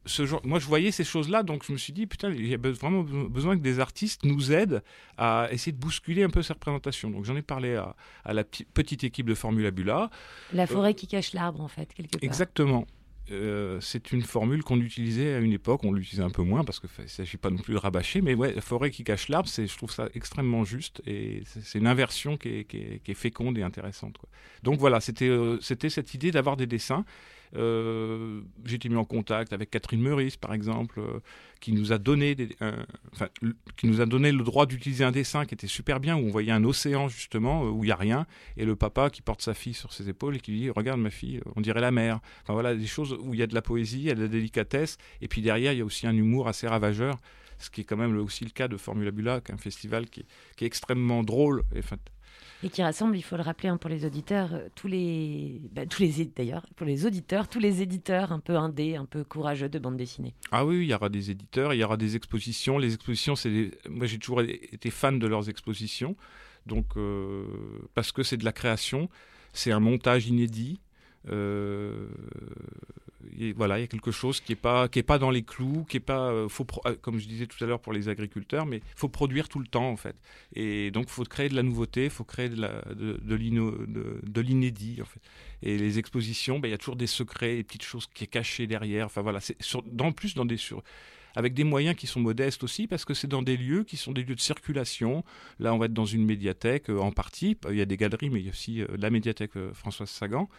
ce 0.05 0.25
genre, 0.25 0.39
moi, 0.45 0.57
je 0.57 0.65
voyais 0.65 0.91
ces 0.91 1.03
choses-là, 1.03 1.43
donc 1.43 1.65
je 1.65 1.73
me 1.73 1.77
suis 1.77 1.91
dit, 1.91 2.07
putain, 2.07 2.31
il 2.31 2.47
y 2.47 2.53
a 2.53 2.57
vraiment 2.57 3.03
be- 3.03 3.27
besoin 3.27 3.57
que 3.57 3.61
des 3.61 3.81
artistes 3.81 4.23
nous 4.23 4.53
aident 4.53 4.81
à 5.17 5.49
essayer 5.51 5.73
de 5.73 5.77
bousculer 5.77 6.23
un 6.23 6.29
peu 6.29 6.41
ces 6.41 6.53
représentations. 6.53 7.09
Donc 7.09 7.25
j'en 7.25 7.35
ai 7.35 7.41
parlé 7.41 7.75
à, 7.75 7.93
à 8.23 8.31
la 8.31 8.45
petite 8.45 9.03
équipe 9.03 9.27
de 9.27 9.35
Formula 9.35 9.69
Bula. 9.69 10.09
La 10.53 10.65
forêt 10.65 10.93
qui 10.93 11.07
cache 11.07 11.33
l'arbre, 11.33 11.59
en 11.59 11.67
fait, 11.67 11.93
quelque 11.93 12.13
part. 12.13 12.23
Exactement. 12.23 12.87
Euh, 13.31 13.79
c'est 13.81 14.11
une 14.13 14.21
formule 14.21 14.63
qu'on 14.63 14.79
utilisait 14.79 15.33
à 15.33 15.39
une 15.39 15.51
époque, 15.51 15.83
on 15.83 15.91
l'utilisait 15.91 16.23
un 16.23 16.29
peu 16.29 16.43
moins 16.43 16.63
parce 16.63 16.79
qu'il 16.79 16.89
ne 16.99 17.07
s'agit 17.07 17.37
pas 17.37 17.49
non 17.49 17.57
plus 17.57 17.73
de 17.73 17.79
rabâcher, 17.79 18.21
mais 18.21 18.33
ouais, 18.33 18.59
forêt 18.61 18.89
qui 18.89 19.03
cache 19.03 19.27
l'arbre, 19.27 19.49
je 19.49 19.77
trouve 19.77 19.91
ça 19.91 20.07
extrêmement 20.13 20.63
juste 20.63 21.01
et 21.05 21.43
c'est, 21.45 21.77
une 21.77 21.87
inversion 21.87 22.37
qui 22.37 22.49
est, 22.49 22.63
qui 22.63 22.77
est- 22.77 23.13
féconde 23.13 23.57
et 23.57 23.63
intéressante. 23.63 24.17
Donc 24.63 24.79
voilà, 24.79 24.99
euh, 25.21 25.57
c'était 25.61 25.89
cette 25.89 26.13
idée 26.13 26.31
d'avoir 26.31 26.55
des 26.55 26.67
dessins. 26.67 27.03
Euh, 27.55 28.41
j'ai 28.65 28.75
été 28.75 28.89
mis 28.89 28.95
en 28.95 29.05
contact 29.05 29.53
avec 29.53 29.69
Catherine 29.69 30.01
Meurice, 30.01 30.37
par 30.37 30.53
exemple, 30.53 30.99
euh, 30.99 31.19
qui 31.59 31.71
nous 31.71 31.93
a 31.93 31.97
donné, 31.97 32.35
enfin, 33.13 33.27
qui 33.75 33.87
nous 33.87 34.01
a 34.01 34.05
donné 34.05 34.31
le 34.31 34.43
droit 34.43 34.65
d'utiliser 34.65 35.03
un 35.03 35.11
dessin 35.11 35.45
qui 35.45 35.53
était 35.53 35.67
super 35.67 35.99
bien, 35.99 36.15
où 36.15 36.25
on 36.25 36.29
voyait 36.29 36.51
un 36.51 36.63
océan 36.63 37.07
justement, 37.07 37.65
euh, 37.65 37.69
où 37.69 37.83
il 37.83 37.87
y 37.87 37.91
a 37.91 37.95
rien, 37.95 38.25
et 38.57 38.65
le 38.65 38.75
papa 38.75 39.09
qui 39.09 39.21
porte 39.21 39.41
sa 39.41 39.53
fille 39.53 39.73
sur 39.73 39.93
ses 39.93 40.09
épaules 40.09 40.35
et 40.35 40.39
qui 40.39 40.51
lui 40.51 40.59
dit 40.59 40.69
regarde 40.69 40.99
ma 40.99 41.09
fille, 41.09 41.41
on 41.55 41.61
dirait 41.61 41.81
la 41.81 41.91
mer. 41.91 42.19
Enfin 42.43 42.53
voilà, 42.53 42.75
des 42.75 42.87
choses 42.87 43.17
où 43.19 43.33
il 43.33 43.39
y 43.39 43.43
a 43.43 43.47
de 43.47 43.55
la 43.55 43.61
poésie, 43.61 43.99
il 43.99 44.05
y 44.05 44.11
a 44.11 44.15
de 44.15 44.21
la 44.21 44.27
délicatesse, 44.27 44.97
et 45.21 45.27
puis 45.27 45.41
derrière 45.41 45.73
il 45.73 45.79
y 45.79 45.81
a 45.81 45.85
aussi 45.85 46.07
un 46.07 46.15
humour 46.15 46.47
assez 46.47 46.67
ravageur, 46.67 47.17
ce 47.59 47.69
qui 47.69 47.81
est 47.81 47.83
quand 47.83 47.97
même 47.97 48.15
aussi 48.17 48.43
le 48.43 48.51
cas 48.51 48.67
de 48.67 48.77
Formula 48.77 49.11
Bula, 49.11 49.41
qui 49.41 49.51
est 49.51 49.55
un 49.55 49.57
festival 49.57 50.07
qui, 50.09 50.21
est 50.21 50.65
extrêmement 50.65 51.23
drôle. 51.23 51.63
Et 52.63 52.69
qui 52.69 52.81
rassemble, 52.81 53.15
il 53.15 53.21
faut 53.21 53.37
le 53.37 53.43
rappeler 53.43 53.69
hein, 53.69 53.77
pour 53.77 53.89
les 53.89 54.03
auditeurs, 54.05 54.53
euh, 54.53 54.67
tous 54.73 54.87
les, 54.87 55.61
bah, 55.73 55.85
tous 55.85 56.01
les 56.01 56.25
d'ailleurs, 56.25 56.65
pour 56.75 56.87
les 56.87 57.05
auditeurs, 57.05 57.47
tous 57.47 57.59
les 57.59 57.81
éditeurs 57.81 58.31
un 58.31 58.39
peu 58.39 58.55
indés, 58.55 58.95
un 58.95 59.05
peu 59.05 59.23
courageux 59.23 59.69
de 59.69 59.77
bande 59.77 59.97
dessinée. 59.97 60.33
Ah 60.51 60.65
oui, 60.65 60.77
il 60.77 60.89
y 60.89 60.93
aura 60.93 61.09
des 61.09 61.29
éditeurs, 61.29 61.73
il 61.73 61.77
y 61.77 61.83
aura 61.83 61.97
des 61.97 62.15
expositions. 62.15 62.77
Les 62.79 62.95
expositions, 62.95 63.35
c'est 63.35 63.71
moi 63.89 64.07
j'ai 64.07 64.17
toujours 64.17 64.41
été 64.41 64.89
fan 64.89 65.19
de 65.19 65.27
leurs 65.27 65.49
expositions, 65.49 66.15
donc 66.65 66.97
euh, 66.97 67.45
parce 67.93 68.11
que 68.11 68.23
c'est 68.23 68.37
de 68.37 68.45
la 68.45 68.53
création, 68.53 69.09
c'est 69.53 69.71
un 69.71 69.79
montage 69.79 70.27
inédit. 70.27 70.79
euh, 71.29 72.07
voilà, 73.55 73.77
il 73.77 73.81
y 73.81 73.83
a 73.83 73.87
quelque 73.87 74.11
chose 74.11 74.39
qui 74.41 74.53
est 74.53 74.55
pas 74.55 74.87
qui 74.87 74.99
est 74.99 75.03
pas 75.03 75.19
dans 75.19 75.29
les 75.29 75.43
clous, 75.43 75.85
qui 75.87 75.97
est 75.97 76.01
pas 76.01 76.31
euh, 76.31 76.49
faut 76.49 76.65
euh, 76.85 76.95
comme 77.01 77.19
je 77.19 77.27
disais 77.27 77.45
tout 77.45 77.63
à 77.63 77.67
l'heure 77.67 77.79
pour 77.79 77.93
les 77.93 78.09
agriculteurs, 78.09 78.65
mais 78.65 78.81
faut 78.95 79.09
produire 79.09 79.47
tout 79.47 79.59
le 79.59 79.67
temps 79.67 79.89
en 79.89 79.95
fait. 79.95 80.15
Et 80.53 80.89
donc 80.91 81.09
faut 81.09 81.23
créer 81.23 81.49
de 81.49 81.55
la 81.55 81.63
nouveauté, 81.63 82.09
faut 82.09 82.23
créer 82.23 82.49
de 82.49 82.55
de, 82.95 84.41
l'inédit 84.41 84.99
en 85.01 85.05
fait. 85.05 85.21
Et 85.61 85.77
les 85.77 85.99
expositions, 85.99 86.59
ben, 86.59 86.67
il 86.67 86.71
y 86.71 86.73
a 86.73 86.77
toujours 86.77 86.95
des 86.95 87.07
secrets, 87.07 87.57
des 87.57 87.63
petites 87.63 87.83
choses 87.83 88.07
qui 88.13 88.23
est 88.23 88.27
cachées 88.27 88.65
derrière. 88.65 89.05
Enfin 89.05 89.21
voilà, 89.21 89.39
c'est 89.39 89.61
sur, 89.61 89.83
plus 90.15 90.33
dans 90.33 90.45
des 90.45 90.57
sur 90.57 90.81
avec 91.35 91.53
des 91.53 91.63
moyens 91.63 91.95
qui 91.95 92.07
sont 92.07 92.19
modestes 92.19 92.63
aussi, 92.63 92.87
parce 92.87 93.05
que 93.05 93.13
c'est 93.13 93.27
dans 93.27 93.43
des 93.43 93.57
lieux 93.57 93.83
qui 93.83 93.97
sont 93.97 94.11
des 94.11 94.23
lieux 94.23 94.35
de 94.35 94.41
circulation. 94.41 95.23
Là, 95.59 95.75
on 95.75 95.77
va 95.77 95.85
être 95.85 95.93
dans 95.93 96.05
une 96.05 96.25
médiathèque 96.25 96.89
euh, 96.89 96.97
en 96.97 97.11
partie. 97.11 97.55
Il 97.69 97.75
y 97.75 97.81
a 97.81 97.85
des 97.85 97.97
galeries, 97.97 98.31
mais 98.31 98.39
il 98.39 98.45
y 98.45 98.49
a 98.49 98.51
aussi 98.51 98.81
la 98.97 99.11
médiathèque 99.11 99.51
Françoise 99.73 100.09
Sagan. 100.09 100.49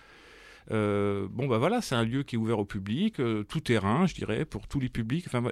Euh, 0.70 1.28
bon, 1.31 1.46
bah 1.46 1.59
voilà, 1.59 1.81
c'est 1.81 1.94
un 1.94 2.04
lieu 2.04 2.22
qui 2.22 2.37
est 2.37 2.38
ouvert 2.38 2.59
au 2.59 2.64
public, 2.64 3.20
euh, 3.20 3.42
tout 3.44 3.61
terrain, 3.61 4.07
je 4.07 4.14
dirais, 4.14 4.44
pour 4.44 4.66
tous 4.66 4.81
les 4.81 4.88
publics. 4.88 5.26
Enfin, 5.26 5.42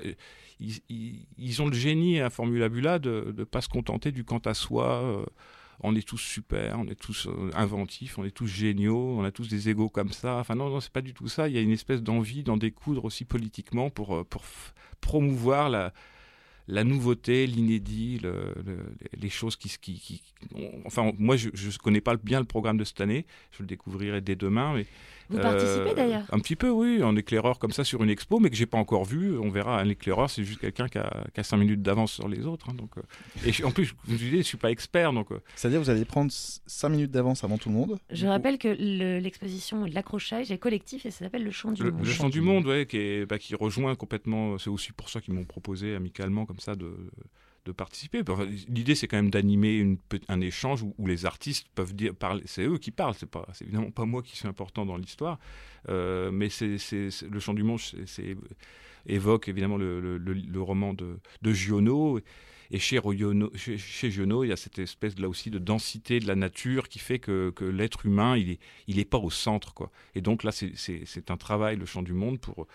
ils, 0.60 1.62
ont 1.62 1.66
le 1.66 1.74
génie 1.74 2.20
à 2.20 2.30
Formula 2.30 2.68
Bula 2.68 2.98
de 2.98 3.34
ne 3.36 3.44
pas 3.44 3.60
se 3.60 3.68
contenter 3.68 4.12
du 4.12 4.24
quant 4.24 4.38
à 4.38 4.54
soi. 4.54 5.02
euh, 5.02 5.26
on 5.80 5.94
est 5.94 6.06
tous 6.06 6.18
super, 6.18 6.78
on 6.78 6.86
est 6.86 6.98
tous 6.98 7.28
inventifs, 7.52 8.16
on 8.18 8.24
est 8.24 8.30
tous 8.30 8.46
géniaux, 8.46 9.14
on 9.18 9.24
a 9.24 9.30
tous 9.30 9.46
des 9.48 9.68
égaux 9.68 9.90
comme 9.90 10.10
ça. 10.10 10.36
Enfin 10.36 10.54
non, 10.54 10.70
non, 10.70 10.80
c'est 10.80 10.92
pas 10.92 11.02
du 11.02 11.12
tout 11.12 11.28
ça. 11.28 11.48
Il 11.48 11.54
y 11.54 11.58
a 11.58 11.60
une 11.60 11.70
espèce 11.70 12.02
d'envie 12.02 12.42
d'en 12.42 12.56
découdre 12.56 13.04
aussi 13.04 13.26
politiquement 13.26 13.90
pour, 13.90 14.24
pour 14.26 14.42
promouvoir 15.02 15.68
la, 15.68 15.92
la 16.68 16.84
nouveauté, 16.84 17.46
l'inédit, 17.46 18.18
le- 18.22 18.54
le- 18.64 18.92
les 19.18 19.28
choses 19.30 19.56
qui, 19.56 20.22
enfin 20.84 21.12
moi 21.18 21.36
je, 21.36 21.50
je 21.54 21.78
connais 21.78 22.00
pas 22.00 22.16
bien 22.16 22.40
le 22.40 22.46
programme 22.46 22.76
de 22.76 22.84
cette 22.84 23.00
année, 23.00 23.24
je 23.52 23.62
le 23.62 23.66
découvrirai 23.68 24.20
dès 24.20 24.36
demain, 24.36 24.74
mais 24.74 24.86
Vous 25.30 25.38
euh, 25.38 25.42
participez 25.42 25.94
d'ailleurs 25.94 26.24
Un 26.32 26.38
petit 26.38 26.56
peu, 26.56 26.70
oui, 26.70 27.02
en 27.02 27.16
éclaireur 27.16 27.58
comme 27.58 27.72
ça 27.72 27.84
sur 27.84 28.02
une 28.02 28.10
expo, 28.10 28.38
mais 28.38 28.50
que 28.50 28.56
j'ai 28.56 28.66
pas 28.66 28.78
encore 28.78 29.04
vu. 29.04 29.36
On 29.38 29.50
verra. 29.50 29.80
Un 29.80 29.88
éclaireur, 29.88 30.30
c'est 30.30 30.44
juste 30.44 30.60
quelqu'un 30.60 30.88
qui 30.88 30.98
a, 30.98 31.24
qui 31.34 31.40
a 31.40 31.42
5 31.42 31.56
minutes 31.56 31.82
d'avance 31.82 32.12
sur 32.12 32.28
les 32.28 32.46
autres. 32.46 32.68
hein, 32.70 32.74
donc, 32.74 32.90
euh, 32.98 33.02
et 33.44 33.64
en 33.64 33.70
plus, 33.70 33.86
je 33.86 33.92
vous 34.06 34.16
disais, 34.16 34.38
je 34.38 34.42
suis 34.42 34.56
pas 34.58 34.70
expert, 34.70 35.12
donc. 35.12 35.32
euh, 35.32 35.38
C'est-à-dire 35.56 35.80
vous 35.80 35.90
allez 35.90 36.04
prendre 36.04 36.30
5 36.32 36.88
minutes 36.88 37.10
d'avance 37.10 37.42
avant 37.44 37.58
tout 37.58 37.68
le 37.68 37.74
monde. 37.74 37.98
Je 38.10 38.26
rappelle 38.26 38.58
que 38.58 38.68
le- 38.68 39.18
l'exposition 39.18 39.84
L'accrochage 39.84 40.50
est 40.52 40.58
collectif 40.58 41.06
et 41.06 41.10
ça 41.10 41.20
s'appelle 41.24 41.44
Le 41.44 41.50
Chant 41.50 41.72
du 41.72 41.82
le, 41.82 41.90
Monde. 41.90 42.04
le 42.04 42.10
chant 42.10 42.28
du 42.28 42.40
monde, 42.40 42.66
ouais, 42.66 42.86
qui, 42.86 42.96
est, 42.98 43.26
bah, 43.26 43.38
qui 43.38 43.54
rejoint 43.54 43.94
complètement. 43.94 44.58
C'est 44.58 44.70
aussi 44.70 44.92
pour 44.92 45.08
ça 45.08 45.20
qu'ils 45.20 45.34
m'ont 45.34 45.44
proposé 45.44 45.94
amicalement 45.94 46.46
comme 46.46 46.58
ça 46.60 46.74
de, 46.74 46.90
de 47.66 47.72
participer. 47.72 48.22
L'idée, 48.68 48.94
c'est 48.94 49.08
quand 49.08 49.16
même 49.16 49.30
d'animer 49.30 49.98
un 50.28 50.40
échange 50.40 50.82
où, 50.82 51.06
les 51.06 51.26
artistes 51.26 51.66
peuvent 51.74 51.94
dire. 51.94 52.12
C'est 52.46 52.62
eux 52.62 52.78
qui 52.78 52.90
parlent. 52.90 53.14
C'est 53.14 53.62
évidemment 53.62 53.90
pas 53.90 54.06
moi 54.06 54.22
qui 54.22 54.36
suis 54.36 54.48
important 54.48 54.86
dans 54.86 54.96
l'histoire, 54.96 55.38
Euh, 55.88 56.32
mais 56.32 56.48
c'est, 56.48 56.78
le 57.30 57.40
chant 57.40 57.54
du 57.54 57.62
monde, 57.62 57.80
évoque 59.06 59.48
évidemment 59.48 59.76
le 59.76 60.60
roman 60.60 60.94
de, 60.94 61.18
de 61.42 61.52
Giono. 61.52 62.20
Et 62.70 62.78
chez, 62.78 63.00
chez 63.78 64.10
Giono, 64.10 64.44
il 64.44 64.48
y 64.48 64.52
a 64.52 64.56
cette 64.56 64.78
espèce 64.78 65.18
là 65.18 65.28
aussi 65.28 65.50
de 65.50 65.58
densité 65.58 66.20
de 66.20 66.26
la 66.26 66.34
nature 66.34 66.88
qui 66.88 66.98
fait 66.98 67.18
que, 67.18 67.52
l'être 67.60 68.06
humain, 68.06 68.36
il 68.36 68.50
est, 68.50 68.60
il 68.86 68.98
est 68.98 69.04
pas 69.04 69.18
au 69.18 69.30
centre, 69.30 69.74
quoi. 69.74 69.90
Et 70.14 70.20
donc 70.20 70.44
là, 70.44 70.52
c'est, 70.52 71.30
un 71.30 71.36
travail, 71.36 71.76
le 71.76 71.86
chant 71.86 72.02
du 72.02 72.12
monde, 72.12 72.40
pour 72.40 72.66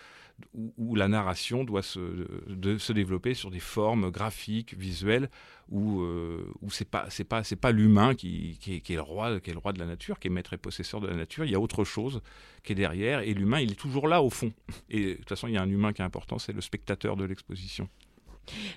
où, 0.54 0.94
la 0.94 1.08
narration 1.08 1.64
doit 1.64 1.82
se, 1.82 2.92
développer 2.92 3.34
sur 3.34 3.50
des 3.50 3.60
formes 3.60 4.10
graphiques, 4.10 4.74
visuelles, 4.74 5.30
où, 5.68 6.02
euh, 6.02 6.44
où 6.60 6.70
c'est 6.70 6.84
pas, 6.88 7.72
l'humain 7.72 8.14
qui 8.14 8.58
est 8.66 8.90
le 8.90 9.00
roi 9.00 9.38
de 9.38 9.78
la 9.78 9.86
nature, 9.86 10.18
qui 10.18 10.28
est 10.28 10.30
maître 10.30 10.52
et 10.52 10.58
possesseur 10.58 11.00
de 11.00 11.06
la 11.06 11.16
nature. 11.16 11.44
Il 11.44 11.50
y 11.50 11.54
a 11.54 11.60
autre 11.60 11.84
chose 11.84 12.20
qui 12.62 12.72
est 12.72 12.76
derrière, 12.76 13.20
et 13.20 13.34
l'humain, 13.34 13.60
il 13.60 13.72
est 13.72 13.76
toujours 13.76 14.08
là 14.08 14.22
au 14.22 14.30
fond. 14.30 14.52
Et 14.88 15.12
de 15.12 15.14
toute 15.14 15.28
façon, 15.28 15.48
il 15.48 15.54
y 15.54 15.56
a 15.56 15.62
un 15.62 15.70
humain 15.70 15.92
qui 15.92 16.02
est 16.02 16.04
important, 16.04 16.38
c'est 16.38 16.52
le 16.52 16.60
spectateur 16.60 17.16
de 17.16 17.24
l'exposition. 17.24 17.88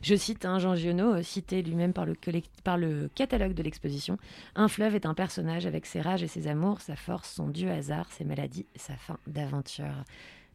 Je 0.02 0.16
cite 0.16 0.46
hein, 0.46 0.60
Jean 0.60 0.76
Giono, 0.76 1.16
euh, 1.16 1.24
cité 1.24 1.62
lui-même 1.62 1.94
par 1.94 2.06
le, 2.06 2.14
collect- 2.14 2.62
par 2.64 2.78
le 2.78 3.10
catalogue 3.16 3.54
de 3.54 3.64
l'exposition. 3.64 4.18
Un 4.56 4.68
fleuve 4.68 4.96
est 4.96 5.06
un 5.06 5.14
personnage 5.14 5.66
avec 5.66 5.86
ses 5.86 6.02
rages 6.02 6.24
et 6.24 6.28
ses 6.28 6.48
amours, 6.48 6.82
sa 6.82 6.96
force, 6.96 7.32
son 7.34 7.50
dieu 7.50 7.70
hasard, 7.72 8.12
ses 8.12 8.26
maladies, 8.26 8.68
sa 8.76 8.96
fin 8.96 9.18
d'aventure. 9.28 10.04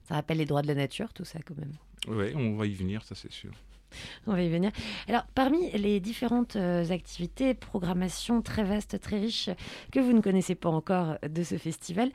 Ça 0.04 0.14
rappelle 0.14 0.38
les 0.38 0.46
droits 0.46 0.62
de 0.62 0.68
la 0.68 0.74
nature, 0.74 1.12
tout 1.12 1.24
ça 1.24 1.40
quand 1.44 1.56
même. 1.58 1.72
Oui, 2.08 2.32
on 2.34 2.56
va 2.56 2.66
y 2.66 2.72
venir, 2.74 3.02
ça 3.02 3.14
c'est 3.14 3.32
sûr. 3.32 3.52
On 4.28 4.32
va 4.32 4.42
y 4.42 4.48
venir. 4.48 4.70
Alors, 5.08 5.24
parmi 5.34 5.68
les 5.72 5.98
différentes 5.98 6.54
euh, 6.54 6.88
activités, 6.90 7.54
programmation 7.54 8.40
très 8.40 8.62
vaste, 8.62 9.00
très 9.00 9.18
riche, 9.18 9.50
que 9.90 9.98
vous 9.98 10.12
ne 10.12 10.20
connaissez 10.20 10.54
pas 10.54 10.68
encore 10.68 11.18
de 11.28 11.42
ce 11.42 11.58
festival, 11.58 12.12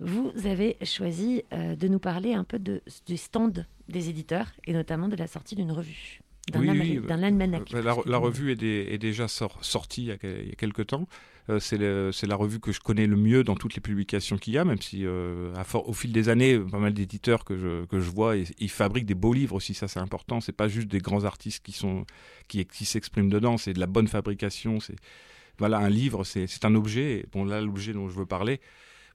vous 0.00 0.32
avez 0.46 0.78
choisi 0.84 1.42
euh, 1.52 1.76
de 1.76 1.86
nous 1.88 1.98
parler 1.98 2.32
un 2.32 2.44
peu 2.44 2.58
de, 2.58 2.80
du 3.06 3.18
stand 3.18 3.66
des 3.90 4.08
éditeurs 4.08 4.52
et 4.66 4.72
notamment 4.72 5.08
de 5.08 5.16
la 5.16 5.26
sortie 5.26 5.54
d'une 5.54 5.72
revue, 5.72 6.20
d'un 6.50 6.60
Oui, 6.60 7.00
d'un 7.06 7.22
almanach. 7.22 7.62
Euh, 7.74 7.82
La, 7.82 7.96
la 8.06 8.18
revue 8.18 8.52
est, 8.52 8.56
dé- 8.56 8.86
est 8.90 8.98
déjà 8.98 9.28
sor- 9.28 9.58
sortie 9.62 10.02
il 10.02 10.08
y 10.08 10.12
a, 10.12 10.16
il 10.22 10.48
y 10.48 10.52
a 10.52 10.54
quelques 10.56 10.86
temps. 10.86 11.06
Euh, 11.50 11.60
c'est 11.60 12.26
la 12.26 12.36
revue 12.36 12.60
que 12.60 12.72
je 12.72 12.80
connais 12.80 13.06
le 13.06 13.16
mieux 13.16 13.42
dans 13.42 13.54
toutes 13.56 13.74
les 13.74 13.80
publications 13.80 14.36
qu'il 14.36 14.52
y 14.52 14.58
a, 14.58 14.64
même 14.66 14.80
si 14.82 15.06
euh, 15.06 15.54
à 15.54 15.64
au 15.78 15.94
fil 15.94 16.12
des 16.12 16.28
années, 16.28 16.58
pas 16.58 16.78
mal 16.78 16.92
d'éditeurs 16.92 17.42
que 17.44 17.56
je, 17.56 17.86
que 17.86 18.00
je 18.00 18.10
vois, 18.10 18.34
ils 18.36 18.68
fabriquent 18.68 19.06
des 19.06 19.14
beaux 19.14 19.32
livres 19.32 19.54
aussi, 19.56 19.72
ça 19.72 19.88
c'est 19.88 19.98
important. 20.00 20.42
C'est 20.42 20.52
pas 20.52 20.68
juste 20.68 20.88
des 20.88 20.98
grands 20.98 21.24
artistes 21.24 21.64
qui 21.64 21.72
sont 21.72 22.04
qui, 22.48 22.66
qui 22.66 22.84
s'expriment 22.84 23.30
dedans, 23.30 23.56
c'est 23.56 23.72
de 23.72 23.80
la 23.80 23.86
bonne 23.86 24.08
fabrication. 24.08 24.78
C'est 24.80 24.96
voilà 25.58 25.78
un 25.78 25.88
livre, 25.88 26.22
c'est 26.24 26.46
c'est 26.46 26.66
un 26.66 26.74
objet. 26.74 27.24
Bon 27.32 27.46
là, 27.46 27.62
l'objet 27.62 27.94
dont 27.94 28.10
je 28.10 28.14
veux 28.18 28.26
parler. 28.26 28.60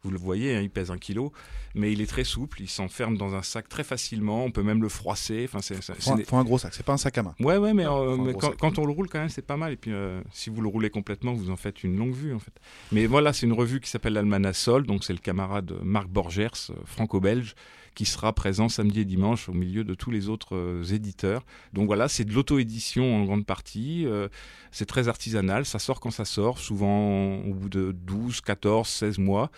Vous 0.05 0.11
le 0.11 0.17
voyez, 0.17 0.53
hein, 0.57 0.59
il 0.61 0.69
pèse 0.69 0.91
un 0.91 0.97
kilo, 0.97 1.31
mais 1.75 1.93
il 1.93 2.01
est 2.01 2.07
très 2.07 2.25
souple, 2.25 2.61
il 2.61 2.67
s'enferme 2.67 3.17
dans 3.17 3.35
un 3.35 3.41
sac 3.41 3.69
très 3.69 3.85
facilement, 3.85 4.43
on 4.43 4.51
peut 4.51 4.61
même 4.61 4.81
le 4.81 4.89
froisser. 4.89 5.45
Enfin, 5.45 5.61
c'est, 5.61 5.81
c'est- 5.81 5.93
Faut 6.01 6.11
un, 6.11 6.15
des- 6.17 6.25
faut 6.25 6.35
un 6.35 6.43
gros 6.43 6.57
sac, 6.57 6.73
c'est 6.73 6.85
pas 6.85 6.91
un 6.91 6.97
sac 6.97 7.17
à 7.19 7.23
main. 7.23 7.33
Ouais, 7.39 7.55
ouais, 7.55 7.73
mais, 7.73 7.85
euh, 7.85 8.17
mais 8.17 8.33
quand, 8.33 8.79
on 8.79 8.85
le 8.85 8.91
roule, 8.91 9.07
quand 9.07 9.19
même, 9.19 9.29
c'est 9.29 9.41
pas 9.47 9.55
mal. 9.55 9.71
Et 9.71 9.77
puis, 9.77 9.93
euh, 9.93 10.21
si 10.33 10.49
vous 10.49 10.59
le 10.61 10.67
roulez 10.67 10.89
complètement, 10.89 11.31
vous 11.31 11.49
en 11.49 11.55
faites 11.55 11.85
une 11.85 11.97
longue 11.97 12.13
vue, 12.13 12.33
en 12.33 12.39
fait. 12.39 12.51
Mais 12.91 13.05
voilà, 13.05 13.31
c'est 13.31 13.45
une 13.45 13.53
revue 13.53 13.79
qui 13.79 13.89
s'appelle 13.89 14.21
Sol. 14.51 14.85
Donc, 14.85 15.05
c'est 15.05 15.13
le 15.13 15.19
camarade 15.19 15.71
Marc 15.83 16.09
Borgers, 16.09 16.49
euh, 16.71 16.73
franco-belge, 16.85 17.55
qui 17.95 18.03
sera 18.03 18.33
présent 18.33 18.67
samedi 18.67 18.99
et 19.01 19.05
dimanche 19.05 19.47
au 19.47 19.53
milieu 19.53 19.85
de 19.85 19.93
tous 19.93 20.11
les 20.11 20.27
autres 20.27 20.57
euh, 20.57 20.83
éditeurs. 20.83 21.45
Donc, 21.71 21.85
voilà, 21.85 22.09
c'est 22.09 22.25
de 22.25 22.33
l'auto-édition 22.33 23.15
en 23.15 23.23
grande 23.23 23.45
partie. 23.45 24.05
euh, 24.05 24.27
c'est 24.71 24.85
très 24.85 25.07
artisanal. 25.07 25.65
Ça 25.65 25.79
sort 25.79 26.01
quand 26.01 26.11
ça 26.11 26.25
sort, 26.25 26.57
souvent 26.59 27.37
au 27.37 27.53
bout 27.53 27.69
de 27.69 27.93
12, 27.93 28.41
14, 28.41 28.85
16 28.89 29.17
mois. 29.17 29.49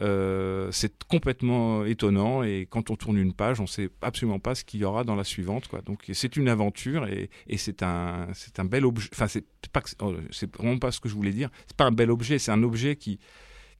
Euh, 0.00 0.70
c'est 0.70 1.04
complètement 1.04 1.84
étonnant 1.84 2.42
et 2.42 2.66
quand 2.70 2.90
on 2.90 2.96
tourne 2.96 3.18
une 3.18 3.32
page, 3.32 3.60
on 3.60 3.66
sait 3.66 3.90
absolument 4.00 4.38
pas 4.38 4.54
ce 4.54 4.62
qu'il 4.64 4.80
y 4.80 4.84
aura 4.84 5.02
dans 5.04 5.16
la 5.16 5.24
suivante. 5.24 5.68
Donc 5.86 6.04
c'est 6.12 6.36
une 6.36 6.48
aventure 6.48 7.06
et, 7.06 7.30
c'est 7.56 7.82
un, 7.82 8.28
un 8.58 8.64
bel 8.64 8.84
objet. 8.86 9.08
Enfin, 9.12 9.26
c'est 9.26 9.44
pas, 9.72 9.82
oh, 10.02 10.14
c'est 10.30 10.54
vraiment 10.56 10.78
pas 10.78 10.92
ce 10.92 11.00
que 11.00 11.08
je 11.08 11.14
voulais 11.14 11.32
dire. 11.32 11.50
C'est 11.66 11.76
pas 11.76 11.84
un 11.86 11.92
bel 11.92 12.10
objet, 12.10 12.38
c'est 12.38 12.52
un 12.52 12.62
objet 12.62 12.96
qui, 12.96 13.18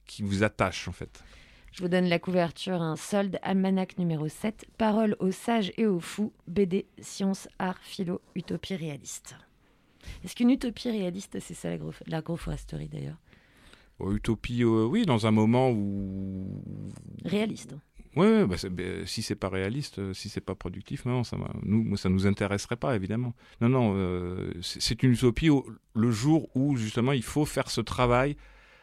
qui 0.05 0.23
vous 0.23 0.43
attache 0.43 0.87
en 0.87 0.91
fait. 0.91 1.23
Je 1.71 1.83
vous 1.83 1.87
donne 1.87 2.09
la 2.09 2.19
couverture, 2.19 2.81
un 2.81 2.95
solde, 2.95 3.37
almanach 3.43 3.97
numéro 3.97 4.27
7, 4.27 4.65
Paroles 4.77 5.15
aux 5.19 5.31
sages 5.31 5.71
et 5.77 5.85
aux 5.85 5.99
fous, 5.99 6.33
BD, 6.47 6.87
science, 6.99 7.47
art, 7.59 7.77
philo, 7.83 8.21
utopie 8.35 8.75
réaliste. 8.75 9.35
Est-ce 10.25 10.35
qu'une 10.35 10.49
utopie 10.49 10.89
réaliste, 10.89 11.37
c'est 11.39 11.53
ça 11.53 11.69
l'agro- 11.69 11.93
l'agroforesterie 12.07 12.87
d'ailleurs? 12.87 13.17
Utopie, 14.11 14.63
euh, 14.63 14.85
oui, 14.85 15.05
dans 15.05 15.27
un 15.27 15.31
moment 15.31 15.71
où. 15.71 16.61
Réaliste. 17.25 17.75
Ouais, 18.15 18.45
bah, 18.47 18.55
bah, 18.71 18.83
si 19.05 19.21
c'est 19.21 19.35
pas 19.35 19.49
réaliste, 19.49 19.99
euh, 19.99 20.13
si 20.13 20.29
c'est 20.29 20.41
pas 20.41 20.55
productif, 20.55 21.05
non, 21.05 21.23
ça 21.23 21.37
nous, 21.63 21.95
ça 21.95 22.09
nous 22.09 22.25
intéresserait 22.25 22.75
pas 22.75 22.95
évidemment. 22.95 23.33
Non, 23.61 23.69
non, 23.69 23.93
euh, 23.95 24.51
c'est 24.61 25.03
une 25.03 25.11
utopie 25.11 25.49
au- 25.49 25.65
le 25.93 26.09
jour 26.11 26.49
où 26.55 26.75
justement 26.75 27.11
il 27.11 27.21
faut 27.23 27.45
faire 27.45 27.69
ce 27.69 27.81
travail 27.81 28.35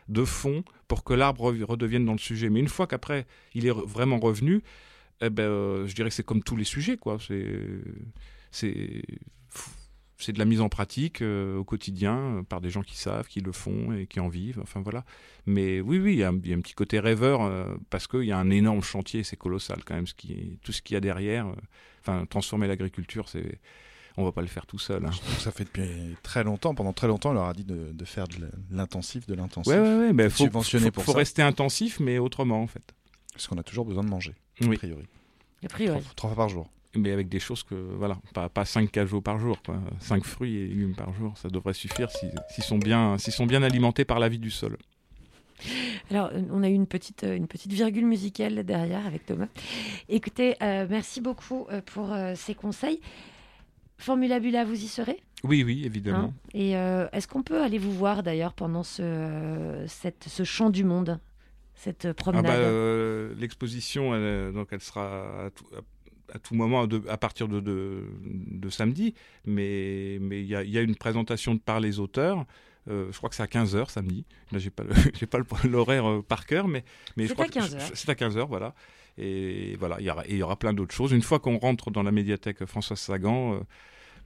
de 0.08 0.24
fond 0.24 0.62
pour 0.86 1.02
que 1.02 1.12
l'arbre 1.12 1.52
redevienne 1.64 2.04
dans 2.04 2.12
le 2.12 2.18
sujet. 2.18 2.50
Mais 2.50 2.60
une 2.60 2.68
fois 2.68 2.86
qu'après 2.86 3.26
il 3.54 3.66
est 3.66 3.70
vraiment 3.72 4.18
revenu, 4.20 4.62
eh 5.20 5.28
ben, 5.30 5.42
euh, 5.42 5.86
je 5.88 5.94
dirais 5.96 6.08
que 6.10 6.14
c'est 6.14 6.24
comme 6.24 6.42
tous 6.44 6.56
les 6.56 6.64
sujets, 6.64 6.96
quoi. 6.96 7.18
C'est 7.26 7.58
c'est 8.52 9.02
c'est 10.18 10.32
de 10.32 10.38
la 10.38 10.44
mise 10.44 10.60
en 10.60 10.68
pratique 10.68 11.20
euh, 11.22 11.56
au 11.58 11.64
quotidien 11.64 12.16
euh, 12.16 12.42
par 12.42 12.60
des 12.60 12.70
gens 12.70 12.82
qui 12.82 12.96
savent, 12.96 13.26
qui 13.28 13.40
le 13.40 13.52
font 13.52 13.92
et 13.92 14.06
qui 14.06 14.18
en 14.20 14.28
vivent. 14.28 14.60
Enfin 14.62 14.80
voilà. 14.80 15.04
Mais 15.46 15.80
oui, 15.80 15.98
oui, 15.98 16.12
il 16.14 16.18
y, 16.18 16.22
a 16.24 16.28
un- 16.30 16.40
il 16.42 16.48
y 16.50 16.52
a 16.54 16.56
un 16.56 16.60
petit 16.60 16.74
côté 16.74 16.98
rêveur 17.00 17.42
euh, 17.42 17.74
parce 17.90 18.06
qu'il 18.06 18.24
y 18.24 18.32
a 18.32 18.38
un 18.38 18.50
énorme 18.50 18.82
chantier, 18.82 19.22
c'est 19.24 19.36
colossal 19.36 19.82
quand 19.84 19.94
même, 19.94 20.06
ce 20.06 20.14
qui 20.14 20.32
est, 20.32 20.58
tout 20.62 20.72
ce 20.72 20.82
qu'il 20.82 20.94
y 20.94 20.96
a 20.96 21.00
derrière. 21.00 21.46
euh, 21.48 21.54
Enfin, 22.00 22.24
transformer 22.24 22.68
l'agriculture, 22.68 23.28
c'est, 23.28 23.58
on 24.16 24.22
va 24.24 24.30
pas 24.30 24.40
le 24.40 24.46
faire 24.46 24.64
tout 24.64 24.78
seul. 24.78 25.04
hein. 25.04 25.10
Ça 25.38 25.50
fait 25.50 25.64
depuis 25.64 26.16
très 26.22 26.44
longtemps, 26.44 26.72
pendant 26.72 26.92
très 26.92 27.08
longtemps, 27.08 27.30
on 27.30 27.34
leur 27.34 27.46
a 27.46 27.52
dit 27.52 27.64
de, 27.64 27.90
de 27.92 28.04
faire 28.04 28.28
de 28.28 28.48
l'intensif, 28.70 29.26
de 29.26 29.34
l'intensif. 29.34 29.72
Ouais, 29.72 29.80
ouais, 29.80 29.98
ouais. 29.98 30.12
Ben, 30.12 30.30
C'est 30.30 30.48
faut, 30.50 30.62
faut, 30.62 30.90
pour 30.92 31.02
faut 31.04 31.12
ça. 31.12 31.18
rester 31.18 31.42
intensif, 31.42 31.98
mais 31.98 32.18
autrement 32.18 32.62
en 32.62 32.68
fait. 32.68 32.94
Parce 33.32 33.48
qu'on 33.48 33.58
a 33.58 33.64
toujours 33.64 33.84
besoin 33.84 34.04
de 34.04 34.08
manger, 34.08 34.34
Oui. 34.62 34.76
a 34.76 34.78
priori. 34.78 35.04
A 35.64 35.68
priori. 35.68 36.00
Trois, 36.00 36.12
trois 36.14 36.30
fois 36.30 36.36
par 36.36 36.48
jour. 36.48 36.70
Mais 36.96 37.12
avec 37.12 37.28
des 37.28 37.40
choses 37.40 37.62
que, 37.62 37.74
voilà, 37.74 38.18
pas, 38.34 38.48
pas 38.48 38.64
5 38.64 38.90
cajots 38.90 39.20
par 39.20 39.38
jour, 39.38 39.60
quoi. 39.62 39.76
5 40.00 40.24
fruits 40.24 40.56
et 40.56 40.66
légumes 40.68 40.94
par 40.94 41.12
jour, 41.14 41.36
ça 41.36 41.48
devrait 41.48 41.74
suffire 41.74 42.10
si- 42.10 42.26
s'ils 42.50 42.64
sont, 42.64 42.78
bien, 42.78 43.18
s'ils 43.18 43.32
sont 43.32 43.46
bien 43.46 43.62
alimentés 43.62 44.04
par 44.04 44.18
la 44.18 44.28
vie 44.28 44.38
du 44.38 44.50
sol. 44.50 44.76
Alors, 46.10 46.30
euh, 46.32 46.42
on 46.52 46.62
a 46.62 46.68
eu 46.68 46.74
une 46.74 46.86
petite, 46.86 47.24
euh, 47.24 47.34
une 47.36 47.46
petite 47.48 47.72
virgule 47.72 48.06
musicale 48.06 48.62
derrière 48.64 49.06
avec 49.06 49.24
Thomas. 49.26 49.48
Écoutez, 50.08 50.54
euh, 50.62 50.86
merci 50.88 51.20
beaucoup 51.20 51.66
pour 51.86 52.12
euh, 52.12 52.34
ces 52.36 52.54
conseils. 52.54 53.00
Formula 53.98 54.38
Bula, 54.40 54.64
vous 54.64 54.74
y 54.74 54.88
serez? 54.88 55.18
Oui, 55.44 55.64
oui, 55.64 55.82
évidemment. 55.86 56.34
hein? 56.34 56.48
Et 56.52 56.76
euh, 56.76 57.08
est-ce 57.12 57.26
qu'on 57.26 57.42
peut 57.42 57.62
aller 57.62 57.78
vous 57.78 57.92
voir 57.92 58.22
d'ailleurs 58.22 58.52
pendant 58.52 58.82
ce, 58.82 59.84
cette, 59.88 60.24
ce 60.28 60.44
chant 60.44 60.68
du 60.70 60.84
monde, 60.84 61.18
cette 61.74 62.06
Ah 62.10 62.14
promenade? 62.14 62.44
bah, 62.46 62.52
euh, 62.54 63.34
L'exposition, 63.38 64.14
elle, 64.14 64.52
donc 64.52 64.68
elle 64.72 64.80
sera 64.82 65.46
à 65.46 65.50
tout, 65.50 65.64
à- 65.74 65.80
à 66.32 66.38
tout 66.38 66.54
moment 66.54 66.86
de- 66.86 67.02
à 67.08 67.16
partir 67.16 67.48
de, 67.48 67.60
de, 67.60 68.04
de 68.24 68.68
samedi, 68.70 69.14
mais 69.44 70.18
mais 70.20 70.40
il 70.40 70.46
y 70.46 70.54
a, 70.56 70.62
y 70.64 70.78
a 70.78 70.82
une 70.82 70.96
présentation 70.96 71.56
par 71.58 71.80
les 71.80 71.98
auteurs. 71.98 72.44
euh, 72.88 73.08
je 73.10 73.16
crois 73.16 73.28
que 73.28 73.34
c'est 73.36 73.42
à 73.42 73.46
15h 73.46 73.90
samedi. 73.90 74.24
Là, 74.52 74.58
le- 74.84 74.94
j'ai 75.14 75.26
pas 75.26 75.38
l'horaire 75.64 76.08
euh, 76.08 76.22
par 76.22 76.46
cœur, 76.46 76.68
mais, 76.68 76.84
mais 77.16 77.24
je 77.24 77.28
C'est 77.28 77.34
crois 77.34 77.46
à 77.46 77.48
que 77.48 77.54
15 77.54 77.74
heures. 77.74 77.90
C'est 77.94 78.08
à 78.10 78.14
15h, 78.14 78.46
voilà. 78.48 78.74
Et 79.18 79.76
voilà, 79.78 79.96
il 80.00 80.06
y 80.06 80.10
aura, 80.10 80.24
il 80.28 80.36
y 80.36 80.42
aura 80.42 80.56
plein 80.56 80.72
d'autres 80.74 80.94
choses. 80.94 81.12
Une 81.12 81.22
fois 81.22 81.38
qu'on 81.38 81.56
rentre 81.58 81.90
dans 81.90 82.02
la 82.02 82.12
médiathèque 82.12 82.64
François 82.66 82.96
Sagan, 82.96 83.54
euh, 83.54 83.60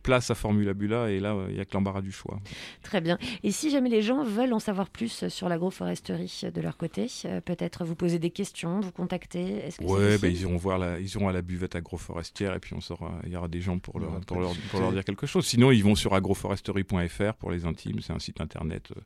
place 0.03 0.30
à 0.30 0.34
Formula 0.34 0.74
Bula, 0.74 1.11
et 1.11 1.20
là, 1.20 1.34
euh, 1.34 1.46
il 1.51 1.57
y 1.57 1.61
a 1.61 1.64
que 1.64 1.74
l'embarras 1.74 2.03
du 2.03 2.12
choix. 2.12 2.40
Très 2.82 3.01
bien. 3.01 3.18
Et 3.42 3.51
si 3.51 3.70
jamais 3.70 3.88
les 3.88 4.03
gens 4.03 4.22
veulent 4.24 4.53
en 4.53 4.59
savoir 4.59 4.90
plus 4.90 5.28
sur 5.28 5.48
l'agroforesterie 5.48 6.42
de 6.53 6.61
leur 6.61 6.76
côté, 6.76 7.07
euh, 7.24 7.40
peut-être 7.40 7.84
vous 7.84 7.94
poser 7.94 8.18
des 8.18 8.30
questions, 8.30 8.80
vous 8.80 8.92
contacter 8.92 9.62
possible 9.78 10.18
bah, 10.20 10.28
ils 10.28 10.42
iront 10.42 10.57
voir 10.57 10.78
la, 10.78 10.98
ils 10.98 11.12
iront 11.14 11.28
à 11.28 11.32
la 11.32 11.42
buvette 11.42 11.76
agroforestière 11.76 12.55
et 12.55 12.59
puis 12.59 12.74
on 12.74 12.80
il 13.24 13.32
y 13.32 13.36
aura 13.36 13.48
des 13.48 13.61
gens 13.61 13.78
pour 13.78 14.01
leur, 14.01 14.11
aura 14.11 14.20
pour 14.20 14.36
pas 14.36 14.42
leur, 14.42 14.51
discuté. 14.51 14.70
pour 14.70 14.80
leur 14.80 14.92
dire 14.92 15.05
quelque 15.05 15.26
chose. 15.26 15.46
Sinon, 15.46 15.70
ils 15.70 15.84
vont 15.84 15.94
sur 15.94 16.14
agroforesterie.fr 16.14 17.34
pour 17.34 17.51
les 17.51 17.64
intimes. 17.64 18.01
C'est 18.01 18.12
un 18.12 18.18
site 18.18 18.40
internet 18.40 18.90
euh, 18.96 19.01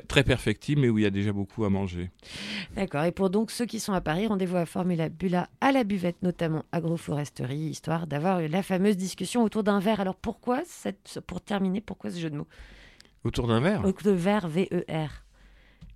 très 0.00 0.24
perfectible, 0.24 0.82
mais 0.82 0.88
où 0.88 0.98
il 0.98 1.02
y 1.02 1.06
a 1.06 1.10
déjà 1.10 1.32
beaucoup 1.32 1.64
à 1.64 1.70
manger. 1.70 2.10
D'accord. 2.76 3.04
Et 3.04 3.12
pour 3.12 3.30
donc 3.30 3.50
ceux 3.50 3.66
qui 3.66 3.80
sont 3.80 3.92
à 3.92 4.00
Paris, 4.00 4.26
rendez-vous 4.26 4.56
à 4.56 4.66
Formula 4.66 5.08
Bula, 5.08 5.48
à 5.60 5.72
la 5.72 5.84
buvette, 5.84 6.22
notamment 6.22 6.64
agroforesterie, 6.72 7.56
histoire 7.56 8.06
d'avoir 8.06 8.40
la 8.40 8.62
fameuse 8.62 8.96
discussion 8.96 9.42
autour 9.42 9.62
d'un 9.64 9.80
verre. 9.80 10.00
Alors 10.00 10.16
pourquoi, 10.16 10.62
cette, 10.66 11.20
pour 11.26 11.40
terminer, 11.40 11.80
pourquoi 11.80 12.10
ce 12.10 12.18
jeu 12.18 12.30
de 12.30 12.36
mots? 12.36 12.48
Autour 13.24 13.48
d'un 13.48 13.60
verre, 13.60 13.82
de 13.82 14.10
verre, 14.10 14.48
V-E-R. 14.48 15.24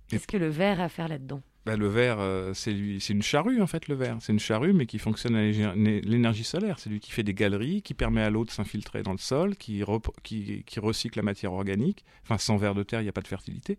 Qu'est-ce 0.07 0.27
que 0.27 0.37
le 0.37 0.49
verre 0.49 0.81
a 0.81 0.85
à 0.85 0.89
faire 0.89 1.07
là-dedans? 1.07 1.41
Bah, 1.69 1.77
le 1.77 1.87
verre, 1.87 2.17
euh, 2.19 2.51
c'est 2.55 2.71
une 2.71 3.21
charrue 3.21 3.61
en 3.61 3.67
fait. 3.67 3.87
Le 3.87 3.93
verre, 3.93 4.17
c'est 4.21 4.33
une 4.33 4.39
charrue, 4.39 4.73
mais 4.73 4.87
qui 4.87 4.97
fonctionne 4.97 5.35
à 5.35 5.43
l'énergie 5.43 6.43
solaire. 6.43 6.79
C'est 6.79 6.89
lui 6.89 6.99
qui 6.99 7.11
fait 7.11 7.21
des 7.21 7.35
galeries, 7.35 7.83
qui 7.83 7.93
permet 7.93 8.23
à 8.23 8.31
l'eau 8.31 8.43
de 8.43 8.49
s'infiltrer 8.49 9.03
dans 9.03 9.11
le 9.11 9.19
sol, 9.19 9.55
qui, 9.55 9.83
recycle 9.83 11.19
la 11.19 11.21
matière 11.21 11.53
organique. 11.53 12.05
Enfin, 12.23 12.39
sans 12.39 12.57
verre 12.57 12.73
de 12.73 12.81
terre, 12.81 13.01
il 13.01 13.03
n'y 13.03 13.09
a 13.09 13.13
pas 13.13 13.21
de 13.21 13.27
fertilité. 13.27 13.77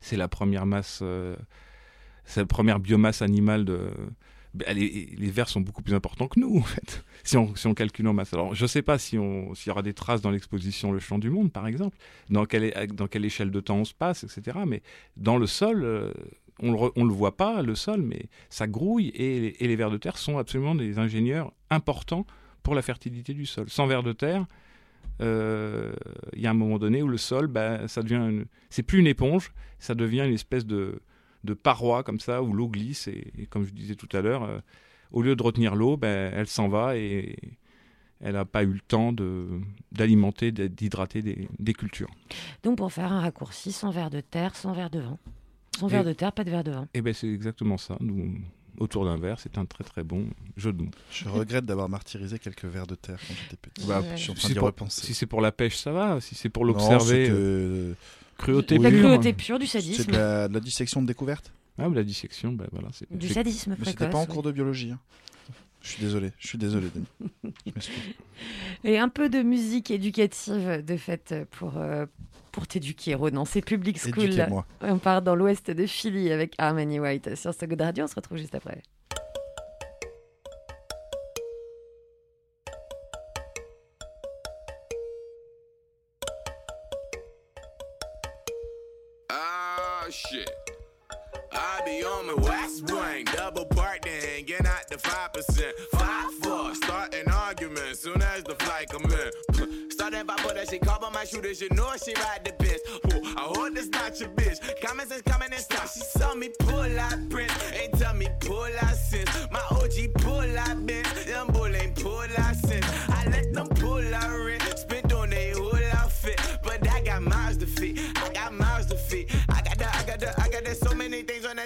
C'est 0.00 0.16
la 0.16 0.28
première 0.28 0.66
masse, 0.66 1.00
euh, 1.02 1.34
c'est 2.24 2.38
la 2.38 2.46
première 2.46 2.78
biomasse 2.78 3.22
animale 3.22 3.64
de. 3.64 3.90
bah, 4.54 4.72
les, 4.72 5.12
les 5.16 5.30
vers 5.32 5.48
sont 5.48 5.60
beaucoup 5.60 5.82
plus 5.82 5.94
importants 5.94 6.28
que 6.28 6.38
nous, 6.38 6.58
en 6.58 6.62
fait, 6.62 7.04
si 7.24 7.36
on, 7.36 7.56
si 7.56 7.74
calcule 7.74 8.06
en 8.06 8.12
masse. 8.12 8.32
Alors, 8.34 8.54
je 8.54 8.62
ne 8.62 8.68
sais 8.68 8.82
pas 8.82 8.98
si 8.98 9.18
s'il 9.54 9.66
y 9.66 9.70
aura 9.70 9.82
des 9.82 9.94
traces 9.94 10.20
dans 10.20 10.30
l'exposition 10.30 10.92
Le 10.92 11.00
Champ 11.00 11.18
du 11.18 11.28
Monde, 11.28 11.50
par 11.50 11.66
exemple, 11.66 11.98
dans 12.30 12.46
quelle, 12.46 12.62
é- 12.62 12.86
dans 12.86 13.08
quelle 13.08 13.24
échelle 13.24 13.50
de 13.50 13.58
temps 13.58 13.78
on 13.78 13.84
se 13.84 13.94
passe, 13.94 14.22
etc. 14.22 14.58
Mais 14.64 14.80
dans 15.16 15.38
le 15.38 15.48
sol, 15.48 15.82
euh, 15.82 16.12
on 16.60 16.72
le, 16.72 17.08
le 17.08 17.14
voit 17.14 17.36
pas, 17.36 17.62
le 17.62 17.74
sol, 17.74 18.02
mais 18.02 18.26
ça 18.50 18.66
grouille 18.66 19.08
et, 19.08 19.54
les- 19.60 19.76
vers 19.76 19.90
de 19.90 19.96
terre 19.96 20.18
sont 20.18 20.38
absolument 20.38 20.74
des 20.74 20.98
ingénieurs 20.98 21.52
importants 21.70 22.26
pour 22.62 22.74
la 22.74 22.82
fertilité 22.82 23.34
du 23.34 23.46
sol. 23.46 23.68
Sans 23.68 23.86
vers 23.86 24.02
de 24.02 24.12
terre, 24.12 24.46
euh, 25.20 25.92
il 26.34 26.42
y 26.42 26.46
a 26.46 26.50
un 26.50 26.54
moment 26.54 26.78
donné 26.78 27.02
où 27.02 27.08
le 27.08 27.16
sol, 27.16 27.46
bah, 27.46 27.88
ça 27.88 28.02
devient, 28.02 28.44
c'est 28.70 28.82
plus 28.82 29.00
une 29.00 29.06
éponge, 29.06 29.52
ça 29.78 29.94
devient 29.94 30.24
une 30.26 30.34
espèce 30.34 30.66
de, 30.66 31.00
paroi 31.62 32.02
comme 32.02 32.20
ça 32.20 32.42
où 32.42 32.52
l'eau 32.52 32.68
glisse 32.68 33.08
et, 33.08 33.48
comme 33.50 33.64
je 33.64 33.72
disais 33.72 33.96
tout 33.96 34.08
à 34.16 34.20
l'heure, 34.20 34.44
euh, 34.44 34.58
au 35.10 35.22
lieu 35.22 35.36
de 35.36 35.42
retenir 35.42 35.74
l'eau, 35.74 35.96
ben, 35.96 36.32
elle 36.34 36.46
s'en 36.46 36.68
va 36.68 36.96
et 36.96 37.36
elle 38.22 38.34
n'a 38.34 38.44
pas 38.44 38.62
eu 38.62 38.72
le 38.72 38.80
temps 38.80 39.12
de 39.12 39.46
d'alimenter, 39.90 40.52
d'hydrater 40.52 41.22
des, 41.22 41.74
cultures. 41.74 42.10
Donc 42.62 42.78
pour 42.78 42.92
faire 42.92 43.12
un 43.12 43.20
raccourci, 43.20 43.72
sans 43.72 43.90
verre 43.90 44.10
de 44.10 44.20
terre, 44.20 44.54
sans 44.54 44.72
verre 44.72 44.90
de 44.90 45.00
vin. 45.00 45.18
Sans 45.78 45.86
verre 45.88 46.04
de 46.04 46.12
terre, 46.12 46.32
pas 46.32 46.44
de 46.44 46.50
verre 46.50 46.64
de 46.64 46.70
vin. 46.72 46.88
Et 46.94 47.02
ben 47.02 47.12
c'est 47.14 47.28
exactement 47.28 47.78
ça. 47.78 47.96
Nous, 48.00 48.34
autour 48.78 49.04
d'un 49.04 49.16
verre, 49.16 49.40
c'est 49.40 49.58
un 49.58 49.64
très 49.64 49.84
très 49.84 50.02
bon 50.04 50.26
jeu 50.56 50.72
de 50.72 50.82
mots. 50.82 50.90
Je 51.10 51.28
regrette 51.28 51.64
d'avoir 51.64 51.88
martyrisé 51.88 52.38
quelques 52.38 52.64
vers 52.64 52.86
de 52.86 52.94
terre 52.94 53.18
quand 53.26 53.34
j'étais 53.34 53.56
petit. 53.56 53.86
Bah, 53.86 54.00
Ouais. 54.00 54.16
Je 54.16 54.22
suis 54.22 54.30
en 54.30 54.34
train 54.34 54.42
Si 54.42 54.48
d'y 54.48 54.54
c'est 54.54 54.60
repenser. 54.60 55.06
Si 55.06 55.14
c'est 55.14 55.26
pour 55.26 55.40
la 55.40 55.50
pêche, 55.52 55.76
ça 55.76 55.92
va. 55.92 56.20
Si 56.20 56.34
c'est 56.34 56.48
pour 56.50 56.64
l'observer, 56.64 57.26
c'est 57.26 57.32
euh, 57.32 57.94
cruauté 58.38 58.78
La 58.78 58.90
Oui. 58.90 58.96
pure. 59.00 59.08
cruauté 59.08 59.32
pure, 59.32 59.58
du 59.58 59.66
c'est 59.66 59.80
sadisme. 59.80 60.10
de 60.12 60.16
la, 60.16 60.48
de 60.48 60.54
la 60.54 60.60
dissection 60.60 61.02
de 61.02 61.06
découverte. 61.06 61.52
Ah, 61.78 61.88
ou 61.88 61.94
la 61.94 62.04
dissection, 62.04 62.52
ben 62.52 62.66
voilà. 62.70 62.88
c'est- 62.92 63.10
Du 63.10 63.28
c'est- 63.28 63.34
sadisme 63.34 63.76
Mais 63.78 63.86
c'était 63.86 64.10
pas 64.10 64.18
en 64.18 64.22
oui. 64.22 64.28
cours 64.28 64.42
de 64.42 64.52
biologie. 64.52 64.90
hein. 64.92 64.98
Je 65.82 65.88
suis 65.88 66.02
désolé, 66.02 66.30
je 66.38 66.46
suis 66.46 66.58
désolé, 66.58 66.88
Denis. 66.94 67.52
Et 68.84 68.98
un 68.98 69.08
peu 69.08 69.28
de 69.28 69.42
musique 69.42 69.90
éducative 69.90 70.84
de 70.84 70.96
fait 70.96 71.34
pour, 71.50 71.76
euh, 71.76 72.06
pour 72.52 72.68
t'éduquer, 72.68 73.14
Ronan. 73.14 73.44
C'est 73.44 73.62
Public 73.62 73.98
School. 73.98 74.46
On 74.80 74.98
part 74.98 75.22
dans 75.22 75.34
l'ouest 75.34 75.70
de 75.70 75.86
Philly 75.86 76.30
avec 76.30 76.54
Harmony 76.58 77.00
White 77.00 77.34
sur 77.34 77.52
Good 77.52 77.80
Radio. 77.80 78.04
On 78.04 78.08
se 78.08 78.14
retrouve 78.14 78.38
juste 78.38 78.54
après. 78.54 78.82
Ah, 89.28 90.06
shit. 90.10 90.71
I 91.52 91.82
be 91.84 92.02
on 92.04 92.26
my 92.26 92.34
west 92.34 92.90
wing, 92.90 93.24
double 93.24 93.64
park 93.66 94.02
then 94.02 94.22
hanging 94.22 94.66
out 94.66 94.88
the 94.88 94.96
5%. 94.96 95.72
5 95.92 96.32
4, 96.42 96.74
starting 96.74 97.28
arguments 97.30 98.00
soon 98.00 98.22
as 98.22 98.42
the 98.44 98.54
flight 98.56 98.88
come 98.88 99.04
in. 99.04 99.90
Starting 99.90 100.26
by 100.26 100.36
but 100.42 100.68
she 100.68 100.78
call 100.78 101.04
on 101.04 101.12
my 101.12 101.24
shooters, 101.24 101.60
you 101.60 101.68
know 101.70 101.90
she 102.02 102.14
ride 102.14 102.44
the 102.44 102.52
bitch. 102.52 102.80
Ooh, 103.14 103.22
I 103.36 103.42
hope 103.42 103.74
this 103.74 103.88
not 103.88 104.18
your 104.18 104.30
bitch. 104.30 104.58
Comments 104.80 105.12
is 105.12 105.22
coming 105.22 105.52
and 105.52 105.60
stop. 105.60 105.88
She 105.88 106.00
saw 106.00 106.34
me 106.34 106.50
pull 106.58 106.98
out 106.98 107.18
prints, 107.30 107.54
ain't 107.72 107.92
tell 107.98 108.14
me 108.14 108.28
pull 108.40 108.64
out 108.80 108.96
since. 108.96 109.30
My 109.50 109.60
OG 109.70 110.14
pull 110.14 110.58
out 110.58 110.86
bench, 110.86 111.08
them 111.26 111.48
bull 111.48 111.61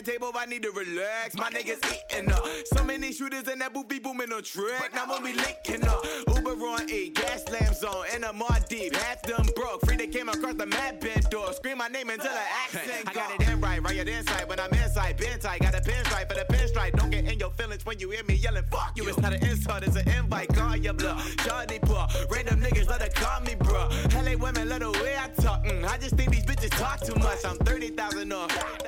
things 0.02 0.08
table, 0.08 0.32
I 0.34 0.46
need 0.46 0.62
to 0.62 0.70
relax. 0.70 1.36
My 1.36 1.50
niggas 1.50 1.80
eating 1.92 2.30
up. 2.32 2.44
So 2.74 2.84
many 2.84 3.12
shooters 3.12 3.48
in 3.48 3.58
that 3.60 3.72
boot 3.72 3.88
be 3.88 3.98
booming 3.98 4.28
no 4.28 4.40
trick. 4.40 4.94
Now 4.94 5.06
when 5.06 5.22
we 5.22 5.32
linking 5.32 5.86
up, 5.86 6.04
Uber 6.28 6.50
on 6.66 6.90
E, 6.90 7.10
gas 7.10 7.48
lamps 7.48 7.82
on, 7.84 8.06
and 8.12 8.24
I'm 8.24 8.36
more 8.36 8.48
deep. 8.68 8.94
Half 8.94 9.22
them 9.22 9.46
broke, 9.54 9.84
free 9.86 9.96
they 9.96 10.06
came 10.06 10.28
across 10.28 10.54
the 10.54 10.66
mad 10.66 11.00
bent 11.00 11.30
door. 11.30 11.52
Scream 11.52 11.78
my 11.78 11.88
name 11.88 12.10
until 12.10 12.32
the 12.32 12.40
accent. 12.64 13.08
I 13.08 13.12
got 13.12 13.40
it 13.40 13.48
in 13.48 13.60
right, 13.60 13.82
right 13.82 14.08
inside 14.08 14.48
when 14.48 14.60
I'm 14.60 14.72
inside. 14.72 15.16
Been 15.16 15.38
tight, 15.38 15.60
got 15.60 15.74
a 15.74 15.80
pinstripe 15.80 16.28
for 16.28 16.34
the 16.34 16.46
pinstripe. 16.52 16.92
Don't 16.98 17.10
get 17.10 17.24
in 17.30 17.38
your 17.38 17.50
feelings 17.50 17.84
when 17.84 17.98
you 17.98 18.10
hear 18.10 18.24
me 18.24 18.34
yelling, 18.34 18.64
fuck 18.70 18.92
you. 18.96 19.08
It's 19.08 19.18
not 19.18 19.32
an 19.32 19.44
insult, 19.44 19.82
it's 19.82 19.96
an 19.96 20.08
invite. 20.08 20.48
Call 20.48 20.76
your 20.76 20.94
bluff. 20.94 21.24
Shawty 21.36 21.80
poor, 21.82 22.06
random 22.30 22.60
niggas 22.60 22.88
let 22.88 23.02
her 23.02 23.08
call 23.08 23.40
me, 23.42 23.54
bro. 23.54 23.88
LA 24.14 24.36
women 24.36 24.68
love 24.68 24.80
the 24.80 24.90
way 25.02 25.16
I 25.18 25.28
talk. 25.40 25.64
Mm, 25.64 25.86
I 25.86 25.98
just 25.98 26.16
think 26.16 26.30
these 26.30 26.44
bitches 26.44 26.70
talk 26.70 27.00
too 27.00 27.14
much. 27.16 27.44
I'm 27.44 27.56
30,000 27.58 28.32
off. 28.32 28.85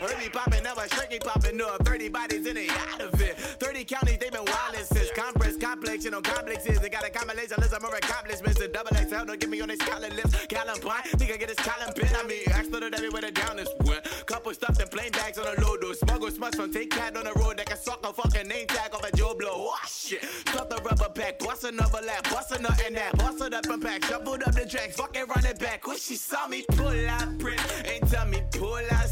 Heard 0.00 0.32
popping 0.32 0.66
up, 0.66 0.78
a 0.78 0.88
shrinky 0.88 1.20
popping 1.20 1.60
up. 1.60 1.84
30 1.84 2.08
bodies 2.08 2.46
in 2.46 2.56
it, 2.56 2.70
out 2.70 3.02
of 3.02 3.20
it. 3.20 3.36
30 3.36 3.84
counties, 3.84 4.16
they 4.16 4.30
been 4.30 4.44
wildin' 4.46 4.86
since. 4.86 5.10
Compress, 5.14 5.58
complex, 5.58 6.04
you 6.06 6.10
know, 6.10 6.22
complexes. 6.22 6.80
They 6.80 6.88
got 6.88 7.06
a 7.06 7.10
combination 7.10 7.56
list 7.58 7.74
of 7.74 7.82
more 7.82 7.94
accomplishments. 7.94 8.58
The 8.58 8.68
double 8.68 8.96
XL, 8.96 9.26
don't 9.26 9.38
get 9.38 9.50
me 9.50 9.60
on 9.60 9.68
they 9.68 9.76
scarlet 9.76 10.16
lips. 10.16 10.46
Callum 10.46 10.80
Pine, 10.80 11.02
think 11.18 11.30
I 11.30 11.36
get 11.36 11.50
his 11.50 11.58
column 11.58 11.92
pin. 11.92 12.08
I 12.16 12.26
mean, 12.26 12.44
I 12.54 12.60
it 12.62 12.94
everywhere 12.94 13.20
the 13.20 13.30
down 13.30 13.56
this 13.56 13.68
went. 13.84 14.04
Couple 14.24 14.54
stuffed 14.54 14.80
and 14.80 14.90
plain 14.90 15.10
bags 15.12 15.38
on 15.38 15.54
the 15.54 15.60
load, 15.60 15.82
though. 15.82 15.92
Smuggle 15.92 16.30
smuts 16.30 16.56
from 16.56 16.72
take 16.72 16.90
cat 16.90 17.14
on 17.16 17.24
the 17.24 17.34
road. 17.34 17.58
That 17.58 17.66
can 17.66 17.76
suck 17.76 18.00
a 18.06 18.12
fucking 18.12 18.48
name 18.48 18.68
tag 18.68 18.94
off 18.94 19.04
a 19.04 19.14
Joe 19.14 19.34
Blow. 19.38 19.50
Oh 19.52 19.76
shit. 19.86 20.24
Cut 20.46 20.70
the 20.70 20.76
rubber 20.76 21.12
pack, 21.14 21.40
bust 21.40 21.64
another 21.64 22.00
lap, 22.00 22.24
bust 22.30 22.52
a 22.52 22.62
nut 22.62 22.82
in 22.86 22.94
that. 22.94 23.18
Bust 23.18 23.42
it 23.42 23.52
up 23.52 23.66
and 23.66 23.82
pack, 23.82 24.04
shuffled 24.04 24.42
up 24.44 24.54
the 24.54 24.64
tracks, 24.64 24.96
fucking 24.96 25.26
run 25.26 25.44
it 25.44 25.58
back. 25.58 25.86
When 25.86 25.98
she 25.98 26.16
saw 26.16 26.48
me 26.48 26.64
pull 26.72 27.08
out 27.08 27.38
print, 27.38 27.60
ain't 27.84 28.08
tell 28.08 28.26
me 28.26 28.42
pull 28.52 28.76
out 28.90 29.09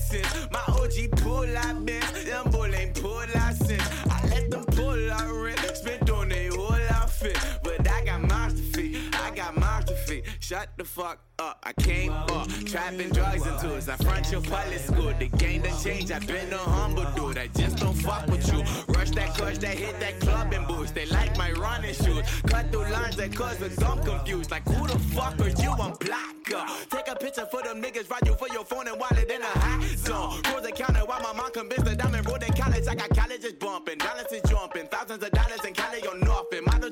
fuck 10.99 11.21
up, 11.39 11.59
I 11.63 11.73
came 11.75 12.11
up, 12.11 12.49
trapping 12.67 13.11
drugs 13.11 13.47
and 13.47 13.61
tools. 13.61 13.89
I 13.89 13.95
front 13.97 14.33
your 14.33 14.41
pilot 14.41 14.81
school, 14.81 15.15
the 15.17 15.29
game 15.29 15.63
done 15.63 15.79
changed. 15.81 16.11
I 16.11 16.19
been 16.19 16.53
a 16.53 16.59
humble 16.59 17.07
dude, 17.15 17.39
I 17.39 17.47
just 17.47 17.79
don't 17.79 17.95
fuck 17.95 18.27
with 18.27 18.53
you. 18.53 18.59
Rush 18.93 19.11
that 19.13 19.29
clutch, 19.37 19.59
that 19.59 19.79
hit 19.79 20.01
that 20.01 20.19
club 20.19 20.53
and 20.53 20.67
boost. 20.67 20.97
They 20.97 21.07
like 21.07 21.39
my 21.39 21.53
running 21.53 21.95
shoes, 21.95 22.25
cut 22.49 22.73
through 22.73 22.91
lines 22.91 23.17
that 23.17 23.33
cause 23.33 23.59
the 23.59 23.69
dumb 23.81 24.03
confused. 24.03 24.51
Like 24.51 24.67
who 24.69 24.89
the 24.89 24.99
fuck 25.15 25.39
are 25.41 25.49
you? 25.63 25.71
I'm 25.71 25.95
blacker. 25.99 26.57
Uh. 26.57 26.77
Take 26.91 27.09
a 27.09 27.15
picture 27.15 27.47
for 27.47 27.63
them 27.63 27.81
niggas, 27.81 28.11
ride 28.11 28.27
you 28.27 28.35
for 28.35 28.49
your 28.49 28.65
phone 28.65 28.89
and 28.89 28.99
wallet 28.99 29.31
in 29.31 29.41
a 29.41 29.53
hot 29.63 29.83
zone. 29.99 30.43
Close 30.43 30.63
the 30.63 30.73
counter 30.73 31.05
while 31.07 31.23
my 31.23 31.33
mom 31.33 31.53
convinced 31.53 31.85
that 31.85 32.05
I'm 32.05 32.15
enrolled 32.17 32.43
in 32.43 32.53
college. 32.55 32.89
I 32.89 32.97
got 32.97 33.11
colleges 33.11 33.53
bumping, 33.53 34.01
is 34.33 34.51
jumping, 34.51 34.89
thousands 34.89 35.23
of 35.23 35.31
dollars 35.31 35.65
in 35.65 35.75
Cali. 35.75 35.99
Model 36.03 36.28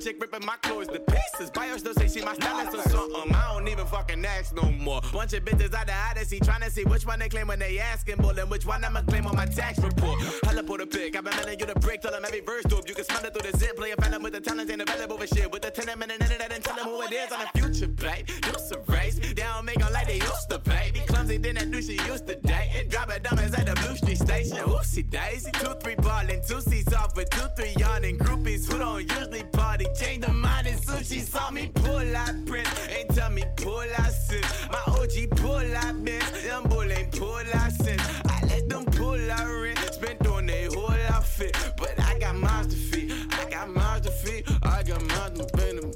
chick 0.06 0.20
ripping 0.20 0.46
my 0.46 0.54
clothes 0.62 0.86
to 0.86 1.00
pieces. 1.00 1.50
Bio 1.50 1.76
still 1.78 1.94
say 1.94 2.06
she 2.06 2.24
my 2.24 2.34
stylist 2.34 2.76
or 2.76 2.88
something. 2.90 3.34
I 3.34 3.52
don't 3.52 3.66
even 3.66 3.86
fucking 3.86 4.24
ask 4.24 4.54
no 4.54 4.70
more. 4.70 5.00
Bunch 5.12 5.32
of 5.32 5.44
bitches 5.44 5.74
out 5.74 5.88
the 5.88 5.94
Odyssey 6.10 6.38
trying 6.38 6.60
to 6.60 6.70
see 6.70 6.84
which 6.84 7.04
one 7.04 7.18
they 7.18 7.28
claim 7.28 7.48
when 7.48 7.58
they 7.58 7.78
asking, 7.80 8.18
bull, 8.18 8.34
which 8.46 8.64
one 8.64 8.84
I'ma 8.84 9.02
claim 9.02 9.26
on 9.26 9.34
my 9.34 9.46
tax 9.46 9.80
report. 9.80 10.20
Hella 10.44 10.62
put 10.62 10.80
a 10.80 10.86
pic, 10.86 11.16
I've 11.16 11.24
been 11.24 11.34
mailing 11.36 11.58
you 11.58 11.66
the 11.66 11.74
brick, 11.80 12.02
tell 12.02 12.12
them 12.12 12.24
every 12.24 12.40
verse 12.40 12.62
dope. 12.64 12.88
You 12.88 12.94
can 12.94 13.04
smell 13.04 13.24
it 13.24 13.34
through 13.34 13.50
the 13.50 13.58
zip, 13.58 13.76
play 13.76 13.90
a 13.90 13.96
phantom 13.96 14.22
with 14.22 14.34
the 14.34 14.40
talents 14.40 14.70
ain't 14.70 14.80
available 14.80 15.18
for 15.18 15.26
shit. 15.26 15.50
With 15.50 15.62
the 15.62 15.70
10 15.72 15.98
minute 15.98 16.22
internet 16.22 16.52
and 16.52 16.62
tell 16.62 16.76
them 16.76 16.86
who 16.86 17.02
it 17.02 17.10
is 17.10 17.32
on 17.32 17.40
the 17.40 17.55
future, 17.76 17.92
babe. 17.92 18.28
Used 18.28 18.72
to 18.72 18.80
race, 18.92 19.18
they 19.18 19.34
don't 19.34 19.64
make 19.64 19.78
them 19.78 19.92
like 19.92 20.06
they 20.06 20.16
used 20.16 20.50
to 20.50 20.58
pay. 20.58 20.90
Be 20.92 21.00
clumsy, 21.00 21.36
then 21.38 21.56
that 21.56 21.68
new 21.68 21.82
she 21.82 21.94
used 21.94 22.26
to 22.26 22.36
date. 22.36 22.70
And 22.76 22.90
drop 22.90 23.10
it 23.10 23.22
diamonds 23.22 23.54
at 23.54 23.66
the 23.66 23.74
Blue 23.74 23.96
Street 23.96 24.18
station. 24.18 24.58
Oopsie 24.58 25.08
daisy, 25.08 25.50
two, 25.52 25.74
three 25.80 25.94
ballin', 25.96 26.40
two 26.46 26.60
seats 26.60 26.92
off 26.94 27.16
with 27.16 27.30
two, 27.30 27.46
three 27.56 27.74
yawning. 27.78 28.18
Groupies 28.18 28.70
who 28.70 28.78
don't 28.78 29.02
usually 29.02 29.44
party, 29.44 29.86
change 29.98 30.24
the 30.24 30.32
mind 30.32 30.66
as 30.66 30.84
soon 30.84 31.02
she 31.04 31.20
saw 31.20 31.50
me 31.50 31.70
pull 31.74 32.16
out 32.16 32.34
print. 32.46 32.68
Ain't 32.88 33.10
tell 33.14 33.30
me 33.30 33.44
pull 33.56 33.84
out 33.98 34.12
sin. 34.12 34.42
My 34.70 34.82
OG 34.86 35.36
pull 35.36 35.76
out 35.76 36.04
bin, 36.04 36.20
them 36.44 36.64
bull 36.64 36.90
ain't 36.90 37.12
pull 37.12 37.54
out 37.54 37.72
sin. 37.72 38.00
I 38.26 38.40
let 38.48 38.68
them 38.68 38.84
pull 38.86 39.30
out 39.30 39.46
rent, 39.46 39.78
spent 39.92 40.26
on 40.26 40.46
they 40.46 40.64
whole 40.66 40.90
outfit. 41.10 41.56
But 41.76 42.00
I 42.00 42.18
got 42.18 42.36
monster 42.36 42.76
feet, 42.76 43.12
I 43.32 43.50
got 43.50 43.68
monster 43.68 44.10
feet, 44.10 44.48
I 44.62 44.82
got 44.82 45.02
monster 45.02 45.46
bin 45.56 45.78
and 45.78 45.95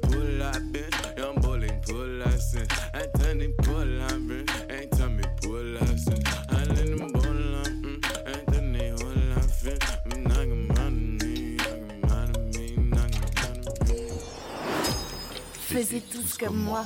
Tous 15.81 16.37
comme 16.37 16.57
moi. 16.57 16.85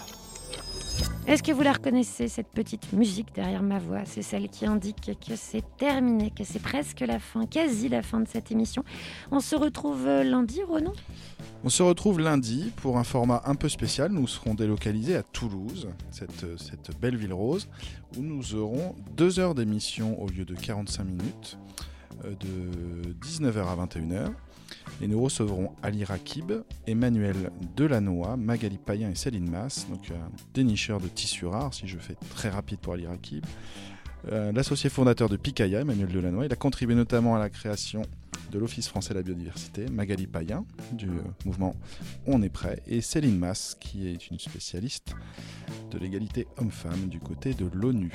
Est-ce 1.28 1.43
que 1.43 1.52
vous 1.52 1.64
la 1.64 1.74
reconnaissez, 1.74 2.30
cette 2.30 2.48
petite 2.48 2.93
musique 2.93 3.28
derrière 3.36 3.62
ma 3.62 3.78
voix? 3.78 4.06
C'est 4.06 4.22
celle 4.22 4.48
qui 4.48 4.66
indique 4.66 5.12
que 5.20 5.36
c'est 5.36 5.66
terminé, 5.76 6.32
que 6.32 6.46
c'est 6.46 6.62
presque 6.62 7.02
la 7.02 7.20
fin, 7.20 7.46
quasi 7.46 7.89
la 7.89 8.02
fin 8.02 8.22
de 8.22 8.28
cette 8.30 8.54
émission. 8.54 8.86
On 9.32 9.41
se 9.41 9.58
retrouve 9.58 10.08
euh, 10.08 10.24
lundi, 10.24 10.64
Renan 10.64 10.93
On 11.66 11.70
se 11.70 11.84
retrouve 11.84 12.22
lundi 12.22 12.72
pour 12.78 12.98
un 12.98 13.04
format 13.04 13.41
un 13.43 13.56
peu 13.56 13.68
spécial. 13.68 14.14
Nous 14.14 14.28
serons 14.28 14.54
délocalisés 14.54 15.18
à 15.18 15.24
Toulouse, 15.24 15.89
cette, 16.10 16.58
cette 16.58 16.98
belle 16.98 17.18
ville 17.18 17.34
rose, 17.34 17.68
où 18.18 18.22
nous 18.22 18.56
aurons 18.56 18.96
deux 19.18 19.39
heures 19.39 19.56
d'émission 19.56 20.22
au 20.22 20.30
lieu 20.30 20.46
de 20.46 20.56
45 20.56 21.04
minutes, 21.04 21.58
euh, 22.24 22.34
de 22.34 23.14
19h 23.16 23.58
à 23.58 23.86
21h. 23.86 24.32
Et 25.02 25.08
nous 25.08 25.22
recevrons 25.22 25.72
Ali 25.84 26.04
Rakib, 26.04 26.52
Emmanuel 26.88 27.52
Delannoy, 27.76 28.38
Magali 28.38 28.78
Payen 28.78 29.10
et 29.10 29.16
Céline 29.16 29.50
Mass, 29.50 29.88
donc 29.90 30.12
un 30.12 30.32
dénicheur 30.54 31.00
de 31.00 31.08
tissus 31.08 31.46
rares, 31.46 31.74
si 31.74 31.88
je 31.88 31.98
fais 31.98 32.16
très 32.36 32.50
rapide 32.50 32.80
pour 32.80 32.94
Ali 32.94 33.06
Rakib. 33.06 33.46
Euh, 34.32 34.52
L'associé 34.52 34.90
fondateur 34.90 35.30
de 35.30 35.38
Picaya, 35.38 35.82
Emmanuel 35.82 36.08
Delannoy, 36.08 36.46
il 36.46 36.54
a 36.54 36.56
contribué 36.56 36.96
notamment 36.96 37.36
à 37.36 37.40
la 37.40 37.50
création 37.50 38.04
de 38.52 38.60
l'Office 38.60 38.88
français 38.88 39.14
de 39.14 39.20
la 39.20 39.24
biodiversité, 39.24 39.88
Magali 39.88 40.28
Payen, 40.28 40.66
du 40.92 41.10
euh, 41.10 41.22
mouvement 41.46 41.76
On 42.26 42.42
est 42.42 42.50
prêt, 42.50 42.82
et 42.88 43.02
Céline 43.02 43.38
Mass, 43.38 43.76
qui 43.80 44.08
est 44.08 44.30
une 44.30 44.40
spécialiste 44.40 45.14
de 45.92 45.98
l'égalité 45.98 46.48
homme-femme 46.58 47.08
du 47.08 47.20
côté 47.20 47.54
de 47.54 47.70
l'ONU. 47.74 48.12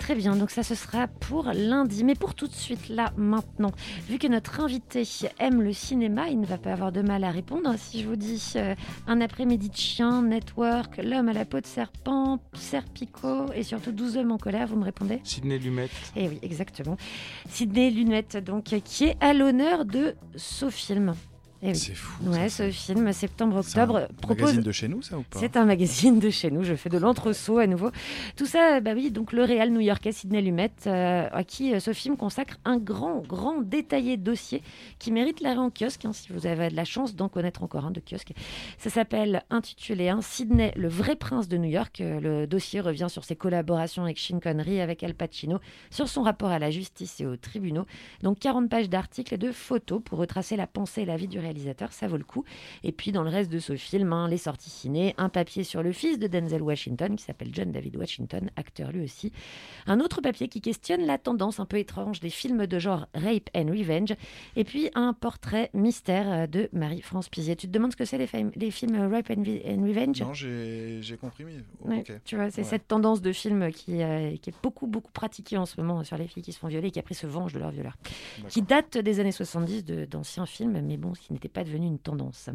Très 0.00 0.14
bien, 0.14 0.34
donc 0.34 0.50
ça 0.50 0.62
ce 0.62 0.74
sera 0.74 1.06
pour 1.06 1.52
lundi. 1.54 2.04
Mais 2.04 2.14
pour 2.14 2.34
tout 2.34 2.48
de 2.48 2.54
suite, 2.54 2.88
là, 2.88 3.12
maintenant, 3.18 3.70
vu 4.08 4.18
que 4.18 4.26
notre 4.26 4.58
invité 4.60 5.06
aime 5.38 5.60
le 5.60 5.74
cinéma, 5.74 6.28
il 6.30 6.40
ne 6.40 6.46
va 6.46 6.56
pas 6.56 6.72
avoir 6.72 6.90
de 6.90 7.02
mal 7.02 7.22
à 7.22 7.30
répondre. 7.30 7.72
Si 7.76 8.00
je 8.00 8.08
vous 8.08 8.16
dis 8.16 8.54
euh, 8.56 8.74
un 9.06 9.20
après-midi 9.20 9.68
de 9.68 9.76
chien, 9.76 10.22
Network, 10.22 10.96
l'homme 10.96 11.28
à 11.28 11.34
la 11.34 11.44
peau 11.44 11.60
de 11.60 11.66
serpent, 11.66 12.40
Serpico 12.54 13.52
et 13.54 13.62
surtout 13.62 13.92
12 13.92 14.16
hommes 14.16 14.32
en 14.32 14.38
colère, 14.38 14.66
vous 14.66 14.76
me 14.76 14.84
répondez? 14.84 15.20
Sidney 15.22 15.58
Lumet. 15.58 15.90
Eh 16.16 16.28
oui, 16.28 16.38
exactement. 16.42 16.96
Sidney 17.48 17.90
Lunette, 17.90 18.38
donc, 18.38 18.64
qui 18.64 19.04
est 19.04 19.16
à 19.20 19.34
l'honneur 19.34 19.84
de 19.84 20.16
ce 20.34 20.70
film. 20.70 21.14
Eh 21.62 21.68
oui. 21.68 21.74
C'est 21.74 21.94
fou. 21.94 22.24
Ouais, 22.30 22.48
ce 22.48 22.70
film, 22.70 23.06
C'est 23.08 23.12
septembre-octobre, 23.12 23.96
un 23.96 24.06
propose 24.20 24.40
magazine 24.40 24.62
de 24.62 24.72
chez 24.72 24.88
nous, 24.88 25.02
ça 25.02 25.18
ou 25.18 25.22
pas 25.22 25.38
c'est 25.38 25.56
un 25.56 25.64
magazine 25.66 26.18
de 26.18 26.30
chez 26.30 26.50
nous, 26.50 26.62
je 26.62 26.74
fais 26.74 26.88
de 26.88 26.96
l'entresaut 26.98 27.58
à 27.58 27.66
nouveau. 27.66 27.90
Tout 28.36 28.46
ça, 28.46 28.80
bah 28.80 28.92
oui, 28.94 29.10
donc 29.10 29.32
le 29.32 29.44
réal 29.44 29.70
new-yorkais 29.70 30.12
Sidney 30.12 30.40
Lumet, 30.40 30.70
euh, 30.86 31.28
à 31.30 31.44
qui 31.44 31.74
euh, 31.74 31.80
ce 31.80 31.92
film 31.92 32.16
consacre 32.16 32.56
un 32.64 32.78
grand, 32.78 33.18
grand 33.20 33.60
détaillé 33.60 34.16
dossier 34.16 34.62
qui 34.98 35.12
mérite 35.12 35.40
l'arrêt 35.40 35.58
en 35.58 35.70
kiosque, 35.70 36.04
hein, 36.04 36.12
si 36.12 36.32
vous 36.32 36.46
avez 36.46 36.70
de 36.70 36.76
la 36.76 36.84
chance 36.84 37.14
d'en 37.14 37.28
connaître 37.28 37.62
encore 37.62 37.84
un 37.84 37.90
de 37.90 38.00
kiosque. 38.00 38.32
Ça 38.78 38.88
s'appelle, 38.90 39.42
intitulé 39.50 40.08
hein, 40.08 40.20
Sidney, 40.22 40.72
le 40.76 40.88
vrai 40.88 41.16
prince 41.16 41.48
de 41.48 41.56
New 41.58 41.70
York. 41.70 42.00
Euh, 42.00 42.20
Le 42.20 42.46
dossier 42.46 42.80
revient 42.80 43.08
sur 43.10 43.24
ses 43.24 43.36
collaborations 43.36 44.02
avec 44.04 44.18
Sean 44.18 44.40
Connery, 44.40 44.80
avec 44.80 45.02
Al 45.02 45.14
Pacino, 45.14 45.58
sur 45.90 46.08
son 46.08 46.22
rapport 46.22 46.50
à 46.50 46.58
la 46.58 46.70
justice 46.70 47.20
et 47.20 47.26
aux 47.26 47.36
tribunaux. 47.36 47.86
Donc 48.22 48.38
40 48.38 48.68
pages 48.70 48.88
d'articles 48.88 49.34
et 49.34 49.38
de 49.38 49.52
photos 49.52 50.00
pour 50.04 50.18
retracer 50.18 50.56
la 50.56 50.66
pensée 50.66 51.02
et 51.02 51.06
la 51.06 51.16
vie 51.16 51.28
du 51.28 51.38
réalisateur, 51.50 51.92
ça 51.92 52.06
vaut 52.06 52.16
le 52.16 52.24
coup. 52.24 52.44
Et 52.84 52.92
puis 52.92 53.10
dans 53.12 53.22
le 53.22 53.28
reste 53.30 53.50
de 53.50 53.58
ce 53.58 53.76
film, 53.76 54.12
hein, 54.12 54.28
les 54.28 54.38
sorties 54.38 54.70
ciné, 54.70 55.14
un 55.18 55.28
papier 55.28 55.64
sur 55.64 55.82
le 55.82 55.92
fils 55.92 56.18
de 56.18 56.26
Denzel 56.26 56.62
Washington 56.62 57.16
qui 57.16 57.24
s'appelle 57.24 57.50
John 57.52 57.72
David 57.72 57.96
Washington, 57.96 58.50
acteur 58.56 58.92
lui 58.92 59.02
aussi. 59.04 59.32
Un 59.86 60.00
autre 60.00 60.20
papier 60.20 60.48
qui 60.48 60.60
questionne 60.60 61.04
la 61.06 61.18
tendance 61.18 61.58
un 61.60 61.66
peu 61.66 61.78
étrange 61.78 62.20
des 62.20 62.30
films 62.30 62.66
de 62.66 62.78
genre 62.78 63.06
rape 63.14 63.50
and 63.56 63.66
revenge. 63.66 64.14
Et 64.56 64.64
puis 64.64 64.90
un 64.94 65.12
portrait 65.12 65.70
mystère 65.74 66.30
euh, 66.30 66.46
de 66.46 66.68
Marie-France 66.72 67.28
Pizier. 67.28 67.56
Tu 67.56 67.66
te 67.66 67.72
demandes 67.72 67.92
ce 67.92 67.96
que 67.96 68.04
c'est 68.04 68.18
les, 68.18 68.26
film- 68.26 68.52
les 68.56 68.70
films 68.70 68.96
rape 69.12 69.30
and, 69.30 69.42
revenge? 69.42 70.20
Non, 70.22 70.32
j'ai 70.34 71.00
compris, 71.20 71.44
mais 71.44 71.54
oh, 71.84 71.88
Ouais. 71.88 72.04
Tu 72.24 72.36
vois, 72.36 72.50
c'est 72.50 72.60
Ouais. 72.62 72.66
cette 72.68 72.86
tendance 72.86 73.20
de 73.22 73.32
film 73.32 73.70
qui, 73.72 74.02
euh, 74.02 74.36
qui 74.36 74.50
est 74.50 74.54
beaucoup, 74.62 74.86
beaucoup 74.86 75.10
pratiquée 75.12 75.56
en 75.56 75.66
ce 75.66 75.80
moment 75.80 76.04
sur 76.04 76.16
les 76.16 76.26
filles 76.28 76.42
qui 76.42 76.52
se 76.52 76.58
font 76.58 76.68
violer 76.68 76.88
et 76.88 76.90
qui 76.90 76.98
après 76.98 77.14
se 77.14 77.26
vengent 77.26 77.52
de 77.54 77.58
leurs 77.58 77.70
violeurs. 77.70 77.96
Qui 78.48 78.62
date 78.62 78.98
des 78.98 79.18
années 79.20 79.32
70 79.32 79.84
de- 79.84 80.04
d'anciens 80.04 80.46
films, 80.46 80.80
mais 80.82 80.96
bon, 80.96 81.12
qui 81.12 81.32
n'était 81.40 81.48
pas 81.48 81.64
devenu 81.64 81.86
une 81.86 81.98
tendance. 81.98 82.48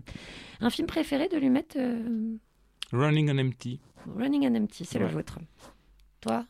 Un 0.62 0.70
film 0.70 0.88
préféré 0.88 1.28
de 1.28 1.38
lui 1.38 1.50
mettre 1.50 1.76
euh, 1.80 2.36
Running 2.92 3.32
on 3.32 3.38
Empty. 3.48 3.80
Running 4.16 4.48
on 4.50 4.56
Empty, 4.64 4.86
c'est 4.86 5.00
le 5.00 5.08
vôtre. 5.08 5.40
Toi? 6.22 6.46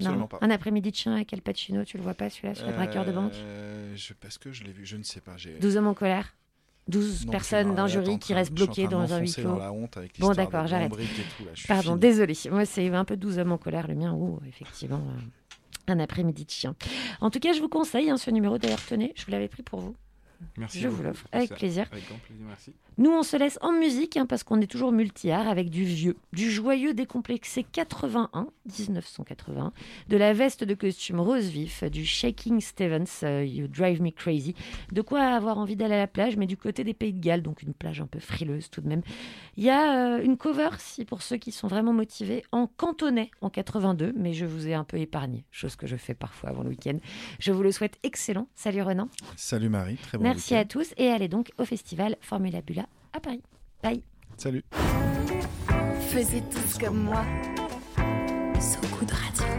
Absolument 0.00 0.22
Non. 0.22 0.26
pas. 0.28 0.38
Un 0.40 0.50
après-midi 0.50 0.90
de 0.90 0.96
chien 0.96 1.14
avec 1.14 1.32
Al 1.32 1.40
Pacino, 1.42 1.84
tu 1.84 1.96
le 1.96 2.02
vois 2.02 2.14
pas 2.14 2.28
celui-là 2.30 2.54
sur 2.54 2.66
les 2.66 2.72
braqueurs 2.72 3.04
de 3.04 3.12
banque? 3.12 3.32
Euh, 3.34 3.92
je, 3.96 4.12
Parce 4.14 4.38
que 4.38 4.50
je 4.52 4.64
l'ai 4.64 4.72
vu, 4.72 4.84
je 4.84 4.96
ne 4.96 5.02
sais 5.04 5.20
pas. 5.20 5.36
j'ai- 5.36 5.58
12 5.58 5.76
hommes 5.76 5.86
en 5.88 5.94
colère 5.94 6.34
12 6.88 7.24
Non 7.26 7.32
personnes 7.32 7.74
d'un 7.74 7.86
jury 7.86 8.18
qui 8.18 8.34
restent 8.34 8.52
bloquées 8.52 8.88
dans 8.88 9.10
un 9.12 9.18
huis 9.20 9.32
clos. 9.32 9.44
dans 9.44 9.56
la 9.56 9.72
honte 9.72 9.96
avec 9.96 10.18
Bon, 10.20 10.32
d'accord, 10.32 10.66
j'arrête. 10.66 10.92
Pardon, 11.66 11.82
fini. 11.92 11.98
désolé. 12.00 12.34
Moi, 12.50 12.66
c'est 12.66 12.88
un 12.92 13.04
peu 13.06 13.16
12 13.16 13.38
hommes 13.38 13.52
en 13.52 13.56
colère, 13.58 13.88
le 13.88 13.94
mien, 13.94 14.12
ou 14.12 14.38
effectivement, 14.46 15.00
euh, 15.00 15.92
un 15.92 15.98
après-midi 15.98 16.44
de 16.44 16.50
chien. 16.50 16.74
En 17.22 17.30
tout 17.30 17.38
cas, 17.38 17.52
je 17.54 17.60
vous 17.60 17.70
conseille 17.70 18.10
hein, 18.10 18.18
ce 18.18 18.30
numéro. 18.30 18.58
D'ailleurs, 18.58 18.84
tenez, 18.86 19.12
je 19.16 19.24
vous 19.24 19.30
l'avais 19.32 19.48
pris 19.48 19.62
pour 19.62 19.80
vous. 19.80 19.96
Merci. 20.56 20.80
Je 20.80 20.88
vous 20.88 21.02
l'offre 21.02 21.26
avec 21.32 21.48
Ça- 21.48 21.54
plaisir. 21.56 21.86
Avec 21.92 22.06
grand 22.08 22.18
plaisir, 22.18 22.44
merci. 22.46 22.72
Nous, 22.96 23.10
on 23.10 23.22
se 23.24 23.36
laisse 23.36 23.58
en 23.60 23.72
musique 23.72 24.16
hein, 24.16 24.24
parce 24.26 24.44
qu'on 24.44 24.60
est 24.60 24.68
toujours 24.70 24.92
multi-art 24.92 25.48
avec 25.48 25.68
du 25.68 25.84
vieux, 25.84 26.16
du 26.32 26.48
joyeux 26.50 26.94
décomplexé 26.94 27.64
81, 27.64 28.46
1981, 28.66 29.72
de 30.08 30.16
la 30.16 30.32
veste 30.32 30.62
de 30.64 30.74
costume 30.74 31.18
rose 31.20 31.46
vif, 31.48 31.82
du 31.84 32.04
Shaking 32.04 32.60
Stevens, 32.60 33.04
euh, 33.24 33.44
You 33.44 33.66
Drive 33.68 34.00
Me 34.00 34.10
Crazy, 34.10 34.54
de 34.92 35.02
quoi 35.02 35.22
avoir 35.22 35.58
envie 35.58 35.76
d'aller 35.76 35.94
à 35.94 35.98
la 35.98 36.06
plage, 36.06 36.36
mais 36.36 36.46
du 36.46 36.56
côté 36.56 36.84
des 36.84 36.94
Pays 36.94 37.12
de 37.12 37.20
Galles, 37.20 37.42
donc 37.42 37.62
une 37.62 37.74
plage 37.74 38.00
un 38.00 38.06
peu 38.06 38.20
frileuse 38.20 38.70
tout 38.70 38.80
de 38.80 38.88
même. 38.88 39.02
Il 39.56 39.64
y 39.64 39.70
a 39.70 40.14
euh, 40.16 40.22
une 40.22 40.36
cover, 40.36 40.70
si 40.78 41.04
pour 41.04 41.22
ceux 41.22 41.36
qui 41.36 41.50
sont 41.52 41.66
vraiment 41.68 41.92
motivés, 41.92 42.44
en 42.52 42.66
cantonais 42.68 43.30
en 43.40 43.50
82, 43.50 44.12
mais 44.16 44.32
je 44.34 44.46
vous 44.46 44.68
ai 44.68 44.74
un 44.74 44.84
peu 44.84 44.98
épargné, 44.98 45.44
chose 45.50 45.74
que 45.76 45.86
je 45.86 45.96
fais 45.96 46.14
parfois 46.14 46.50
avant 46.50 46.62
le 46.62 46.68
week-end. 46.70 46.98
Je 47.40 47.50
vous 47.52 47.62
le 47.62 47.72
souhaite 47.72 47.98
excellent. 48.02 48.46
Salut 48.54 48.82
Renan. 48.82 49.08
Salut 49.36 49.68
Marie, 49.68 49.96
très 49.96 50.16
bon 50.18 50.23
Merci 50.24 50.54
à 50.54 50.64
tous 50.64 50.94
et 50.96 51.08
allez 51.08 51.28
donc 51.28 51.52
au 51.58 51.64
festival 51.64 52.16
Formula 52.20 52.62
Bula 52.62 52.86
à 53.12 53.20
Paris. 53.20 53.42
Bye. 53.82 54.02
Salut. 54.38 54.64
Faisiez 56.08 56.42
tous 56.50 56.78
comme 56.78 57.02
moi. 57.04 57.24
So 58.58 58.80
Good 58.98 59.10
Radio. 59.10 59.53